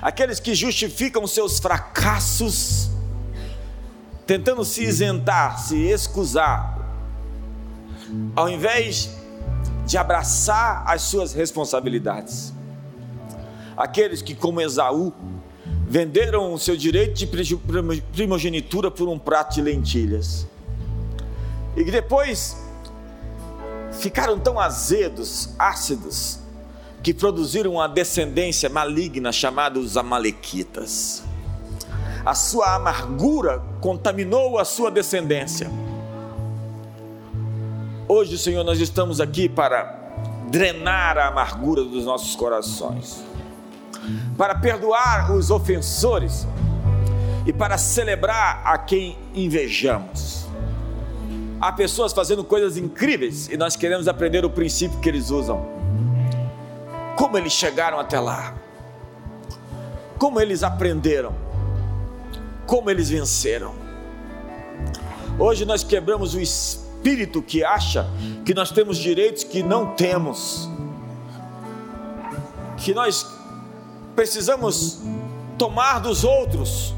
aqueles 0.00 0.40
que 0.40 0.54
justificam 0.54 1.26
seus 1.26 1.58
fracassos, 1.58 2.90
tentando 4.26 4.64
se 4.64 4.82
isentar, 4.82 5.58
se 5.58 5.76
excusar, 5.76 6.78
ao 8.34 8.48
invés 8.48 9.10
de 9.86 9.96
abraçar 9.96 10.84
as 10.86 11.02
suas 11.02 11.32
responsabilidades. 11.32 12.52
Aqueles 13.76 14.20
que, 14.20 14.34
como 14.34 14.60
Esaú, 14.60 15.12
venderam 15.86 16.52
o 16.52 16.58
seu 16.58 16.76
direito 16.76 17.14
de 17.14 17.26
primogenitura 18.12 18.90
por 18.90 19.08
um 19.08 19.18
prato 19.18 19.54
de 19.54 19.62
lentilhas. 19.62 20.46
E 21.76 21.84
que 21.84 21.90
depois 21.90 22.56
ficaram 23.92 24.38
tão 24.38 24.60
azedos, 24.60 25.50
ácidos, 25.58 26.39
que 27.02 27.14
produziram 27.14 27.72
uma 27.72 27.88
descendência 27.88 28.68
maligna 28.68 29.32
chamada 29.32 29.78
os 29.78 29.96
Amalequitas. 29.96 31.22
A 32.24 32.34
sua 32.34 32.74
amargura 32.74 33.62
contaminou 33.80 34.58
a 34.58 34.64
sua 34.64 34.90
descendência. 34.90 35.70
Hoje, 38.06 38.36
Senhor, 38.36 38.64
nós 38.64 38.80
estamos 38.80 39.20
aqui 39.20 39.48
para 39.48 39.98
drenar 40.50 41.16
a 41.16 41.28
amargura 41.28 41.84
dos 41.84 42.04
nossos 42.04 42.34
corações 42.36 43.30
para 44.36 44.54
perdoar 44.54 45.32
os 45.32 45.50
ofensores 45.50 46.46
e 47.46 47.52
para 47.52 47.78
celebrar 47.78 48.62
a 48.64 48.78
quem 48.78 49.16
invejamos. 49.34 50.46
Há 51.60 51.72
pessoas 51.72 52.12
fazendo 52.12 52.42
coisas 52.42 52.76
incríveis 52.76 53.48
e 53.48 53.56
nós 53.56 53.76
queremos 53.76 54.08
aprender 54.08 54.44
o 54.44 54.50
princípio 54.50 54.98
que 55.00 55.08
eles 55.08 55.30
usam. 55.30 55.79
Como 57.20 57.36
eles 57.36 57.52
chegaram 57.52 58.00
até 58.00 58.18
lá? 58.18 58.54
Como 60.18 60.40
eles 60.40 60.62
aprenderam? 60.62 61.34
Como 62.66 62.88
eles 62.88 63.10
venceram? 63.10 63.74
Hoje 65.38 65.66
nós 65.66 65.84
quebramos 65.84 66.34
o 66.34 66.40
espírito 66.40 67.42
que 67.42 67.62
acha 67.62 68.08
que 68.42 68.54
nós 68.54 68.70
temos 68.70 68.96
direitos 68.96 69.44
que 69.44 69.62
não 69.62 69.94
temos. 69.94 70.66
Que 72.78 72.94
nós 72.94 73.26
precisamos 74.16 75.02
tomar 75.58 75.98
dos 75.98 76.24
outros 76.24 76.94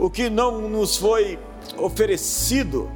o 0.00 0.10
que 0.10 0.28
não 0.28 0.68
nos 0.68 0.96
foi 0.96 1.38
oferecido. 1.78 2.90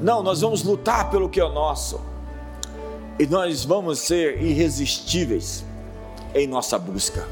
Não, 0.00 0.20
nós 0.20 0.40
vamos 0.40 0.64
lutar 0.64 1.10
pelo 1.10 1.28
que 1.28 1.40
é 1.40 1.48
nosso. 1.48 2.10
E 3.22 3.26
nós 3.28 3.64
vamos 3.64 4.00
ser 4.00 4.42
irresistíveis 4.42 5.64
em 6.34 6.44
nossa 6.44 6.76
busca. 6.76 7.24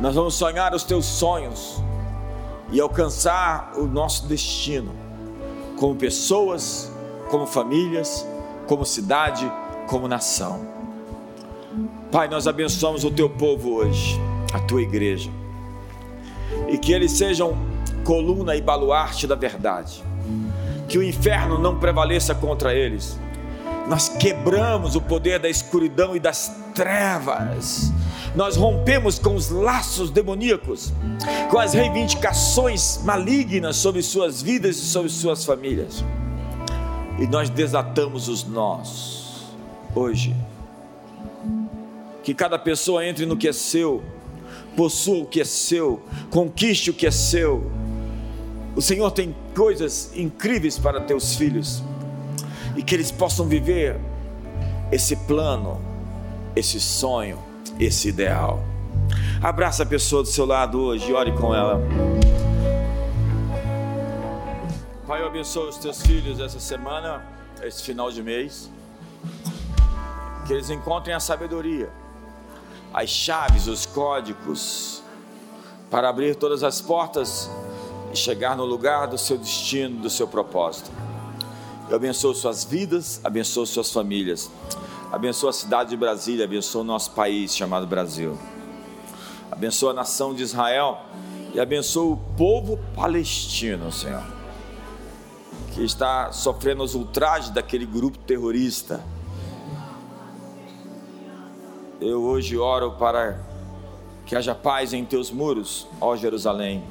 Nós 0.00 0.14
vamos 0.14 0.36
sonhar 0.36 0.74
os 0.74 0.84
teus 0.84 1.04
sonhos 1.04 1.82
e 2.72 2.80
alcançar 2.80 3.74
o 3.76 3.84
nosso 3.84 4.26
destino, 4.26 4.90
como 5.76 5.94
pessoas, 5.96 6.90
como 7.28 7.46
famílias, 7.46 8.26
como 8.66 8.86
cidade, 8.86 9.52
como 9.86 10.08
nação. 10.08 10.66
Pai, 12.10 12.26
nós 12.26 12.46
abençoamos 12.46 13.04
o 13.04 13.10
teu 13.10 13.28
povo 13.28 13.74
hoje, 13.74 14.18
a 14.54 14.60
tua 14.60 14.80
igreja, 14.80 15.30
e 16.70 16.78
que 16.78 16.94
eles 16.94 17.12
sejam 17.12 17.54
coluna 18.02 18.56
e 18.56 18.62
baluarte 18.62 19.26
da 19.26 19.34
verdade, 19.34 20.02
que 20.88 20.96
o 20.96 21.02
inferno 21.02 21.58
não 21.58 21.78
prevaleça 21.78 22.34
contra 22.34 22.74
eles. 22.74 23.20
Nós 23.88 24.08
quebramos 24.08 24.94
o 24.96 25.00
poder 25.00 25.38
da 25.38 25.48
escuridão 25.48 26.14
e 26.14 26.20
das 26.20 26.52
trevas, 26.74 27.90
nós 28.36 28.56
rompemos 28.56 29.18
com 29.18 29.34
os 29.34 29.48
laços 29.48 30.10
demoníacos, 30.10 30.92
com 31.50 31.58
as 31.58 31.72
reivindicações 31.72 33.00
malignas 33.02 33.76
sobre 33.76 34.02
suas 34.02 34.42
vidas 34.42 34.76
e 34.76 34.82
sobre 34.82 35.08
suas 35.08 35.44
famílias, 35.44 36.04
e 37.18 37.26
nós 37.26 37.48
desatamos 37.48 38.28
os 38.28 38.44
nós 38.44 39.46
hoje. 39.94 40.36
Que 42.22 42.34
cada 42.34 42.58
pessoa 42.58 43.04
entre 43.06 43.24
no 43.24 43.36
que 43.38 43.48
é 43.48 43.52
seu, 43.52 44.02
possua 44.76 45.22
o 45.22 45.26
que 45.26 45.40
é 45.40 45.44
seu, 45.44 46.02
conquiste 46.30 46.90
o 46.90 46.94
que 46.94 47.06
é 47.06 47.10
seu. 47.10 47.72
O 48.76 48.82
Senhor 48.82 49.10
tem 49.10 49.34
coisas 49.56 50.12
incríveis 50.14 50.78
para 50.78 51.00
teus 51.00 51.34
filhos 51.34 51.82
e 52.78 52.82
que 52.82 52.94
eles 52.94 53.10
possam 53.10 53.44
viver 53.44 53.98
esse 54.92 55.16
plano, 55.16 55.82
esse 56.54 56.80
sonho, 56.80 57.42
esse 57.78 58.08
ideal. 58.08 58.62
Abraça 59.42 59.82
a 59.82 59.86
pessoa 59.86 60.22
do 60.22 60.28
seu 60.28 60.46
lado 60.46 60.80
hoje 60.80 61.10
e 61.10 61.12
ore 61.12 61.32
com 61.32 61.52
ela. 61.52 61.80
Pai, 65.08 65.20
eu 65.20 65.26
abençoo 65.26 65.68
os 65.68 65.76
teus 65.76 66.00
filhos 66.02 66.38
essa 66.38 66.60
semana, 66.60 67.26
esse 67.64 67.82
final 67.82 68.12
de 68.12 68.22
mês. 68.22 68.70
Que 70.46 70.52
eles 70.52 70.70
encontrem 70.70 71.16
a 71.16 71.20
sabedoria, 71.20 71.90
as 72.94 73.10
chaves, 73.10 73.66
os 73.66 73.86
códigos, 73.86 75.02
para 75.90 76.08
abrir 76.08 76.36
todas 76.36 76.62
as 76.62 76.80
portas 76.80 77.50
e 78.12 78.16
chegar 78.16 78.56
no 78.56 78.64
lugar 78.64 79.08
do 79.08 79.18
seu 79.18 79.36
destino, 79.36 80.00
do 80.00 80.08
seu 80.08 80.28
propósito. 80.28 81.07
Eu 81.88 81.96
abençoo 81.96 82.34
suas 82.34 82.64
vidas, 82.64 83.20
abençoo 83.24 83.64
suas 83.66 83.90
famílias, 83.90 84.50
abençoo 85.10 85.48
a 85.48 85.52
cidade 85.52 85.90
de 85.90 85.96
Brasília, 85.96 86.44
abençoo 86.44 86.82
o 86.82 86.84
nosso 86.84 87.12
país 87.12 87.56
chamado 87.56 87.86
Brasil, 87.86 88.38
abençoo 89.50 89.88
a 89.88 89.94
nação 89.94 90.34
de 90.34 90.42
Israel 90.42 91.00
e 91.54 91.58
abençoo 91.60 92.12
o 92.12 92.16
povo 92.36 92.78
palestino, 92.94 93.90
Senhor, 93.90 94.22
que 95.72 95.82
está 95.82 96.30
sofrendo 96.30 96.82
os 96.82 96.94
ultrajes 96.94 97.50
daquele 97.50 97.86
grupo 97.86 98.18
terrorista. 98.18 99.02
Eu 102.00 102.22
hoje 102.22 102.56
oro 102.56 102.92
para 102.92 103.40
que 104.26 104.36
haja 104.36 104.54
paz 104.54 104.92
em 104.92 105.04
teus 105.04 105.30
muros, 105.30 105.88
ó 106.00 106.14
Jerusalém 106.14 106.84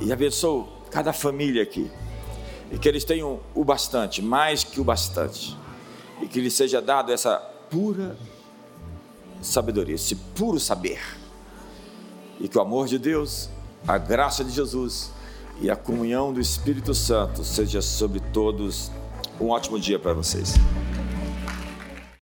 e 0.00 0.12
abençoo 0.12 0.68
cada 0.90 1.12
família 1.12 1.62
aqui. 1.62 1.90
E 2.70 2.78
que 2.78 2.88
eles 2.88 3.04
tenham 3.04 3.40
o 3.54 3.64
bastante, 3.64 4.20
mais 4.20 4.62
que 4.62 4.80
o 4.80 4.84
bastante. 4.84 5.56
E 6.20 6.26
que 6.26 6.40
lhes 6.40 6.54
seja 6.54 6.82
dado 6.82 7.12
essa 7.12 7.36
pura 7.70 8.16
sabedoria, 9.40 9.94
esse 9.94 10.14
puro 10.14 10.58
saber. 10.58 11.00
E 12.40 12.48
que 12.48 12.58
o 12.58 12.60
amor 12.60 12.86
de 12.86 12.98
Deus, 12.98 13.48
a 13.86 13.98
graça 13.98 14.44
de 14.44 14.50
Jesus 14.50 15.10
e 15.60 15.70
a 15.70 15.76
comunhão 15.76 16.32
do 16.32 16.40
Espírito 16.40 16.94
Santo 16.94 17.44
seja 17.44 17.80
sobre 17.82 18.20
todos. 18.32 18.90
Um 19.40 19.48
ótimo 19.48 19.78
dia 19.78 19.98
para 19.98 20.12
vocês. 20.12 20.54